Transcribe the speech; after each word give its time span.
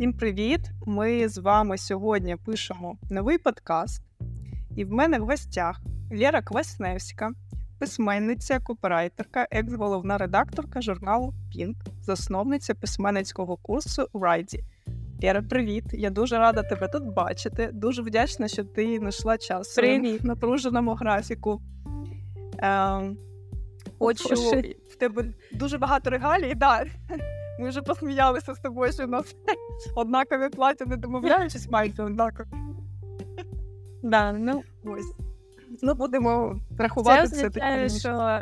Всім 0.00 0.12
привіт! 0.12 0.60
Ми 0.86 1.28
з 1.28 1.38
вами 1.38 1.78
сьогодні 1.78 2.36
пишемо 2.36 2.96
новий 3.10 3.38
подкаст, 3.38 4.02
і 4.76 4.84
в 4.84 4.92
мене 4.92 5.18
в 5.18 5.26
гостях 5.26 5.80
Лєра 6.12 6.42
Квасневська, 6.42 7.30
письменниця, 7.78 8.60
копірайтерка, 8.60 9.46
екс-головна 9.50 10.18
редакторка 10.18 10.80
журналу 10.80 11.34
Пінк, 11.52 11.76
засновниця 12.02 12.74
письменницького 12.74 13.56
курсу 13.56 14.08
Райді. 14.14 14.64
Лєра, 15.22 15.42
привіт! 15.42 15.84
Я 15.92 16.10
дуже 16.10 16.38
рада 16.38 16.62
тебе 16.62 16.88
тут 16.88 17.04
бачити. 17.04 17.70
Дуже 17.72 18.02
вдячна, 18.02 18.48
що 18.48 18.64
ти 18.64 18.98
знайшла 18.98 19.38
час 19.38 19.78
в 19.78 20.26
напруженому 20.26 20.94
графіку. 20.94 21.62
Ем, 22.58 23.18
Хочу 23.98 24.34
в 24.90 24.96
тебе 24.96 25.24
дуже 25.52 25.78
багато 25.78 26.10
регалій. 26.10 26.54
Да. 26.54 26.84
Ми 27.60 27.68
вже 27.68 27.82
посміялися 27.82 28.54
з 28.54 28.58
тобою, 28.58 28.92
що 28.92 29.04
у 29.04 29.06
нас 29.06 29.36
однакові 29.94 30.48
плаття, 30.48 30.84
не 30.84 30.96
домовляючись, 30.96 31.70
майже 31.70 32.02
однакові. 32.02 32.46
Да, 34.02 34.32
ну, 34.32 34.62
Ось. 34.84 35.12
Ну, 35.82 35.94
будемо 35.94 36.60
рахувати 36.78 37.28
це, 37.28 37.36
означає, 37.36 37.88
таке. 37.88 37.98
що. 37.98 38.40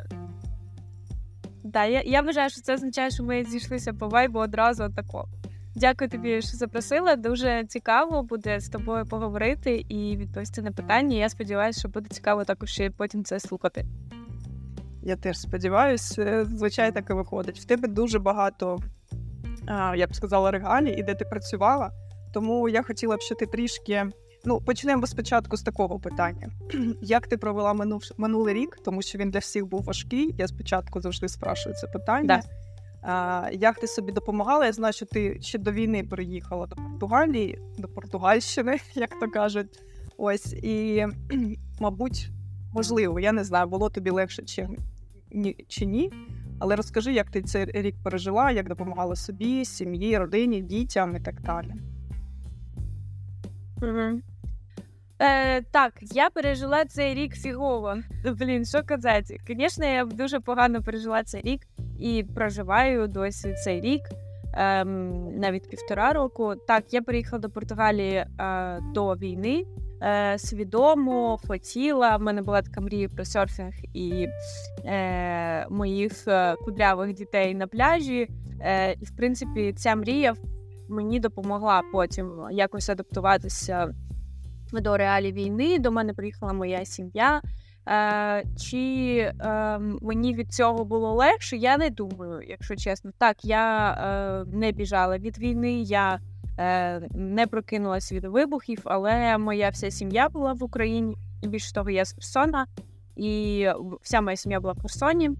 Да, 1.65 1.85
я, 1.85 2.03
я 2.03 2.21
вважаю, 2.21 2.51
що 2.51 2.61
це 2.61 2.75
означає, 2.75 3.11
що 3.11 3.25
ми 3.25 3.45
зійшлися 3.45 3.93
по 3.93 4.09
вайбу 4.09 4.39
одразу 4.39 4.85
отако. 4.85 5.29
Дякую 5.75 6.11
тобі, 6.11 6.43
що 6.43 6.57
запросила. 6.57 7.17
Дуже 7.17 7.65
цікаво 7.65 8.23
буде 8.23 8.61
з 8.61 8.69
тобою 8.69 9.07
поговорити 9.07 9.85
і 9.89 10.17
відповісти 10.17 10.63
на 10.63 10.73
питання. 10.73 11.17
Я 11.17 11.29
сподіваюся, 11.29 11.79
що 11.81 11.89
буде 11.89 12.09
цікаво 12.09 12.45
також 12.45 12.81
і 12.81 12.91
потім 12.91 13.25
це 13.25 13.41
слухати. 13.41 13.85
Я 15.03 15.17
теж 15.17 15.39
сподіваюся, 15.39 16.45
звичайно, 16.45 16.93
так 16.93 17.11
і 17.11 17.13
виходить. 17.13 17.61
В 17.61 17.65
тебе 17.65 17.89
дуже 17.89 18.19
багато, 18.19 18.79
я 19.97 20.07
б 20.07 20.15
сказала, 20.15 20.51
регалій, 20.51 20.93
і 20.93 21.03
де 21.03 21.15
ти 21.15 21.25
працювала. 21.25 21.91
Тому 22.35 22.69
я 22.69 22.83
хотіла 22.83 23.17
б, 23.17 23.21
щоб 23.21 23.39
ти 23.39 23.47
трішки. 23.47 24.07
Ну, 24.45 24.61
почнемо 24.61 25.07
спочатку 25.07 25.57
з 25.57 25.63
такого 25.63 26.01
питання. 26.01 26.51
Як 27.03 27.27
ти 27.27 27.37
провела 27.37 27.73
минув, 27.73 28.03
минулий 28.17 28.55
рік, 28.55 28.79
тому 28.85 29.03
що 29.03 29.19
він 29.19 29.31
для 29.31 29.39
всіх 29.39 29.67
був 29.67 29.85
важкий. 29.85 30.35
Я 30.39 30.49
спочатку 30.49 31.01
завжди 31.01 31.29
спрашую 31.29 31.75
це 31.75 31.87
питання. 31.87 32.27
Да. 32.27 32.43
А, 33.03 33.49
як 33.53 33.79
ти 33.79 33.87
собі 33.87 34.13
допомагала? 34.13 34.67
Я 34.67 34.73
знаю, 34.73 34.93
що 34.93 35.07
ти 35.07 35.39
ще 35.41 35.59
до 35.59 35.73
війни 35.73 36.05
переїхала 36.05 36.67
до 36.67 36.77
Португалії, 36.77 37.59
до 37.79 37.89
Португальщини, 37.89 38.79
як 38.95 39.19
то 39.21 39.29
кажуть. 39.31 39.83
Ось 40.17 40.53
і, 40.53 41.07
мабуть, 41.81 42.31
можливо, 42.75 43.21
я 43.21 43.33
не 43.33 43.45
знаю, 43.45 43.67
було 43.67 43.91
тобі 43.91 44.11
легше 44.11 44.43
чи 44.43 44.69
ні, 45.31 45.57
чи 45.69 45.87
ні. 45.87 46.13
Але 46.59 46.77
розкажи, 46.77 47.13
як 47.13 47.31
ти 47.31 47.43
цей 47.43 47.65
рік 47.65 47.97
пережила, 48.05 48.51
як 48.51 48.69
допомагала 48.69 49.17
собі, 49.17 49.65
сім'ї, 49.65 50.19
родині, 50.19 50.63
дітям 50.63 51.17
і 51.17 51.21
так 51.21 51.41
далі. 51.41 51.73
Угу. 53.83 54.21
Е, 55.19 55.63
так, 55.63 55.93
я 56.01 56.31
пережила 56.31 56.85
цей 56.85 57.15
рік 57.15 57.35
фігово. 57.35 57.97
Блін, 58.39 58.65
що 58.65 58.83
казати? 58.83 59.41
Звісно, 59.49 59.87
я 59.87 60.05
дуже 60.05 60.41
погано 60.41 60.83
пережила 60.83 61.23
цей 61.23 61.43
рік 61.43 61.61
і 61.99 62.25
проживаю 62.35 63.09
досі 63.09 63.55
цей 63.65 63.81
рік, 63.81 64.03
ем, 64.53 65.39
навіть 65.39 65.71
півтора 65.71 66.13
року. 66.13 66.55
Так, 66.69 66.85
я 66.95 67.03
приїхала 67.03 67.41
до 67.41 67.51
Португалії 67.51 68.15
е, 68.15 68.27
до 68.95 69.15
війни. 69.15 69.65
Е, 70.03 70.39
свідомо 70.39 71.39
хотіла. 71.49 72.17
В 72.17 72.23
мене 72.23 72.43
була 72.43 72.63
така 72.63 72.81
мрія 72.81 73.09
про 73.09 73.25
серфінг 73.25 73.75
і 73.95 74.29
е, 74.85 75.67
моїх 75.71 76.29
е, 76.29 76.55
кудрявих 76.65 77.15
дітей 77.15 77.55
на 77.55 77.67
пляжі. 77.67 78.29
Е, 78.61 78.93
і 78.93 79.05
в 79.05 79.17
принципі, 79.17 79.73
ця 79.77 79.97
мрія 79.97 80.35
мені 80.89 81.21
допомогла 81.21 81.83
потім 81.93 82.31
якось 82.51 82.89
адаптуватися 82.89 83.95
до 84.73 84.97
реалій 84.97 85.33
війни. 85.33 85.79
До 85.79 85.93
мене 85.93 86.15
приїхала 86.15 86.53
моя 86.53 86.85
сім'я. 86.85 87.43
Е, 87.89 88.45
чи 88.57 89.17
е, 89.41 89.79
мені 90.03 90.35
від 90.35 90.53
цього 90.53 90.85
було 90.85 91.15
легше? 91.15 91.57
Я 91.57 91.77
не 91.77 91.91
думаю, 91.91 92.43
якщо 92.49 92.77
чесно. 92.77 93.11
Так, 93.19 93.45
я 93.45 93.91
е, 93.93 94.57
не 94.57 94.73
біжала 94.73 95.19
від 95.19 95.39
війни, 95.39 95.73
я 95.73 96.21
не 97.11 97.47
прокинулась 97.51 98.13
від 98.13 98.25
вибухів, 98.25 98.81
але 98.85 99.39
моя 99.39 99.69
вся 99.69 99.91
сім'я 99.91 100.29
була 100.29 100.53
в 100.53 100.63
Україні. 100.63 101.17
Більше 101.43 101.73
того, 101.73 101.91
я 101.91 102.05
з 102.05 102.13
Херсона, 102.13 102.67
і 103.17 103.67
вся 104.03 104.21
моя 104.21 104.37
сім'я 104.37 104.61
була 104.61 104.73
в 104.73 104.83
Херсоні. 104.83 105.31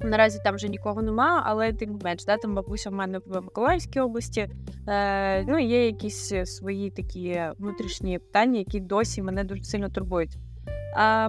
Наразі 0.00 0.40
там 0.44 0.54
вже 0.54 0.68
нікого 0.68 1.02
нема, 1.02 1.42
але 1.46 1.72
тим 1.72 1.98
менш, 2.04 2.24
да, 2.24 2.36
там 2.36 2.54
бабуся 2.54 2.90
в 2.90 2.92
мене 2.92 3.18
в 3.18 3.40
Миколаївській 3.40 4.00
області. 4.00 4.50
Е, 4.88 5.44
ну, 5.44 5.58
є 5.58 5.86
якісь 5.86 6.32
свої 6.44 6.90
такі 6.90 7.40
внутрішні 7.58 8.18
питання, 8.18 8.58
які 8.58 8.80
досі 8.80 9.22
мене 9.22 9.44
дуже 9.44 9.64
сильно 9.64 9.88
турбують. 9.88 10.38
А, 10.96 11.28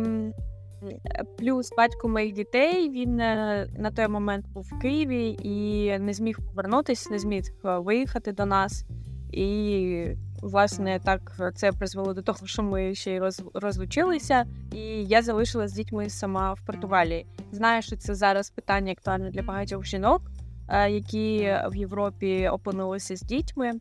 плюс 1.38 1.72
батько 1.78 2.07
моїх 2.07 2.34
дітей 2.34 2.90
він 2.90 3.19
е, 3.19 3.68
на 3.78 3.91
той 3.91 4.07
момент 4.07 4.47
був 4.47 4.63
в 4.63 4.80
Києві 4.80 5.38
і 5.44 5.90
не 6.00 6.13
зміг 6.13 6.40
повернутися, 6.40 7.09
не 7.09 7.19
зміг 7.19 7.44
е, 7.66 7.78
виїхати 7.78 8.31
до 8.31 8.46
нас. 8.46 8.86
І, 9.31 10.06
власне, 10.41 11.00
так 11.03 11.53
це 11.56 11.72
призвело 11.72 12.13
до 12.13 12.22
того, 12.22 12.47
що 12.47 12.63
ми 12.63 12.95
ще 12.95 13.12
й 13.12 13.19
роз, 13.19 13.44
розлучилися, 13.53 14.45
і 14.72 14.79
я 15.06 15.22
залишилася 15.22 15.73
з 15.73 15.78
дітьми 15.78 16.09
сама 16.09 16.53
в 16.53 16.66
Португалії. 16.66 17.25
Знаю, 17.51 17.81
що 17.81 17.95
це 17.95 18.16
зараз 18.16 18.50
питання 18.50 18.91
актуальне 18.91 19.31
для 19.31 19.41
багатьох 19.41 19.85
жінок, 19.85 20.22
е, 20.68 20.91
які 20.91 21.56
в 21.72 21.75
Європі 21.75 22.47
опинилися 22.47 23.16
з 23.16 23.22
дітьми. 23.22 23.72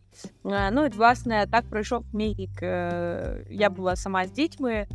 Е, 0.46 0.70
Ну 0.70 0.86
і 0.86 0.88
власне 0.88 1.46
так 1.50 1.64
пройшов 1.70 2.04
мій 2.12 2.34
рік. 2.38 2.62
Е, 2.62 3.44
Я 3.50 3.70
була 3.70 3.96
сама 3.96 4.26
з 4.26 4.32
дітьми 4.32 4.72
е, 4.72 4.86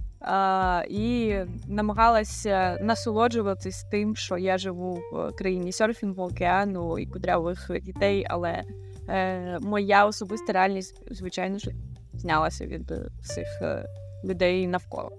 і 0.90 1.36
намагалася 1.68 2.78
насолоджуватись 2.81 3.84
тим, 3.84 4.16
що 4.16 4.38
я 4.38 4.58
живу 4.58 5.02
в 5.13 5.31
країні 5.31 5.72
серфінгу, 5.72 6.24
океану 6.24 7.00
і 7.00 7.06
кудрявих 7.06 7.72
дітей, 7.81 8.25
але 8.30 8.63
е, 9.09 9.59
моя 9.59 10.06
особиста 10.06 10.53
реальність, 10.53 11.02
звичайно 11.12 11.58
ж, 11.58 11.72
знялася 12.14 12.66
від 12.66 12.91
е, 12.91 13.09
всіх 13.22 13.62
е, 13.62 13.86
людей 14.25 14.68
навколо. 14.68 15.12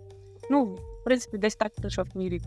Ну, 0.50 0.65
в 0.65 1.05
принципі, 1.05 1.39
десь 1.39 1.56
так 1.56 1.75
пройшов 1.75 2.06
мій 2.15 2.28
рік. 2.28 2.43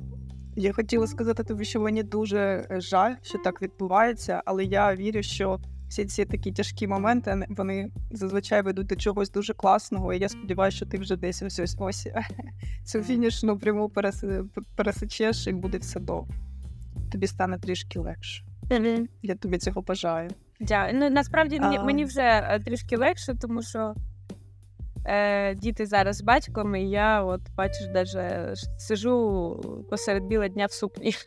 Я 0.56 0.74
хотіла 0.74 1.08
сказати 1.08 1.44
тобі, 1.44 1.66
що 1.66 1.82
мені 1.82 2.04
дуже 2.04 2.68
е, 2.72 2.82
жаль, 2.82 3.16
що 3.22 3.38
так 3.38 3.62
відбувається, 3.62 4.42
але 4.46 4.64
я 4.64 4.96
вірю, 4.96 5.24
що 5.24 5.60
всі 5.90 6.06
ці 6.06 6.26
такі 6.26 6.52
тяжкі 6.52 6.88
моменти 6.88 7.46
вони 7.50 7.92
зазвичай 8.12 8.62
ведуть 8.62 8.88
до 8.88 8.96
чогось 8.96 9.32
дуже 9.32 9.54
класного. 9.54 10.14
І 10.14 10.20
я 10.20 10.30
сподіваюся, 10.30 10.78
що 10.78 10.86
ти 10.86 10.98
вже 10.98 11.16
десь 11.16 11.44
ось 11.44 11.60
ось 11.60 11.76
ось 11.80 12.08
цю 12.84 13.02
фінішну 13.02 13.60
пряму 13.60 13.88
перес- 13.88 14.48
пересечеш 14.76 15.48
і 15.48 15.52
буде 15.52 15.78
все 15.78 16.00
добре. 16.00 16.36
Тобі 17.12 17.28
стане 17.28 17.60
трішки 17.60 18.00
легше. 18.00 18.44
Я 19.22 19.36
тобі 19.36 19.58
цього 19.58 19.82
бажаю. 19.82 20.30
Дя... 20.60 20.92
Ну, 20.94 21.10
насправді 21.10 21.60
А. 21.62 21.84
мені 21.84 22.06
вже 22.06 22.22
е, 22.22 22.60
трішки 22.66 22.98
легше, 22.98 23.36
тому 23.42 23.62
що 23.62 23.94
е, 25.06 25.56
діти 25.56 25.86
зараз 25.86 26.18
з 26.18 26.22
батьком, 26.22 26.76
і 26.76 26.90
я, 26.90 27.24
от 27.24 27.42
бачиш, 27.56 27.88
даже 27.88 28.54
сижу 28.78 29.86
посеред 29.90 30.24
біла 30.24 30.48
дня 30.48 30.66
в 30.66 30.72
сукні. 30.72 31.14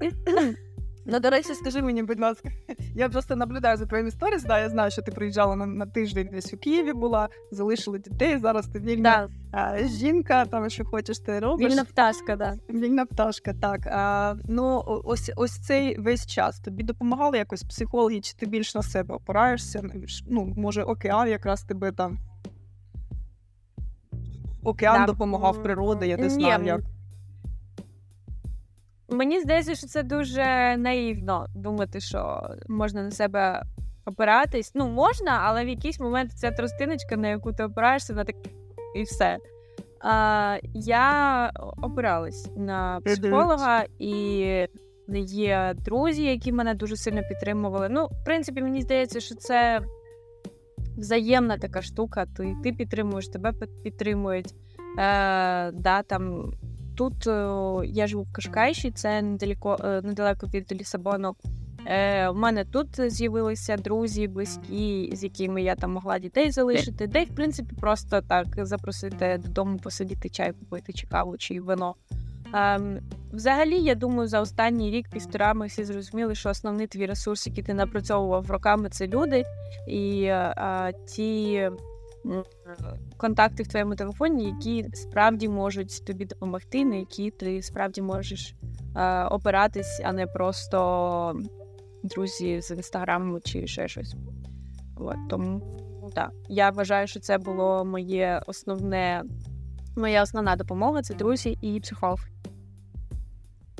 Ну, 1.04 1.20
до 1.20 1.30
речі, 1.30 1.54
скажи 1.54 1.82
мені, 1.82 2.02
будь 2.02 2.20
ласка, 2.20 2.48
я 2.94 3.08
просто 3.08 3.36
наблюдаю 3.36 3.76
за 3.76 3.86
твоїми 3.86 4.10
сторіс, 4.10 4.42
да, 4.42 4.60
я 4.60 4.68
знаю, 4.68 4.90
що 4.90 5.02
ти 5.02 5.12
приїжджала 5.12 5.56
на, 5.56 5.66
на 5.66 5.86
тиждень 5.86 6.28
десь 6.32 6.54
у 6.54 6.56
Києві 6.56 6.92
була, 6.92 7.28
залишила 7.50 7.98
дітей, 7.98 8.38
зараз 8.38 8.66
ти 8.66 8.78
вільна 8.78 9.28
Да, 9.52 9.58
а, 9.58 9.78
жінка, 9.86 10.46
там 10.46 10.70
що 10.70 10.84
хочеш, 10.84 11.18
ти 11.18 11.40
робиш. 11.40 11.70
вільна 11.70 11.84
пташка, 11.84 12.36
да. 12.36 12.54
Вільна 12.70 13.06
пташка, 13.06 13.54
так. 13.60 13.86
А, 13.86 14.34
ну, 14.48 14.82
ось, 15.04 15.32
ось 15.36 15.58
цей 15.58 16.00
весь 16.00 16.26
час 16.26 16.60
тобі 16.60 16.82
допомагали 16.82 17.38
якось 17.38 17.62
психологи, 17.62 18.20
чи 18.20 18.34
ти 18.34 18.46
більш 18.46 18.74
на 18.74 18.82
себе 18.82 19.14
опираєшся? 19.14 19.82
Ну, 20.26 20.52
може, 20.56 20.82
океан 20.82 21.28
якраз 21.28 21.62
тебе 21.62 21.92
там. 21.92 22.18
Океан 24.64 24.96
Так, 24.96 25.06
допомагав, 25.06 25.62
природа, 25.62 26.06
я 26.06 26.16
не 26.16 26.30
знаю 26.30 26.64
як. 26.64 26.80
Мені 29.12 29.40
здається, 29.40 29.74
що 29.74 29.86
це 29.86 30.02
дуже 30.02 30.76
наївно 30.76 31.46
думати, 31.54 32.00
що 32.00 32.42
можна 32.68 33.02
на 33.02 33.10
себе 33.10 33.62
опиратись. 34.06 34.72
Ну, 34.74 34.88
можна, 34.88 35.40
але 35.42 35.64
в 35.64 35.68
якийсь 35.68 36.00
момент 36.00 36.32
ця 36.32 36.50
тростиночка, 36.50 37.16
на 37.16 37.28
яку 37.28 37.52
ти 37.52 37.64
опираєшся, 37.64 38.12
вона 38.12 38.24
так 38.24 38.36
і 38.96 39.02
все. 39.02 39.38
А, 40.00 40.58
я 40.74 41.50
опиралась 41.82 42.50
на 42.56 43.00
психолога, 43.04 43.84
і 43.98 44.66
є 45.26 45.74
друзі, 45.74 46.24
які 46.24 46.52
мене 46.52 46.74
дуже 46.74 46.96
сильно 46.96 47.22
підтримували. 47.28 47.88
Ну, 47.88 48.06
в 48.06 48.24
принципі, 48.24 48.62
мені 48.62 48.82
здається, 48.82 49.20
що 49.20 49.34
це 49.34 49.80
взаємна 50.96 51.58
така 51.58 51.82
штука. 51.82 52.26
Ти, 52.36 52.56
ти 52.62 52.72
підтримуєш, 52.72 53.28
тебе 53.28 53.52
підтримують. 53.82 54.54
Е, 54.98 55.70
да, 55.72 56.02
там, 56.06 56.52
тут 56.94 57.26
е, 57.26 57.50
я 57.86 58.06
живу 58.06 58.22
в 58.22 58.32
Кашкайші, 58.32 58.90
це 58.90 59.22
недалеко, 59.22 59.76
е, 59.84 60.02
недалеко 60.02 60.46
від 60.46 60.72
Лісабону. 60.72 61.34
Е, 61.86 62.28
У 62.28 62.34
мене 62.34 62.64
тут 62.64 63.10
з'явилися 63.10 63.76
друзі, 63.76 64.28
близькі, 64.28 65.10
з 65.16 65.22
якими 65.24 65.62
я 65.62 65.74
там 65.74 65.92
могла 65.92 66.18
дітей 66.18 66.50
залишити, 66.50 67.06
де, 67.06 67.24
в 67.24 67.34
принципі, 67.34 67.74
просто 67.80 68.20
так 68.20 68.46
запросити 68.56 69.40
додому 69.44 69.78
посидіти, 69.78 70.28
чай 70.28 70.52
купити, 70.52 70.92
чи 70.92 71.06
каву, 71.06 71.36
чи 71.36 71.60
вино. 71.60 71.94
Ем, 72.54 72.98
Взагалі, 73.32 73.82
я 73.82 73.94
думаю, 73.94 74.28
за 74.28 74.40
останній 74.40 74.90
рік-півтора 74.90 75.54
ми 75.54 75.66
всі 75.66 75.84
зрозуміли, 75.84 76.34
що 76.34 76.50
основний 76.50 76.86
твій 76.86 77.06
ресурс, 77.06 77.46
який 77.46 77.64
ти 77.64 77.74
напрацьовував 77.74 78.50
роками, 78.50 78.88
це 78.88 79.06
люди. 79.06 79.44
І 79.88 80.22
е, 80.22 80.92
ті 81.06 81.70
контакти 83.16 83.62
в 83.62 83.68
твоєму 83.68 83.94
телефоні, 83.94 84.44
які 84.44 84.90
справді 84.94 85.48
можуть 85.48 86.04
тобі 86.04 86.24
допомогти, 86.24 86.84
на 86.84 86.96
які 86.96 87.30
ти 87.30 87.62
справді 87.62 88.02
можеш 88.02 88.54
е, 88.96 89.24
опиратись, 89.24 90.00
а 90.04 90.12
не 90.12 90.26
просто 90.26 91.40
друзі 92.02 92.60
з 92.60 92.70
інстаграму 92.70 93.40
чи 93.40 93.66
ще 93.66 93.88
щось. 93.88 94.16
От, 94.96 95.16
тому 95.30 95.62
так, 96.14 96.32
я 96.48 96.70
вважаю, 96.70 97.06
що 97.06 97.20
це 97.20 97.38
було 97.38 97.84
моє 97.84 98.42
основне, 98.46 99.22
моя 99.96 100.22
основна 100.22 100.56
допомога 100.56 101.02
це 101.02 101.14
друзі 101.14 101.58
і 101.60 101.80
психолог. 101.80 102.20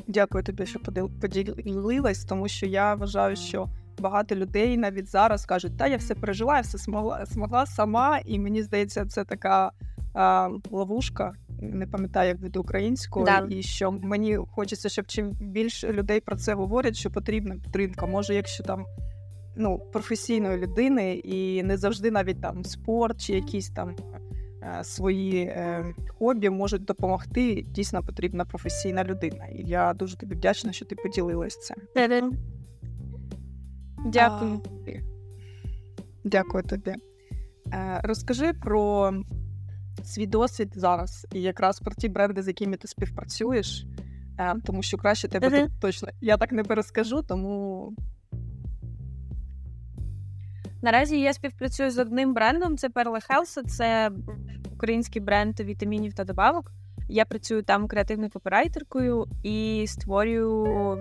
Дякую 0.06 0.44
тобі, 0.44 0.66
що 0.66 0.80
поділилась, 1.20 2.24
тому 2.24 2.48
що 2.48 2.66
я 2.66 2.94
вважаю, 2.94 3.36
що 3.36 3.68
багато 4.00 4.34
людей 4.34 4.76
навіть 4.76 5.08
зараз 5.08 5.46
кажуть, 5.46 5.76
та 5.76 5.86
я 5.86 5.96
все 5.96 6.14
пережила, 6.14 6.56
я 6.56 6.60
все 6.60 6.78
змогла, 6.78 7.24
змогла 7.26 7.66
сама, 7.66 8.20
і 8.24 8.38
мені 8.38 8.62
здається, 8.62 9.06
це 9.06 9.24
така 9.24 9.72
а, 10.14 10.48
ловушка. 10.70 11.32
Не 11.60 11.86
пам'ятаю, 11.86 12.28
як 12.28 12.40
від 12.40 12.56
українською, 12.56 13.26
Да. 13.26 13.46
і 13.50 13.62
що 13.62 13.92
мені 13.92 14.36
хочеться, 14.36 14.88
щоб 14.88 15.06
чим 15.06 15.30
більше 15.40 15.92
людей 15.92 16.20
про 16.20 16.36
це 16.36 16.54
говорять, 16.54 16.96
що 16.96 17.10
потрібна 17.10 17.54
підтримка. 17.54 18.06
Може, 18.06 18.34
якщо 18.34 18.64
там 18.64 18.84
ну, 19.56 19.78
професійної 19.92 20.58
людини, 20.58 21.14
і 21.14 21.62
не 21.62 21.76
завжди 21.76 22.10
навіть 22.10 22.40
там 22.40 22.64
спорт 22.64 23.20
чи 23.20 23.32
якісь 23.32 23.70
там 23.70 23.96
е, 24.62 24.84
свої 24.84 25.40
е, 25.40 25.94
хобі 26.18 26.50
можуть 26.50 26.84
допомогти. 26.84 27.64
Дійсно 27.68 28.02
потрібна 28.02 28.44
професійна 28.44 29.04
людина. 29.04 29.46
І 29.46 29.62
я 29.62 29.94
дуже 29.94 30.16
тобі 30.16 30.34
вдячна, 30.34 30.72
що 30.72 30.84
ти 30.84 30.94
поділилась 30.94 31.60
цим. 31.60 31.76
Дякую. 34.04 34.60
А, 34.64 34.68
Дякую 36.24 36.64
тобі. 36.64 36.94
Е, 37.72 38.00
Розкажи 38.04 38.52
про 38.52 39.12
свій 40.04 40.26
досвід 40.26 40.72
зараз 40.74 41.26
і 41.32 41.42
якраз 41.42 41.80
про 41.80 41.94
ті 41.94 42.08
бренди, 42.08 42.42
з 42.42 42.48
якими 42.48 42.76
ти 42.76 42.88
співпрацюєш. 42.88 43.86
Е, 44.38 44.54
Тому 44.64 44.82
що 44.82 44.96
краще 44.96 45.28
тебе 45.28 45.50
тут 45.50 45.80
точно 45.80 46.08
я 46.20 46.36
так 46.36 46.52
не 46.52 46.64
перескажу, 46.64 47.22
тому 47.22 47.92
Наразі 50.82 51.20
я 51.20 51.32
співпрацюю 51.32 51.90
з 51.90 51.98
одним 51.98 52.34
брендом. 52.34 52.76
Це 52.76 52.88
Perla 52.88 53.28
Health, 53.28 53.64
це 53.66 54.10
український 54.72 55.22
бренд 55.22 55.60
вітамінів 55.60 56.14
та 56.14 56.24
добавок. 56.24 56.72
Я 57.12 57.24
працюю 57.24 57.62
там 57.62 57.88
креативною 57.88 58.30
копірайтеркою 58.30 59.26
і 59.42 59.84
створюю 59.88 60.98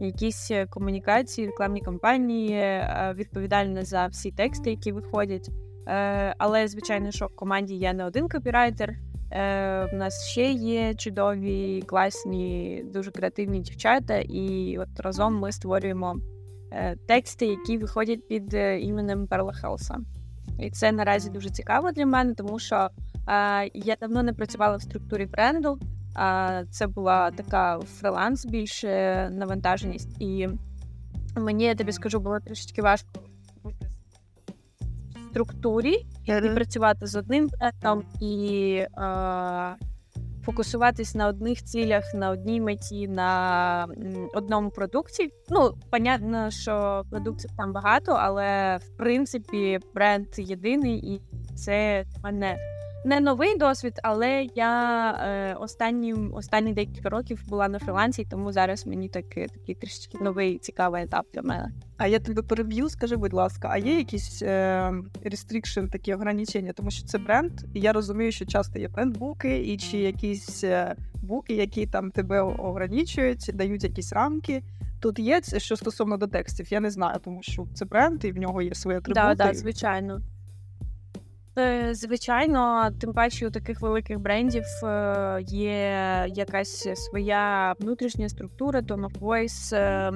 якісь 0.00 0.50
комунікації, 0.70 1.46
рекламні 1.46 1.80
кампанії, 1.80 2.52
е, 2.52 3.14
відповідальна 3.16 3.84
за 3.84 4.06
всі 4.06 4.30
тексти, 4.30 4.70
які 4.70 4.92
виходять. 4.92 5.50
Е, 5.88 6.34
Але, 6.38 6.68
звичайно, 6.68 7.10
що 7.10 7.26
в 7.26 7.36
команді 7.36 7.74
є 7.74 7.92
не 7.92 8.04
один 8.04 8.28
копірайтер. 8.28 8.94
Е, 9.30 9.88
У 9.92 9.96
нас 9.96 10.28
ще 10.30 10.50
є 10.50 10.94
чудові, 10.94 11.82
класні, 11.86 12.82
дуже 12.92 13.10
креативні 13.10 13.60
дівчата, 13.60 14.16
і 14.16 14.76
от 14.78 15.00
разом 15.00 15.38
ми 15.38 15.52
створюємо 15.52 16.16
е, 16.72 16.96
тексти, 17.08 17.46
які 17.46 17.78
виходять 17.78 18.28
під 18.28 18.54
е, 18.54 18.80
іменем 18.80 19.26
Perla 19.26 19.52
Helsa. 19.52 19.98
І 20.58 20.70
це 20.70 20.92
наразі 20.92 21.30
дуже 21.30 21.50
цікаво 21.50 21.92
для 21.92 22.06
мене, 22.06 22.34
тому 22.34 22.58
що 22.58 22.76
е, 22.76 23.11
я 23.74 23.96
давно 24.00 24.22
не 24.22 24.32
працювала 24.32 24.76
в 24.76 24.82
структурі 24.82 25.26
бренду. 25.26 25.78
А 26.14 26.62
це 26.70 26.86
була 26.86 27.30
така 27.30 27.80
фриланс, 27.80 28.46
більше 28.46 28.88
навантаженість. 29.32 30.22
І 30.22 30.48
мені 31.36 31.64
я 31.64 31.74
тобі 31.74 31.92
скажу, 31.92 32.20
було 32.20 32.40
трішечки 32.40 32.82
важко 32.82 33.08
бути 33.62 33.86
в 35.14 35.30
структурі 35.30 36.06
і 36.24 36.32
працювати 36.32 37.06
з 37.06 37.16
одним 37.16 37.48
брендом 37.48 38.04
і 38.20 38.74
е, 38.74 39.76
фокусуватись 40.44 41.14
на 41.14 41.28
одних 41.28 41.62
цілях, 41.62 42.14
на 42.14 42.30
одній 42.30 42.60
меті, 42.60 43.08
на 43.08 43.86
одному 44.34 44.70
продукті. 44.70 45.30
Ну, 45.50 45.74
понятно, 45.90 46.50
що 46.50 47.04
продуктів 47.10 47.50
там 47.56 47.72
багато, 47.72 48.12
але 48.12 48.76
в 48.76 48.96
принципі 48.96 49.80
бренд 49.94 50.26
єдиний, 50.36 51.14
і 51.14 51.22
це 51.54 52.04
мене 52.22 52.56
не 53.04 53.20
новий 53.20 53.58
досвід, 53.58 54.00
але 54.02 54.48
я 54.54 55.10
е, 55.10 55.54
останні, 55.54 56.14
останні 56.14 56.72
декілька 56.72 57.08
років 57.08 57.42
була 57.48 57.68
на 57.68 57.78
фрилансі, 57.78 58.26
тому 58.30 58.52
зараз 58.52 58.86
мені 58.86 59.08
таки 59.08 59.46
такий 59.46 59.74
трішки 59.74 60.18
новий 60.20 60.58
цікавий 60.58 61.02
етап 61.02 61.26
для 61.34 61.42
мене. 61.42 61.72
А 61.96 62.06
я 62.06 62.18
тебе 62.18 62.42
переб'ю, 62.42 62.88
скажи, 62.88 63.16
будь 63.16 63.32
ласка, 63.32 63.68
а 63.72 63.78
є 63.78 63.96
якісь 63.98 64.42
е, 64.42 64.92
restriction, 65.24 65.90
такі 65.90 66.14
ограничення, 66.14 66.72
тому 66.72 66.90
що 66.90 67.06
це 67.06 67.18
бренд, 67.18 67.52
і 67.74 67.80
я 67.80 67.92
розумію, 67.92 68.32
що 68.32 68.44
часто 68.44 68.78
є 68.78 68.88
брендбуки, 68.88 69.58
і 69.58 69.76
чи 69.76 69.98
якісь 69.98 70.64
е, 70.64 70.94
буки, 71.22 71.54
які 71.54 71.86
там 71.86 72.10
тебе 72.10 72.40
ограничують, 72.40 73.50
дають 73.54 73.84
якісь 73.84 74.12
рамки. 74.12 74.62
Тут 75.00 75.18
є 75.18 75.40
що 75.56 75.76
стосовно 75.76 76.16
до 76.16 76.26
текстів, 76.26 76.72
я 76.72 76.80
не 76.80 76.90
знаю, 76.90 77.18
тому 77.24 77.42
що 77.42 77.66
це 77.74 77.84
бренд, 77.84 78.24
і 78.24 78.32
в 78.32 78.38
нього 78.38 78.62
є 78.62 78.74
свої 78.74 78.98
атрибути. 78.98 79.20
Так, 79.20 79.36
да, 79.36 79.54
звичайно. 79.54 80.20
Е, 81.58 81.94
Звичайно, 81.94 82.90
тим 83.00 83.12
паче 83.12 83.46
у 83.46 83.50
таких 83.50 83.80
великих 83.80 84.18
брендів 84.18 84.64
е, 84.84 85.42
є 85.46 86.26
якась 86.28 86.88
своя 86.94 87.74
внутрішня 87.80 88.28
структура, 88.28 88.80
tone 88.80 89.06
of 89.06 89.18
voice, 89.18 89.76
е, 89.76 90.12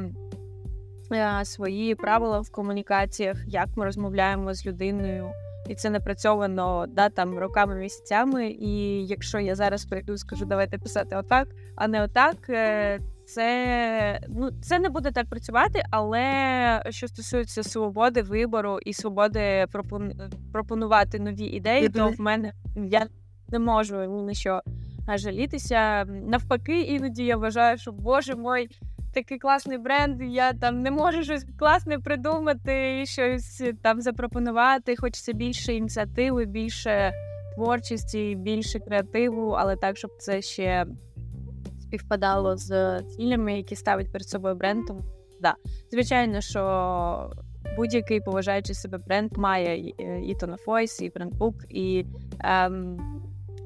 е, 1.12 1.44
свої 1.44 1.94
правила 1.94 2.40
в 2.40 2.50
комунікаціях, 2.50 3.36
як 3.46 3.68
ми 3.76 3.84
розмовляємо 3.84 4.54
з 4.54 4.66
людиною. 4.66 5.30
І 5.68 5.74
це 5.74 5.90
напрацьовано 5.90 6.86
да, 6.88 7.08
там 7.08 7.38
роками, 7.38 7.74
місяцями. 7.74 8.50
І 8.50 9.06
якщо 9.06 9.38
я 9.38 9.54
зараз 9.54 9.84
прийду 9.84 10.12
і 10.12 10.18
скажу, 10.18 10.44
давайте 10.44 10.78
писати 10.78 11.16
отак, 11.16 11.48
а 11.76 11.88
не 11.88 12.02
отак, 12.02 12.36
це 13.26 14.20
ну 14.28 14.50
це 14.62 14.78
не 14.78 14.88
буде 14.88 15.10
так 15.10 15.26
працювати. 15.26 15.84
Але 15.90 16.82
що 16.90 17.08
стосується 17.08 17.62
свободи 17.62 18.22
вибору 18.22 18.78
і 18.78 18.92
свободи 18.92 19.66
пропон... 19.72 20.12
пропонувати 20.52 21.18
нові 21.18 21.44
ідеї, 21.44 21.88
то 21.88 22.08
в 22.08 22.20
мене 22.20 22.52
я 22.76 23.06
не 23.48 23.58
можу 23.58 24.04
ні 24.04 24.22
на 24.22 24.34
що 24.34 24.60
жалітися. 25.14 26.04
Навпаки, 26.04 26.80
іноді 26.80 27.24
я 27.24 27.36
вважаю, 27.36 27.78
що 27.78 27.92
боже 27.92 28.34
мой. 28.34 28.68
Такий 29.14 29.38
класний 29.38 29.78
бренд, 29.78 30.22
я 30.22 30.52
там 30.52 30.82
не 30.82 30.90
можу 30.90 31.22
щось 31.22 31.46
класне 31.58 31.98
придумати, 31.98 33.06
щось 33.06 33.62
там 33.82 34.00
запропонувати. 34.00 34.96
Хочеться 34.96 35.32
більше 35.32 35.74
ініціативи, 35.74 36.44
більше 36.44 37.12
творчості, 37.54 38.34
більше 38.34 38.78
креативу, 38.78 39.50
але 39.50 39.76
так, 39.76 39.96
щоб 39.96 40.10
це 40.18 40.42
ще 40.42 40.86
співпадало 41.86 42.56
з 42.56 43.02
цілями, 43.02 43.56
які 43.56 43.76
ставить 43.76 44.12
перед 44.12 44.28
собою 44.28 44.54
бренд. 44.54 44.86
Тому, 44.86 45.00
да. 45.40 45.54
Звичайно, 45.90 46.40
що 46.40 47.30
будь-який 47.76 48.20
поважаючий 48.20 48.74
себе 48.74 48.98
бренд 48.98 49.36
має 49.38 49.78
і- 49.78 49.94
і 50.22 50.34
tone 50.36 50.56
of 50.56 50.64
voice, 50.66 51.02
і 51.02 51.10
брендбук, 51.10 51.54
і 51.68 52.04
ем, 52.40 52.98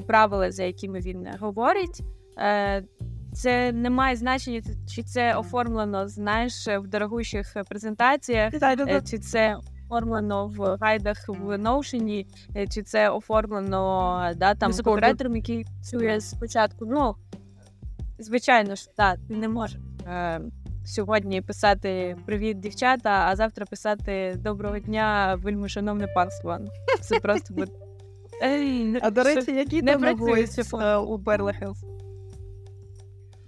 правила, 0.07 0.50
за 0.50 0.62
якими 0.65 1.00
він 1.00 1.29
говорить. 1.41 2.00
Е, 2.39 2.85
це 3.33 3.73
не 3.73 3.91
має 3.91 4.17
значення, 4.17 4.62
чи 4.89 5.03
це 5.03 5.35
оформлено, 5.35 6.09
знаєш, 6.09 6.69
в 6.69 6.87
дорогущих 6.87 7.57
презентаціях, 7.69 8.53
е, 8.55 9.03
чи 9.11 9.19
це 9.19 9.57
оформлено 9.87 10.47
в 10.47 10.77
гайдах 10.81 11.29
в 11.29 11.57
Notion, 11.59 12.27
е, 12.57 12.67
чи 12.67 12.83
це 12.83 13.11
оформлено 13.11 14.33
да, 14.37 14.55
там 14.55 14.71
копірайтером, 14.95 15.37
який 15.37 15.65
працює 15.65 16.21
спочатку. 16.21 16.87
Ну, 16.87 17.15
звичайно 18.21 18.75
ж, 18.75 18.89
так, 18.97 19.19
ти 19.29 19.37
не 19.37 19.49
можеш 19.49 19.79
е, 20.07 20.41
сьогодні 20.85 21.41
писати 21.41 22.17
Привіт, 22.27 22.61
дівчата, 22.61 23.27
а 23.29 23.37
завтра 23.37 23.67
писати 23.67 24.35
Доброго 24.39 24.79
дня, 24.79 25.39
вельми 25.43 25.69
шановне 25.69 26.07
панство. 26.07 26.59
Це 27.00 27.21
просто 27.21 27.55
буде. 27.55 27.73
Е, 28.42 28.99
А 29.03 29.11
до 29.11 29.23
речі, 29.23 29.53
який 29.53 29.83
не 29.83 29.97
там 29.97 30.05
е, 30.81 30.97
у 30.97 31.19
Перла 31.19 31.52
Хелс? 31.53 31.85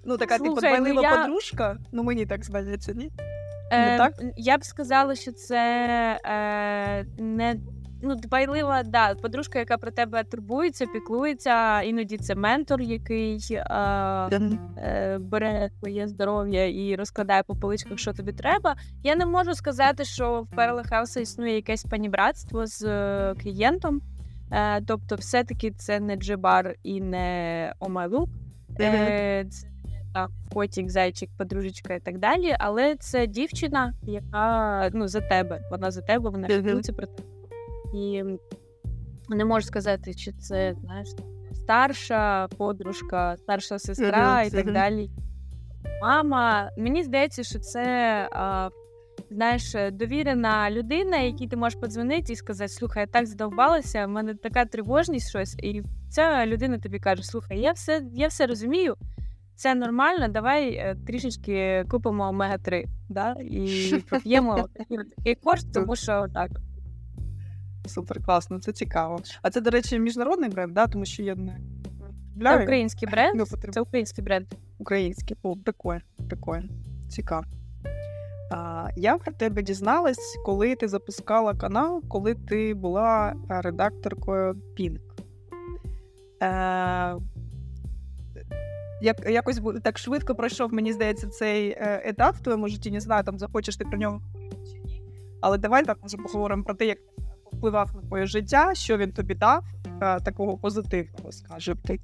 Ну, 0.05 0.17
така 0.17 0.39
типу 0.39 0.51
ну, 0.51 0.57
дбайлива 0.57 1.03
я- 1.03 1.17
подружка. 1.17 1.79
Ну, 1.93 2.03
мені 2.03 2.27
так 2.27 2.45
здається, 2.45 2.93
ні? 2.93 3.11
Е, 3.71 3.91
Не 3.91 3.99
так? 3.99 4.13
Я 4.37 4.59
б 4.59 4.65
сказала, 4.65 5.15
що 5.15 5.33
це 5.33 5.59
е, 6.25 7.05
не 7.23 7.57
ну, 8.03 8.15
дбайлива, 8.15 8.83
да, 8.83 9.15
подружка, 9.15 9.59
яка 9.59 9.79
про 9.79 9.91
тебе 9.91 10.25
турбується, 10.25 10.87
піклується. 10.87 11.83
Іноді 11.83 12.17
це 12.19 12.35
ментор, 12.35 12.81
який 12.81 13.39
е, 13.51 13.65
е, 14.77 15.19
бере 15.21 15.71
твоє 15.81 16.09
здоров'я 16.09 16.67
і 16.67 16.97
розкладає 16.97 17.43
по 17.43 17.55
поличках, 17.55 17.99
що 17.99 18.13
тобі 18.13 18.33
треба. 18.33 18.77
Я 19.03 19.17
не 19.17 19.27
можу 19.27 19.55
сказати, 19.55 20.05
що 20.05 20.43
в 20.43 20.57
Перла 20.57 20.83
Хауса 20.83 21.21
існує 21.21 21.55
якесь 21.55 21.85
панібратство 21.85 22.67
з 22.67 22.83
е, 22.83 23.35
клієнтом. 23.43 24.01
Е, 24.53 24.81
тобто, 24.81 25.17
все-таки 25.17 25.71
це 25.71 26.01
не 26.01 26.17
джебар 26.17 26.75
і 26.83 27.01
не 27.01 27.75
омайлук. 27.81 28.29
Е, 28.81 29.47
це 29.51 29.67
так, 30.15 30.31
котик, 30.55 30.91
зайчик, 30.91 31.31
подружечка 31.39 31.95
і 31.95 32.01
так 32.01 32.19
далі. 32.19 32.57
Але 32.59 32.97
це 32.97 33.27
дівчина, 33.27 33.95
яка 34.03 34.91
ну, 34.93 35.09
за 35.09 35.21
тебе. 35.21 35.61
Вона 35.71 35.91
за 35.91 36.03
тебе, 36.03 36.31
вона 36.31 36.49
піклується 36.49 36.93
про 36.93 37.07
тебе. 37.07 37.32
І 37.95 38.23
не 39.29 39.45
можу 39.45 39.67
сказати, 39.67 40.15
чи 40.15 40.33
це 40.33 40.75
знаєш, 40.81 41.09
старша 41.55 42.49
подружка, 42.49 43.37
старша 43.37 43.79
сестра 43.79 44.37
Мгм, 44.37 44.47
і 44.47 44.51
так 44.51 44.65
мгм. 44.65 44.75
далі. 44.75 45.11
Мама, 46.03 46.71
мені 46.79 47.03
здається, 47.03 47.43
що 47.43 47.59
це. 47.59 48.29
А, 48.33 48.71
Знаєш, 49.31 49.77
довірена 49.93 50.71
людина, 50.71 51.19
якій 51.19 51.49
ти 51.49 51.57
можеш 51.57 51.81
подзвонити 51.81 52.33
і 52.33 52.37
сказати: 52.37 52.69
слухай, 52.69 53.01
я 53.01 53.07
так 53.07 53.27
задовбалася, 53.27 54.07
в 54.07 54.09
мене 54.09 54.35
така 54.35 54.65
тривожність 54.65 55.29
щось, 55.29 55.55
і 55.55 55.83
ця 56.11 56.47
людина 56.47 56.79
тобі 56.79 56.99
каже: 56.99 57.23
слухай, 57.23 57.61
я 57.61 57.73
все, 57.73 58.03
я 58.15 58.29
все 58.29 58.47
розумію, 58.47 58.97
це 59.55 59.75
нормально, 59.75 60.29
давай 60.29 60.75
е, 60.75 60.97
трішечки 61.07 61.85
купимо 61.91 62.29
омега-3, 62.29 62.85
да? 63.09 63.37
і 63.41 63.95
проп'ємо 64.09 64.69
такий 65.17 65.35
кошт, 65.35 65.73
тому 65.75 65.97
що 65.97 66.27
так. 66.35 66.51
Супер 67.87 68.25
класно, 68.25 68.61
це 68.61 68.73
цікаво. 68.73 69.21
А 69.43 69.51
це, 69.51 69.61
до 69.61 69.71
речі, 69.71 69.99
міжнародний 69.99 70.51
бренд, 70.51 70.75
да? 70.75 70.87
тому 70.87 71.05
що 71.05 71.23
я 71.23 71.35
не 71.35 71.61
Це 72.43 72.63
український 72.63 73.09
бренд. 73.09 73.35
Ну, 73.35 73.47
потрібно. 73.47 73.73
Це 73.73 73.81
український 73.81 74.25
бренд. 74.25 74.47
Український. 74.79 75.37
О, 75.43 75.57
прикольно, 75.57 76.01
прикольно. 76.29 76.69
Цікаво. 77.09 77.45
А, 78.51 78.89
я 78.97 79.19
про 79.19 79.33
тебе 79.33 79.63
дізналась, 79.63 80.39
коли 80.45 80.75
ти 80.75 80.89
запускала 80.89 81.55
канал, 81.55 82.03
коли 82.09 82.35
ти 82.35 82.75
була 82.75 83.35
редакторкою 83.49 84.55
Pink. 84.79 85.01
Е, 86.43 87.17
як, 89.03 89.31
якось 89.31 89.61
так 89.83 89.99
швидко 89.99 90.35
пройшов, 90.35 90.75
мені 90.75 90.93
здається, 90.93 91.29
цей 91.29 91.71
е, 91.71 92.03
етап 92.05 92.37
в 92.37 92.41
твоєму 92.41 92.69
житті. 92.69 92.91
Не 92.91 93.01
знаю, 93.01 93.25
там 93.25 93.39
захочеш 93.39 93.77
ти 93.77 93.85
про 93.85 93.99
нього 93.99 94.23
говорити 94.35 94.57
чи 94.73 94.79
ні. 94.79 95.03
Але 95.41 95.59
давай 95.59 95.85
так 95.85 95.99
може 96.03 96.17
поговоримо 96.17 96.65
про 96.65 96.75
те, 96.75 96.87
як 96.87 96.99
впливав 97.63 97.91
на 97.95 98.03
твоє 98.03 98.27
життя, 98.27 98.75
що 98.75 98.97
він 98.97 99.13
тобі 99.13 99.35
дав, 99.35 99.65
е, 100.03 100.21
такого 100.21 100.59
позитивного, 100.59 101.33
скажімо. 101.33 101.77
так. 101.87 102.01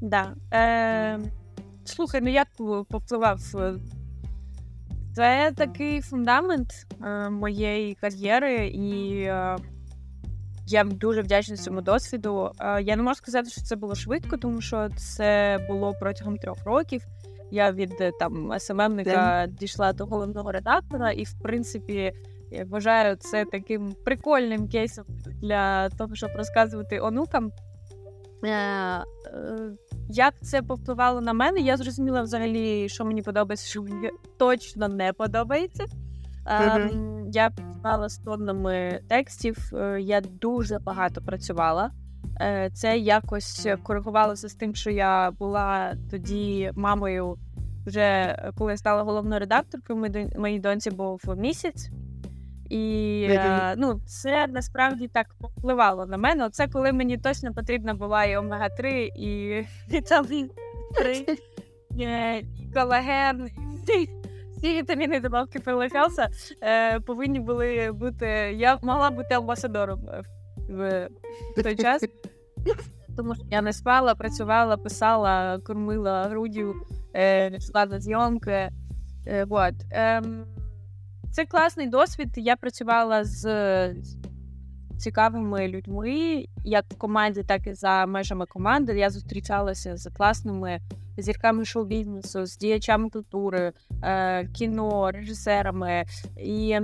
Да. 0.00 0.34
Е, 0.52 1.18
слухай, 1.84 2.20
ну 2.20 2.30
як 2.30 2.48
попливав? 2.88 3.40
Це 5.14 5.52
такий 5.56 6.00
фундамент 6.00 6.86
е, 7.04 7.30
моєї 7.30 7.94
кар'єри, 7.94 8.66
і 8.66 9.20
е, 9.20 9.56
я 10.66 10.84
дуже 10.84 11.22
вдячна 11.22 11.56
цьому 11.56 11.80
досвіду. 11.80 12.52
Е, 12.60 12.82
я 12.82 12.96
не 12.96 13.02
можу 13.02 13.14
сказати, 13.14 13.50
що 13.50 13.60
це 13.60 13.76
було 13.76 13.94
швидко, 13.94 14.36
тому 14.36 14.60
що 14.60 14.88
це 14.96 15.58
було 15.68 15.94
протягом 16.00 16.36
трьох 16.36 16.64
років. 16.64 17.06
Я 17.50 17.72
від 17.72 17.92
е, 18.00 18.12
там 18.18 18.52
СММника 18.58 19.46
дійшла 19.46 19.92
до 19.92 20.06
головного 20.06 20.52
редактора, 20.52 21.10
і 21.10 21.24
в 21.24 21.34
принципі 21.42 22.12
я 22.50 22.64
вважаю 22.64 23.16
це 23.16 23.44
таким 23.44 23.94
прикольним 24.04 24.68
кейсом 24.68 25.04
для 25.26 25.88
того, 25.88 26.14
щоб 26.14 26.30
розказувати 26.36 27.00
онукам. 27.00 27.52
Е, 28.44 28.50
е, 28.50 29.04
як 30.08 30.34
це 30.40 30.62
повпливало 30.62 31.20
на 31.20 31.32
мене? 31.32 31.60
Я 31.60 31.76
зрозуміла 31.76 32.22
взагалі, 32.22 32.88
що 32.88 33.04
мені 33.04 33.22
подобається, 33.22 33.66
що 33.66 33.82
мені 33.82 34.10
точно 34.38 34.88
не 34.88 35.12
подобається. 35.12 35.86
Е, 36.46 36.78
Мгм. 36.78 37.30
Я 37.32 37.50
працювала 37.50 38.08
з 38.08 38.18
тоннами 38.18 39.00
текстів, 39.08 39.70
е, 39.74 40.00
я 40.00 40.20
дуже 40.20 40.78
багато 40.78 41.22
працювала. 41.22 41.90
Це 42.72 42.98
якось 42.98 43.68
коригувалося 43.82 44.48
з 44.48 44.54
тим, 44.54 44.74
що 44.74 44.90
я 44.90 45.30
була 45.30 45.94
тоді 46.10 46.72
мамою, 46.74 47.36
вже 47.86 48.36
коли 48.58 48.72
я 48.72 48.76
стала 48.76 49.02
головною 49.02 49.40
редакторкою, 49.40 50.28
моїй 50.36 50.60
доньці 50.60 50.90
був 50.90 51.22
місяць. 51.36 51.90
І 52.68 53.26
е, 53.30 53.74
ну, 53.76 54.00
це 54.06 54.46
насправді 54.46 55.08
так 55.08 55.26
впливало 55.40 56.06
на 56.06 56.16
мене. 56.16 56.46
Оце 56.46 56.68
коли 56.68 56.92
мені 56.92 57.18
точно 57.18 57.54
потрібна 57.54 57.94
була 57.94 58.24
і 58.24 58.36
омега-3, 58.36 58.86
і 59.16 59.64
вітамін 59.92 60.50
3, 60.94 61.26
е, 62.00 62.38
і 62.38 62.70
колаген, 62.74 63.50
і 63.88 64.08
всі 64.58 64.78
вітаміни 64.78 65.20
добавки 65.20 65.58
Перлехелса 65.58 66.28
е, 66.62 67.00
повинні 67.00 67.40
були 67.40 67.92
бути. 67.92 68.26
Я 68.56 68.78
могла 68.82 69.10
бути 69.10 69.34
амбасадором 69.34 70.08
е, 70.08 70.22
в, 70.68 71.08
в 71.56 71.62
той 71.62 71.76
час. 71.76 72.04
Тому 73.16 73.34
що 73.34 73.44
я 73.50 73.62
не 73.62 73.72
спала, 73.72 74.14
працювала, 74.14 74.76
писала, 74.76 75.58
кормила 75.58 76.24
груддю, 76.28 76.74
е, 77.14 77.56
йшла 77.56 77.86
на 77.86 78.00
зйомки. 78.00 78.70
Е, 79.26 79.44
вот. 79.44 79.74
Це 81.30 81.44
класний 81.44 81.88
досвід. 81.88 82.28
Я 82.36 82.56
працювала 82.56 83.24
з 83.24 83.44
цікавими 84.98 85.68
людьми, 85.68 86.44
як 86.64 86.84
в 86.90 86.98
команді, 86.98 87.42
так 87.42 87.66
і 87.66 87.74
за 87.74 88.06
межами 88.06 88.46
команди. 88.46 88.98
Я 88.98 89.10
зустрічалася 89.10 89.96
з 89.96 90.10
класними 90.10 90.80
зірками 91.18 91.64
шоу-бізнесу, 91.64 92.46
з 92.46 92.58
діячами 92.58 93.10
культури, 93.10 93.72
е, 94.02 94.46
кіно, 94.46 95.10
режисерами. 95.10 96.04
І 96.36 96.80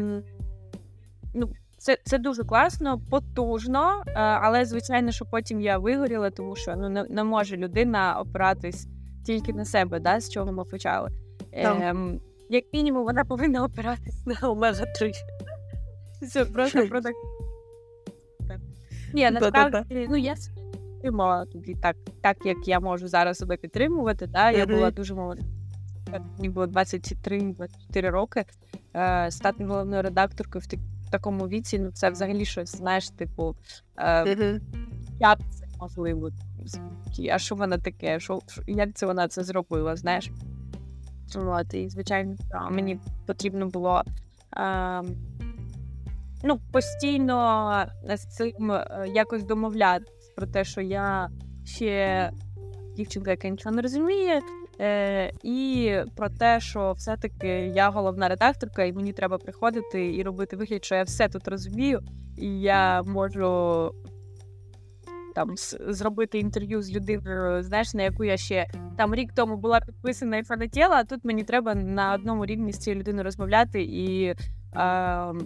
ну, 1.35 1.49
це, 1.79 1.99
це 2.05 2.19
дуже 2.19 2.45
класно, 2.45 3.01
потужно, 3.11 4.03
е, 4.07 4.13
але 4.17 4.65
звичайно, 4.65 5.13
що 5.13 5.25
потім 5.25 5.61
я 5.61 5.79
вигоріла, 5.79 6.31
тому 6.31 6.57
що 6.57 6.77
ну, 6.77 6.89
не, 6.89 7.05
не 7.05 7.25
може 7.25 7.57
людина 7.57 8.21
опиратись 8.21 8.89
тільки 9.27 9.53
на 9.53 9.65
себе, 9.65 10.01
да, 10.01 10.21
з 10.21 10.31
чого 10.31 10.53
ми 10.53 10.65
почали. 10.65 11.11
Ем, 11.53 12.21
як 12.51 12.65
мінімум, 12.73 13.05
вона 13.05 13.25
повинна 13.25 13.65
опиратись 13.65 14.27
на 14.27 14.49
омега 14.49 14.85
3 14.99 15.13
Це 16.33 16.45
просто 16.45 16.89
про 16.89 17.01
так. 17.01 17.15
Ні, 19.13 19.31
насправді, 19.31 20.07
ну 20.11 20.17
я 20.17 20.37
себе 20.37 20.65
підтримала 21.05 21.47
тоді 21.47 21.75
так, 21.75 21.97
так, 22.21 22.37
як 22.47 22.69
я 22.69 22.81
можу 22.81 23.09
зараз 23.09 23.39
себе 23.39 23.57
підтримувати. 23.57 24.27
Да? 24.27 24.51
Я 24.51 24.67
була 24.67 24.91
дуже 24.91 25.15
молода. 25.15 25.43
Мені 26.37 26.49
було 26.49 26.67
23-24 26.67 28.11
роки. 28.11 28.45
Е, 28.97 29.31
стати 29.31 29.65
головною 29.65 30.03
редакторкою 30.03 30.65
в, 30.65 31.11
такому 31.11 31.49
віці, 31.49 31.79
ну 31.79 31.91
це 31.91 32.11
взагалі 32.11 32.45
щось, 32.45 32.77
знаєш, 32.77 33.11
типу, 33.11 33.57
е, 33.99 34.61
як 35.21 35.39
це 35.39 35.67
можливо? 35.81 36.31
А 37.33 37.39
що 37.39 37.55
вона 37.55 37.79
таке? 37.79 38.21
Що- 38.21 38.43
як 38.67 38.95
це 38.95 39.07
вона 39.07 39.29
це 39.29 39.45
зробила? 39.45 39.97
Знаєш? 39.97 40.31
От, 41.37 41.75
і, 41.75 41.89
звичайно, 41.89 42.37
мені 42.71 42.99
потрібно 43.27 43.67
було 43.67 44.03
е, 44.57 45.03
ну, 46.45 46.61
постійно 46.73 47.87
з 48.15 48.27
цим 48.27 48.73
е, 48.73 49.07
якось 49.15 49.45
домовлятися 49.45 50.33
про 50.37 50.47
те, 50.47 50.65
що 50.65 50.81
я 50.81 51.29
ще 51.65 52.31
дівчинка, 52.97 53.31
яка 53.31 53.49
нічого 53.49 53.75
не 53.75 53.83
розуміє. 53.83 54.41
Е, 54.81 55.33
і 55.43 55.93
про 56.17 56.29
те, 56.29 56.61
що 56.61 56.93
все-таки 56.93 57.49
я 57.75 57.91
головна 57.91 58.29
редакторка, 58.29 58.85
і 58.85 58.93
мені 58.93 59.13
треба 59.13 59.39
приходити 59.39 60.15
і 60.17 60.23
робити 60.23 60.57
вигляд, 60.57 60.85
що 60.85 60.95
я 60.95 61.03
все 61.03 61.29
тут 61.29 61.49
розумію, 61.49 62.01
і 62.39 62.61
я 62.61 63.03
можу 63.03 63.91
там 65.35 65.55
зробити 65.89 66.39
інтерв'ю 66.39 66.83
з 66.83 66.93
людиною, 66.93 67.63
знаєш, 67.63 67.95
на 67.95 68.03
яку 68.03 68.25
я 68.25 68.37
ще 68.37 68.67
там 68.97 69.15
рік 69.15 69.33
тому 69.33 69.57
була 69.57 69.81
підписана 69.81 70.37
і 70.37 70.43
фанатіла, 70.43 70.97
а 70.97 71.05
тут 71.05 71.25
мені 71.25 71.45
треба 71.45 71.75
на 71.75 72.15
одному 72.15 72.47
рівні 72.47 72.73
з 72.73 72.79
цією 72.79 73.01
людиною 73.01 73.25
розмовляти 73.25 73.83
і 73.83 74.25
е, 74.27 74.37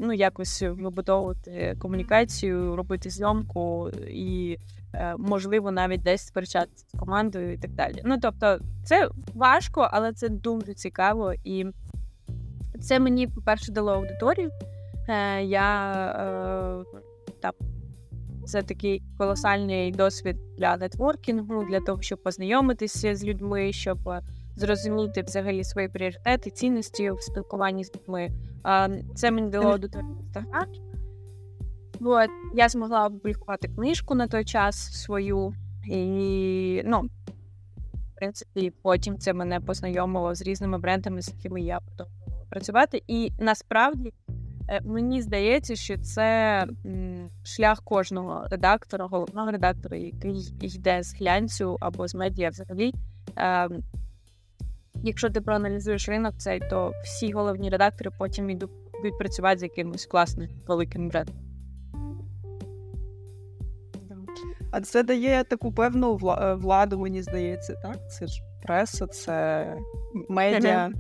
ну, 0.00 0.12
якось 0.12 0.62
вибудовувати 0.62 1.76
комунікацію, 1.78 2.76
робити 2.76 3.10
зйомку 3.10 3.90
і, 4.08 4.58
е, 4.94 5.14
можливо, 5.18 5.70
навіть 5.70 6.02
десь 6.02 6.26
сперечатися 6.26 6.86
з 6.88 6.98
командою 6.98 7.52
і 7.52 7.58
так 7.58 7.70
далі. 7.70 8.02
Ну, 8.04 8.18
тобто, 8.22 8.58
це 8.84 9.08
важко, 9.34 9.88
але 9.92 10.12
це 10.12 10.28
дуже 10.28 10.74
цікаво. 10.74 11.34
І 11.44 11.66
це 12.80 13.00
мені, 13.00 13.26
по-перше, 13.26 13.72
дало 13.72 13.92
аудиторію. 13.92 14.50
Е, 15.08 15.42
я 15.44 15.84
е, 16.84 16.98
там 17.40 17.52
це 18.48 18.62
такий 18.62 19.02
колосальний 19.18 19.92
досвід 19.92 20.36
для 20.58 20.76
нетворкінгу, 20.76 21.64
для 21.70 21.80
того, 21.80 22.02
щоб 22.02 22.22
познайомитися 22.22 23.14
з 23.14 23.24
людьми, 23.24 23.72
щоб 23.72 24.08
е, 24.08 24.22
зрозуміти 24.56 25.22
взагалі 25.22 25.64
свої 25.64 25.88
пріоритети, 25.88 26.50
цінності 26.50 27.10
в 27.10 27.20
спілкуванні 27.20 27.84
з 27.84 27.94
людьми. 27.94 28.30
Це 29.14 29.30
мені 29.30 29.50
дало 29.50 29.70
аудиторію 29.70 30.16
Інстаграм. 30.20 30.66
От, 32.00 32.30
я 32.54 32.68
змогла 32.68 33.06
опублікувати 33.06 33.68
книжку 33.68 34.14
на 34.14 34.26
той 34.26 34.44
час 34.44 35.02
свою. 35.02 35.54
І, 35.90 36.82
ну, 36.84 37.00
в 37.00 38.14
принципі, 38.16 38.72
потім 38.82 39.18
це 39.18 39.32
мене 39.32 39.60
познайомило 39.60 40.34
з 40.34 40.42
різними 40.42 40.78
брендами, 40.78 41.22
з 41.22 41.28
якими 41.28 41.60
я 41.60 41.80
продовжувала 41.80 42.44
працювати. 42.50 43.02
І 43.06 43.32
насправді 43.38 44.12
мені 44.84 45.22
здається, 45.22 45.76
що 45.76 45.98
це 45.98 46.66
шлях 47.44 47.82
кожного 47.84 48.46
редактора, 48.50 49.06
головного 49.06 49.50
редактора, 49.50 49.96
який 49.96 50.54
йде 50.60 51.02
з 51.02 51.14
глянцю 51.14 51.76
або 51.80 52.08
з 52.08 52.14
медіа 52.14 52.50
взагалі. 52.50 52.94
Е, 53.38 53.68
Якщо 55.02 55.30
ти 55.30 55.40
проаналізуєш 55.40 56.08
ринок, 56.08 56.34
цей, 56.38 56.60
то 56.70 56.92
всі 57.04 57.32
головні 57.32 57.70
редактори 57.70 58.10
потім 58.18 58.50
йдуть 58.50 58.70
йдуть 58.98 59.18
працювати 59.18 59.58
з 59.58 59.62
якимось 59.62 60.06
класним 60.06 60.48
великим 60.66 61.08
брендом. 61.08 61.36
А 64.70 64.80
це 64.80 65.02
дає 65.02 65.44
таку 65.44 65.72
певну 65.72 66.18
е, 66.40 66.54
владу, 66.54 66.98
мені 66.98 67.22
здається, 67.22 67.74
так? 67.74 68.10
Це 68.10 68.26
ж 68.26 68.42
преса, 68.62 69.06
це 69.06 69.66
медіа. 70.28 70.90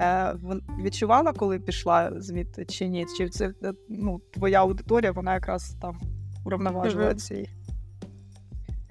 Е, 0.00 0.34
відчувала, 0.82 1.32
коли 1.32 1.58
пішла 1.58 2.12
звідти 2.16 2.64
чи 2.64 2.88
ні? 2.88 3.06
Чи 3.18 3.28
це 3.28 3.52
е, 3.62 3.72
ну, 3.88 4.20
твоя 4.32 4.60
аудиторія, 4.60 5.12
вона 5.12 5.34
якраз 5.34 5.76
там 5.80 6.00
уравноважує 6.44 7.06
Мгм. 7.06 7.16
ці. 7.16 7.48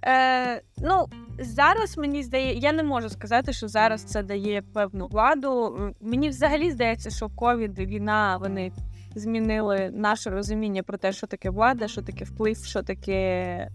Е, 0.03 0.61
ну, 0.77 1.05
зараз 1.39 1.97
мені 1.97 2.23
здається, 2.23 2.67
я 2.67 2.73
не 2.73 2.83
можу 2.83 3.09
сказати, 3.09 3.53
що 3.53 3.67
зараз 3.67 4.03
це 4.03 4.23
дає 4.23 4.61
певну 4.61 5.07
владу. 5.07 5.79
Мені 6.01 6.29
взагалі 6.29 6.71
здається, 6.71 7.09
що 7.09 7.29
ковід, 7.29 7.79
війна, 7.79 8.37
вони 8.37 8.71
змінили 9.15 9.91
наше 9.93 10.29
розуміння 10.29 10.83
про 10.83 10.97
те, 10.97 11.11
що 11.11 11.27
таке 11.27 11.49
влада, 11.49 11.87
що 11.87 12.01
таке 12.01 12.25
вплив, 12.25 12.57
що 12.57 12.83
таке 12.83 13.69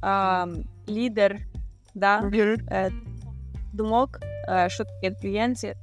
а, 0.00 0.46
лідер, 0.88 1.38
да? 1.94 2.30
е, 2.70 2.90
думок, 3.72 4.20
е, 4.48 4.68
що 4.68 4.84
таке 4.84 5.14
клієнтів. 5.20 5.74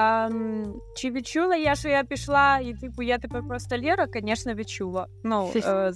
А, 0.00 0.26
м, 0.26 0.74
чи 0.96 1.10
відчула 1.10 1.56
я, 1.56 1.74
що 1.74 1.88
я 1.88 2.04
пішла, 2.04 2.58
і 2.58 2.74
типу 2.74 3.02
я 3.02 3.18
тепер 3.18 3.42
просто 3.48 3.78
Лєра? 3.78 4.06
Звісно, 4.14 4.54
відчула. 4.54 5.06
Ну, 5.24 5.50
е, 5.56 5.92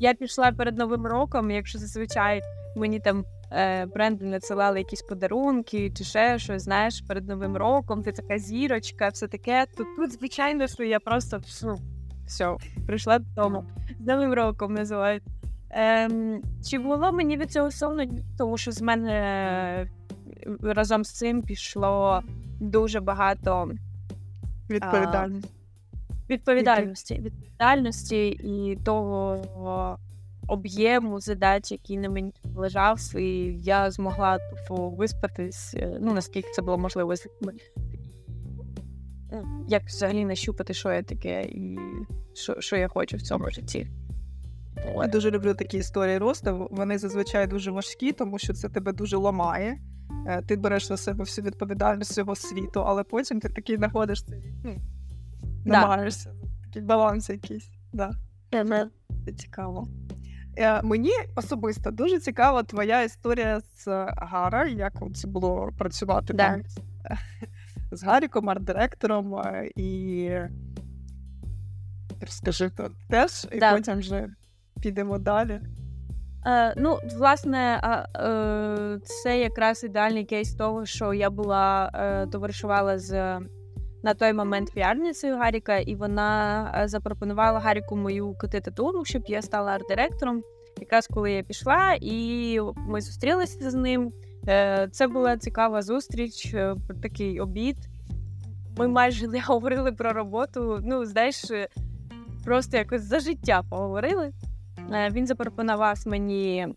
я 0.00 0.14
пішла 0.14 0.52
перед 0.52 0.78
Новим 0.78 1.06
роком, 1.06 1.50
якщо 1.50 1.78
зазвичай 1.78 2.40
мені 2.76 3.00
там 3.00 3.24
е, 3.52 3.86
бренди 3.86 4.24
надсилали 4.24 4.78
якісь 4.78 5.02
подарунки 5.02 5.90
чи 5.90 6.04
ще 6.04 6.38
щось, 6.38 6.62
знаєш, 6.62 7.00
перед 7.08 7.28
Новим 7.28 7.56
роком, 7.56 8.02
ти 8.02 8.12
така 8.12 8.38
зірочка, 8.38 9.08
все 9.08 9.28
таке. 9.28 9.66
То 9.76 9.84
тут, 9.96 10.12
звичайно, 10.12 10.66
що 10.66 10.84
я 10.84 11.00
просто 11.00 11.40
фу, 11.40 11.78
все, 12.26 12.56
прийшла 12.86 13.18
додому. 13.18 13.64
З 14.00 14.06
Новим 14.06 14.34
роком 14.34 14.74
називають. 14.74 15.22
Ем, 15.70 16.42
чи 16.70 16.78
було 16.78 17.12
мені 17.12 17.36
від 17.36 17.50
цього 17.52 17.70
сумно? 17.70 18.04
Тому 18.38 18.58
що 18.58 18.72
з 18.72 18.82
мене 18.82 19.86
разом 20.62 21.04
з 21.04 21.10
цим 21.10 21.42
пішло 21.42 22.22
дуже 22.60 23.00
багато 23.00 23.70
Відповідальність. 24.70 25.48
відповідальності, 26.30 27.14
відповідальності 27.14 28.28
і 28.28 28.78
того 28.84 29.98
об'єму 30.48 31.20
задач, 31.20 31.72
який 31.72 31.98
на 31.98 32.08
мені 32.08 32.32
лежав, 32.54 33.16
і 33.16 33.58
я 33.62 33.90
змогла 33.90 34.38
типу, 34.38 34.90
виспатись, 34.90 35.74
е, 35.74 35.98
ну 36.00 36.14
наскільки 36.14 36.48
це 36.50 36.62
було 36.62 36.78
можливо. 36.78 37.14
Ну, 37.40 37.50
Як 39.68 39.84
взагалі 39.84 40.24
нащупати, 40.24 40.74
що 40.74 40.92
я 40.92 41.02
таке 41.02 41.42
і 41.42 41.78
що, 42.34 42.60
що 42.60 42.76
я 42.76 42.88
хочу 42.88 43.16
в 43.16 43.22
цьому 43.22 43.50
житті. 43.50 43.86
Я 44.96 45.06
дуже 45.06 45.30
люблю 45.30 45.54
такі 45.54 45.78
історії 45.78 46.18
росту. 46.18 46.68
Вони 46.70 46.98
зазвичай 46.98 47.46
дуже 47.46 47.70
важкі, 47.70 48.12
тому 48.12 48.38
що 48.38 48.52
це 48.52 48.68
тебе 48.68 48.92
дуже 48.92 49.16
ламає. 49.16 49.78
Е, 50.26 50.42
Ти 50.42 50.56
береш 50.56 50.90
на 50.90 50.96
себе 50.96 51.24
всю 51.24 51.44
відповідальність 51.46 52.12
цього 52.12 52.34
світу, 52.34 52.82
але 52.86 53.02
потім 53.02 53.40
ти 53.40 53.48
такий 53.48 53.76
знаходиш 53.76 54.22
цей, 54.24 54.54
ну, 54.64 54.76
Да. 55.64 55.70
намагаєшся. 55.72 56.34
Такий 56.66 56.82
баланс 56.82 57.30
якийсь. 57.30 57.70
Да. 57.92 58.10
Це 59.26 59.32
цікаво. 59.32 59.88
Е, 60.58 60.82
Мені 60.82 61.10
особисто 61.36 61.90
дуже 61.90 62.20
цікава 62.20 62.62
твоя 62.62 63.02
історія 63.02 63.60
з 63.60 63.86
Гара, 64.16 64.66
як 64.66 64.92
це 65.14 65.28
було 65.28 65.70
працювати 65.78 66.32
Да. 66.32 66.50
там 66.50 66.62
з 67.92 68.02
Гаріком, 68.02 68.50
арт-директором, 68.50 69.34
е, 69.46 69.70
і 69.76 70.30
розкажи 72.20 72.70
то 72.70 72.90
теж, 73.08 73.46
і 73.52 73.58
Да. 73.58 73.76
потім 73.76 73.98
вже 73.98 74.28
підемо 74.80 75.18
далі. 75.18 75.60
Е, 76.46 76.74
ну, 76.76 76.98
власне, 77.18 77.80
е, 78.16 78.98
це 79.04 79.38
якраз 79.38 79.84
ідеальний 79.84 80.24
кейс 80.24 80.54
того, 80.54 80.86
що 80.86 81.14
я 81.14 81.30
була 81.30 81.90
е, 81.94 82.26
товаришувала 82.26 82.98
з 82.98 83.40
на 84.02 84.14
той 84.14 84.32
момент 84.32 84.72
піарницею 84.74 85.36
Гаріка, 85.36 85.78
і 85.78 85.94
вона 85.94 86.72
е, 86.82 86.88
запропонувала 86.88 87.60
Гаріку 87.60 87.96
мою 87.96 88.34
катетатуру, 88.34 89.04
щоб 89.04 89.22
я 89.26 89.42
стала 89.42 89.72
арт-директором. 89.72 90.42
Якраз 90.80 91.06
коли 91.06 91.32
я 91.32 91.42
пішла, 91.42 91.98
і 92.00 92.60
ми 92.76 93.00
зустрілися 93.00 93.70
з 93.70 93.74
ним. 93.74 94.12
Е, 94.48 94.88
це 94.92 95.06
була 95.06 95.36
цікава 95.36 95.82
зустріч, 95.82 96.54
такий 97.02 97.40
обід. 97.40 97.76
Ми 98.76 98.88
майже 98.88 99.28
не 99.28 99.40
говорили 99.46 99.92
про 99.92 100.12
роботу. 100.12 100.80
Ну, 100.82 101.04
знаєш, 101.04 101.44
просто 102.44 102.76
якось 102.76 103.02
за 103.02 103.20
життя 103.20 103.62
поговорили. 103.70 104.32
Е, 104.92 105.10
Він 105.10 105.26
запропонував 105.26 105.98
мені 106.06 106.68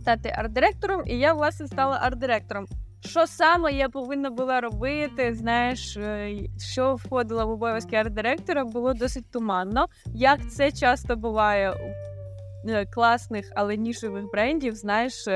стати 0.00 0.28
арт-директором, 0.28 1.02
і 1.06 1.18
я, 1.18 1.32
власне, 1.32 1.66
стала 1.66 2.00
арт-директором. 2.04 2.66
Що 3.00 3.26
саме 3.26 3.72
я 3.72 3.88
повинна 3.88 4.30
була 4.30 4.60
робити, 4.60 5.34
знаєш, 5.34 5.96
е, 5.96 6.36
що 6.58 6.94
входило 6.94 7.46
в 7.46 7.50
обов'язки 7.50 7.96
арт-директора, 7.96 8.64
було 8.64 8.94
досить 8.94 9.30
туманно. 9.30 9.86
Як 10.14 10.50
це 10.50 10.72
часто 10.72 11.16
буває 11.16 11.70
у 11.72 12.68
е, 12.70 12.86
класних, 12.86 13.52
але 13.54 13.76
нішевих 13.76 14.24
брендів, 14.32 14.74
знаєш, 14.74 15.28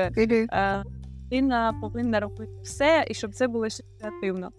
людина 1.31 1.73
повинна 1.81 2.19
робити 2.19 2.51
все, 2.63 3.05
і 3.09 3.13
щоб 3.13 3.33
це 3.33 3.47
було 3.47 3.69
ще 3.69 3.83
креативно. 3.99 4.51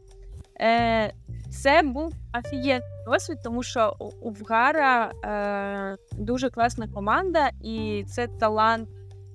Е, 0.61 1.13
це 1.51 1.83
був 1.83 2.15
офігенний 2.39 2.81
досвід, 3.07 3.39
тому 3.45 3.63
що 3.63 3.97
у- 3.99 4.31
Вгара 4.31 5.13
е, 5.25 5.97
дуже 6.19 6.51
класна 6.51 6.89
команда, 6.89 7.51
і 7.63 8.05
це 8.09 8.27
талант. 8.27 8.89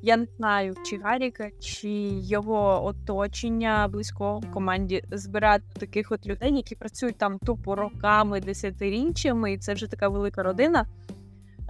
Я 0.05 0.17
не 0.17 0.27
знаю, 0.37 0.75
чи 0.85 0.97
Гаріка, 0.97 1.49
чи 1.59 1.89
його 2.11 2.85
оточення 2.85 3.87
близького 3.87 4.39
в 4.39 4.51
команді 4.51 5.03
збирати 5.11 5.63
таких 5.79 6.11
от 6.11 6.27
людей, 6.27 6.55
які 6.55 6.75
працюють 6.75 7.17
там 7.17 7.37
тупо 7.39 7.75
роками, 7.75 8.41
десятиріччями, 8.41 9.53
і 9.53 9.57
це 9.57 9.73
вже 9.73 9.87
така 9.87 10.07
велика 10.07 10.43
родина. 10.43 10.85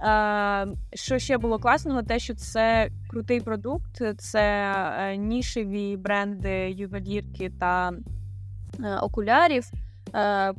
Е, 0.00 0.66
що 0.94 1.18
ще 1.18 1.38
було 1.38 1.58
класного, 1.58 2.02
те, 2.02 2.18
що 2.18 2.34
це 2.34 2.90
крутий 3.08 3.40
продукт, 3.40 4.02
це 4.18 4.74
е, 4.98 5.16
нішеві 5.16 5.96
бренди 5.96 6.70
ювелірки 6.70 7.52
та 7.60 7.92
е, 8.84 8.96
окулярів, 9.02 9.70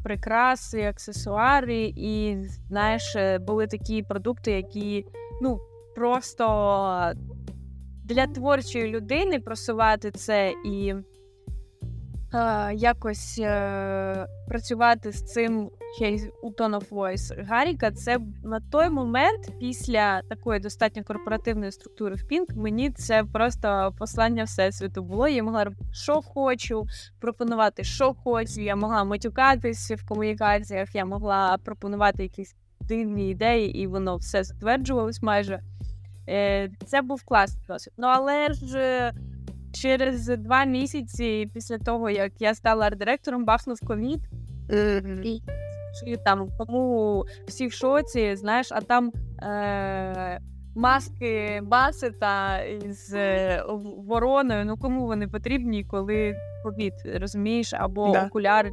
прикраси, 0.04 0.82
аксесуари. 0.82 1.94
І 1.96 2.38
знаєш, 2.68 3.16
е, 3.16 3.40
були 3.40 3.68
такі 3.68 4.04
продукти, 4.04 4.52
які 4.52 5.06
ну 5.42 5.60
просто 5.96 6.46
для 8.04 8.28
творчої 8.28 8.88
людини 8.88 9.40
просувати 9.40 10.12
це 10.12 10.54
і 10.66 10.88
е, 10.88 11.04
якось 12.74 13.40
е, 13.40 14.28
працювати 14.48 15.12
з 15.12 15.26
цим 15.26 15.70
ще 15.96 16.20
у 16.42 16.52
Tone 16.52 16.80
of 16.80 16.90
Voice 16.90 17.46
Гаріка, 17.46 17.92
це 17.92 18.20
на 18.44 18.60
той 18.72 18.90
момент, 18.90 19.60
після 19.60 20.22
такої 20.22 20.60
достатньо 20.60 21.04
корпоративної 21.04 21.72
структури 21.72 22.16
в 22.16 22.24
Pink, 22.32 22.56
мені 22.56 22.92
це 22.92 23.24
просто 23.24 23.94
послання 24.00 24.44
всесвіту 24.44 25.04
було. 25.04 25.28
Я 25.28 25.44
могла 25.44 25.72
що 25.92 26.22
хочу, 26.22 26.86
пропонувати, 27.20 27.84
що 27.84 28.14
хочу. 28.14 28.62
Я 28.62 28.76
могла 28.76 29.04
матюкатись 29.04 29.92
в 29.92 30.08
комунікаціях, 30.08 30.96
я 30.96 31.06
могла 31.06 31.58
пропонувати 31.66 32.24
якісь 32.24 32.56
дивні 32.82 33.30
ідеї, 33.30 33.78
і 33.78 33.88
воно 33.88 34.18
все 34.18 34.44
затверджувалось 34.44 35.22
майже. 35.22 35.60
Е, 36.30 36.70
Це 36.86 37.02
був 37.02 37.24
класний 37.24 37.64
досвід. 37.68 37.94
Ну 37.98 38.08
але 38.08 38.54
ж 38.54 38.78
е, 38.78 39.14
через 39.76 40.28
два 40.28 40.66
місяці 40.66 41.50
після 41.54 41.78
того, 41.78 42.10
як 42.10 42.32
я 42.40 42.56
стала 42.56 42.86
арт-директором, 42.90 43.46
бахнув 43.46 43.80
ковід. 43.88 44.20
І 45.24 45.42
чи 46.00 46.18
там 46.18 46.50
кому 46.58 47.26
всі 47.48 47.68
в 47.68 47.72
шоці, 47.72 48.36
знаєш, 48.36 48.72
а 48.72 48.82
там 48.82 49.12
е- 49.42 50.40
маски 50.76 51.62
Басета 51.64 52.60
із 52.64 53.14
е, 53.14 53.64
вороною. 53.98 54.66
Ну 54.66 54.78
кому 54.78 55.06
вони 55.06 55.28
потрібні, 55.28 55.84
коли 55.84 56.36
ковід, 56.64 56.94
розумієш, 57.16 57.74
або 57.74 58.12
Да. 58.12 58.26
окуляри. 58.26 58.72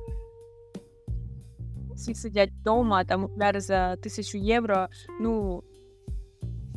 всі 1.94 2.14
сидять 2.14 2.50
вдома, 2.50 3.04
там 3.04 3.24
окуляри 3.24 3.60
за 3.60 3.96
тисячу 3.96 4.38
євро. 4.38 4.86
Ну 5.20 5.62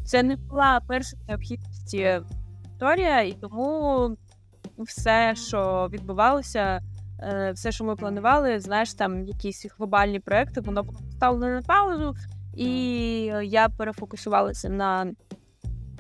це 0.05 0.23
не 0.23 0.35
була 0.35 0.81
перша 0.88 1.17
необхідність 1.27 1.95
історія, 2.75 3.21
і 3.21 3.31
тому 3.31 4.17
все, 4.77 5.33
що 5.35 5.89
відбувалося, 5.91 6.81
е, 7.19 7.51
все, 7.51 7.71
що 7.71 7.83
ми 7.83 7.95
планували, 7.95 8.59
знаєш, 8.59 8.93
там 8.93 9.27
якісь 9.27 9.65
глобальні 9.77 10.19
проекти, 10.19 10.61
воно 10.61 10.83
було 10.83 10.99
поставлено 10.99 11.55
на 11.55 11.61
паузу, 11.61 12.15
і 12.55 12.69
я 13.43 13.69
перефокусувалася 13.69 14.69
на 14.69 15.13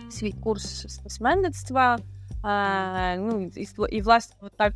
свій 0.09 0.31
курс 0.31 0.99
письменництва. 1.03 1.97
А, 2.43 3.15
ну, 3.15 3.51
І, 3.55 3.67
і 3.89 4.01
власне, 4.01 4.49
так 4.57 4.73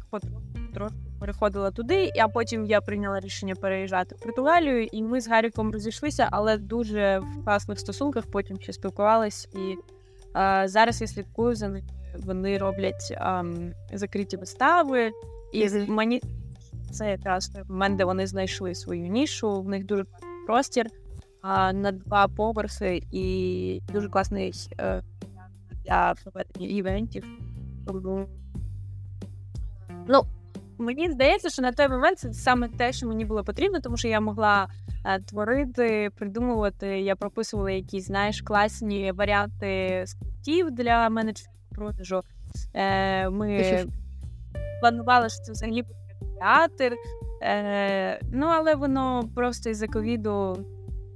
трошки 0.73 0.97
переходила 1.19 1.71
туди, 1.71 2.11
а 2.19 2.27
потім 2.27 2.65
я 2.65 2.81
прийняла 2.81 3.19
рішення 3.19 3.55
переїжджати 3.55 4.15
в 4.15 4.19
Португалію, 4.19 4.83
і 4.83 5.03
ми 5.03 5.21
з 5.21 5.27
Гаріком 5.27 5.71
розійшлися, 5.71 6.27
але 6.31 6.57
дуже 6.57 7.19
в 7.19 7.43
класних 7.45 7.79
стосунках 7.79 8.25
потім 8.31 8.59
ще 8.59 8.73
спілкувались. 8.73 9.49
І 9.55 9.75
зараз 10.65 11.01
я 11.01 11.07
слідкую 11.07 11.55
за 11.55 11.67
ними. 11.67 11.87
Вони 12.25 12.57
роблять 12.57 13.17
закриті 13.93 14.37
вистави, 14.37 15.11
і 15.53 15.69
мені 15.69 16.21
це 16.91 17.11
якраз 17.11 17.47
той 17.47 17.63
момент, 17.69 17.97
де 17.97 18.05
вони 18.05 18.27
знайшли 18.27 18.75
свою 18.75 19.07
нішу. 19.07 19.61
В 19.61 19.69
них 19.69 19.85
дуже 19.85 20.03
класний 20.03 20.39
простір 20.47 20.85
на 21.73 21.91
два 21.91 22.27
поверхи 22.27 23.03
і 23.11 23.81
дуже 23.93 24.09
класний 24.09 24.53
е, 24.79 25.03
для 25.85 26.15
проведення 26.23 26.67
івентів. 26.67 27.25
Тому 27.87 28.27
ну, 30.07 30.23
мені 30.79 31.11
здається, 31.11 31.49
що 31.49 31.61
на 31.61 31.71
той 31.71 31.87
момент 31.87 32.19
це 32.19 32.33
саме 32.33 32.67
те, 32.67 32.93
що 32.93 33.07
мені 33.07 33.25
було 33.25 33.43
потрібно, 33.43 33.79
тому 33.79 33.97
що 33.97 34.07
я 34.07 34.19
могла 34.19 34.67
е, 35.05 35.19
творити, 35.19 36.09
придумувати. 36.15 36.87
Я 36.87 37.15
прописувала 37.15 37.71
якісь, 37.71 38.05
знаєш, 38.05 38.41
класні 38.41 39.11
варіанти 39.11 40.03
скриптів 40.07 40.71
для 40.71 41.09
менеджерів 41.09 41.51
продажу. 41.71 42.21
Е, 42.73 43.29
Ми 43.29 43.85
планували, 44.81 45.29
що 45.29 45.41
це 45.41 45.51
взагалі 45.51 45.81
буде 45.81 45.99
театр. 46.39 46.95
Е, 47.43 48.19
Ну, 48.31 48.45
але 48.45 48.75
воно 48.75 49.29
просто 49.35 49.69
із-за 49.69 49.87
ковіду 49.87 50.65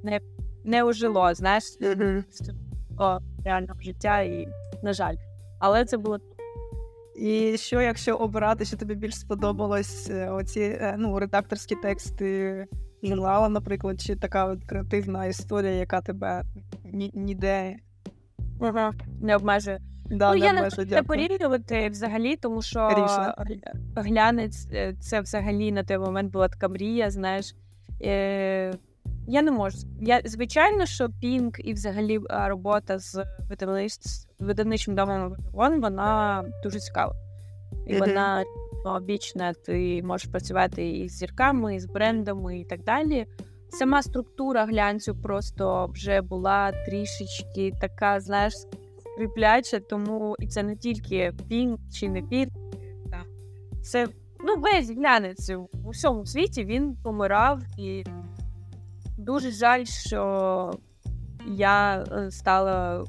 не 0.04 0.20
не 0.66 0.84
ожило, 0.84 1.34
знаєш, 1.34 1.64
реального 3.46 3.82
життя, 3.82 4.22
і, 4.22 4.48
на 4.84 4.94
жаль. 4.94 5.16
Але 5.60 5.86
це 5.86 5.98
було 5.98 6.20
і 7.16 7.58
що, 7.58 7.82
якщо 7.82 8.16
обирати, 8.16 8.66
що 8.66 8.78
тобі 8.78 8.96
більш 8.96 9.20
сподобалось 9.20 10.10
е, 10.10 10.30
оці 10.30 10.62
е, 10.62 10.96
ну, 10.98 11.20
редакторські 11.20 11.76
тексти 11.76 12.68
журнала, 13.04 13.50
наприклад, 13.50 14.02
чи 14.02 14.16
така 14.16 14.46
от 14.46 14.64
креативна 14.66 15.26
історія, 15.26 15.72
яка 15.72 16.02
тебе 16.02 16.44
ні- 16.86 17.12
ніде 17.14 17.76
ага. 18.60 18.94
не 19.22 19.36
обмежує? 19.36 19.80
да, 20.06 20.34
ну, 20.34 20.40
не 20.40 20.46
я 20.46 20.54
не 20.54 20.60
обмежує? 20.60 21.04
порівнювати 21.04 21.90
взагалі, 21.90 22.36
тому 22.36 22.62
що 22.62 22.90
Рішення. 22.90 23.36
глянець 23.96 24.68
е, 24.74 24.96
це 25.00 25.22
взагалі 25.22 25.72
на 25.72 25.84
той 25.84 25.98
момент 25.98 26.32
була 26.32 26.48
така 26.48 26.68
мрія, 26.68 27.12
знаєш. 27.12 27.56
Е, 28.02 28.74
я 29.28 29.42
не 29.42 29.52
можу. 29.52 29.78
Я 30.02 30.22
звичайно, 30.26 30.86
що 30.86 31.10
Пінк 31.22 31.60
і 31.64 31.74
взагалі 31.74 32.20
робота 32.30 33.00
з 33.00 33.26
видавничим 34.40 34.96
домом 34.96 35.36
Вон, 35.52 35.82
вона 35.82 36.44
дуже 36.64 36.80
цікава. 36.80 37.16
І 37.88 37.98
вона 37.98 38.44
обічна, 38.86 39.54
ти 39.54 40.04
можеш 40.04 40.28
працювати 40.28 40.90
і 40.90 41.10
з 41.10 41.18
зірками, 41.18 41.76
і 41.76 41.80
з 41.80 41.86
брендами, 41.86 42.60
і 42.60 42.66
так 42.66 42.84
далі. 42.84 43.26
Сама 43.70 44.04
структура 44.04 44.66
глянцю 44.66 45.16
просто 45.16 45.90
вже 45.94 46.22
була 46.22 46.72
трішечки 46.72 47.72
така, 47.82 48.20
знаєш, 48.20 48.54
скріпляча, 49.16 49.80
тому 49.80 50.36
і 50.40 50.48
це 50.48 50.64
не 50.64 50.76
тільки 50.76 51.34
Пінк 51.50 51.80
чи 51.94 52.10
не 52.10 52.22
Пінк. 52.22 52.52
Це 53.84 54.08
ну, 54.40 54.56
весь 54.62 54.90
глянець 54.90 55.50
у 55.84 55.90
всьому 55.90 56.26
світі 56.26 56.66
він 56.66 56.96
помирав 57.04 57.62
і. 57.78 58.04
Дуже 59.24 59.52
жаль, 59.52 59.86
що 59.86 60.72
я 61.48 62.04
е, 62.12 62.32
стала 62.32 63.06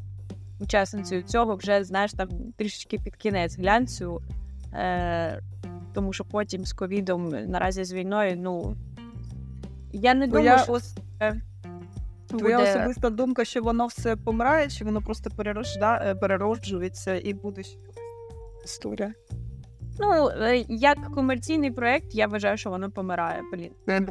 учасницею 0.61 1.23
цього 1.23 1.57
вже, 1.57 1.85
знаєш, 1.85 2.13
там 2.13 2.29
трішечки 2.57 2.99
під 2.99 3.17
кінець 3.17 3.59
глянцю, 3.59 4.23
е, 4.73 5.41
тому 5.93 6.13
що 6.13 6.25
потім 6.25 6.65
з 6.65 6.73
ковідом 6.73 7.29
наразі 7.29 7.85
з 7.85 7.93
війною, 7.93 8.37
ну 8.37 8.77
я 9.93 10.15
не 10.15 10.27
думаю, 10.27 10.59
що 10.59 10.73
ос... 10.73 10.97
Твоя 12.27 12.59
буде... 12.59 12.71
особиста 12.71 13.11
думка, 13.11 13.45
що 13.45 13.63
воно 13.63 13.87
все 13.87 14.17
помирає, 14.17 14.69
чи 14.69 14.85
воно 14.85 15.03
просто 15.03 15.31
перерожда... 15.31 16.01
Е, 16.05 16.15
перероджується 16.15 17.15
і 17.15 17.35
буде 17.35 17.63
історія? 18.65 19.13
Ну, 19.99 20.29
е, 20.29 20.65
як 20.69 21.15
комерційний 21.15 21.71
проєкт, 21.71 22.15
я 22.15 22.27
вважаю, 22.27 22.57
що 22.57 22.71
воно 22.71 22.91
помирає. 22.91 23.43
Блін 23.87 24.09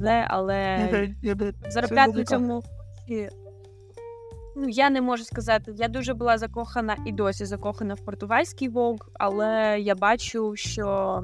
але 0.00 0.26
але 0.28 0.88
заробляти 1.68 2.12
на 2.12 2.24
цьому 2.24 2.62
ну, 4.56 4.68
я 4.68 4.90
не 4.90 5.00
можу 5.00 5.24
сказати. 5.24 5.74
Я 5.76 5.88
дуже 5.88 6.14
була 6.14 6.38
закохана 6.38 6.96
і 7.06 7.12
досі 7.12 7.44
закохана 7.44 7.94
в 7.94 8.00
португальський 8.00 8.68
вовк, 8.68 9.10
але 9.14 9.76
я 9.80 9.94
бачу, 9.94 10.56
що 10.56 11.22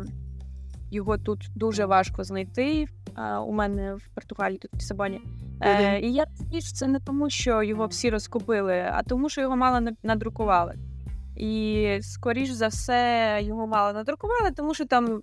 його 0.91 1.19
тут 1.19 1.49
дуже 1.55 1.87
важко 1.87 2.25
знайти. 2.25 2.87
А, 3.15 3.41
у 3.41 3.53
мене 3.53 3.95
в 3.95 4.09
Португалії 4.15 4.59
тут 4.59 4.73
в 4.73 4.77
Лісабоні. 4.77 5.21
Е, 5.61 6.01
І 6.01 6.13
я 6.13 6.25
розумію, 6.25 6.63
це 6.63 6.87
не 6.87 7.01
тому, 7.01 7.31
що 7.31 7.63
його 7.63 7.87
всі 7.87 8.11
розкупили, 8.11 8.91
а 8.93 9.03
тому, 9.03 9.29
що 9.29 9.41
його 9.41 9.57
мало 9.57 9.89
надрукували. 10.03 10.75
І 11.37 11.99
скоріш 12.03 12.51
за 12.51 12.69
все 12.69 13.41
його 13.43 13.67
мало 13.67 13.93
надрукували, 13.93 14.51
тому 14.51 14.75
що 14.75 14.85
там 14.85 15.23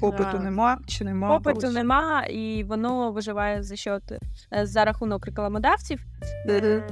Попиту 0.00 0.38
нема 0.38 0.78
чи 0.86 1.04
нема? 1.04 1.28
Попиту 1.28 1.70
нема, 1.70 2.22
і 2.22 2.64
воно 2.64 3.12
виживає 3.12 3.62
за 3.62 3.76
счет 3.76 4.02
е, 4.52 4.66
за 4.66 4.84
рахунок 4.84 5.26
рекламодавців. 5.26 6.00
Mm-hmm. 6.48 6.82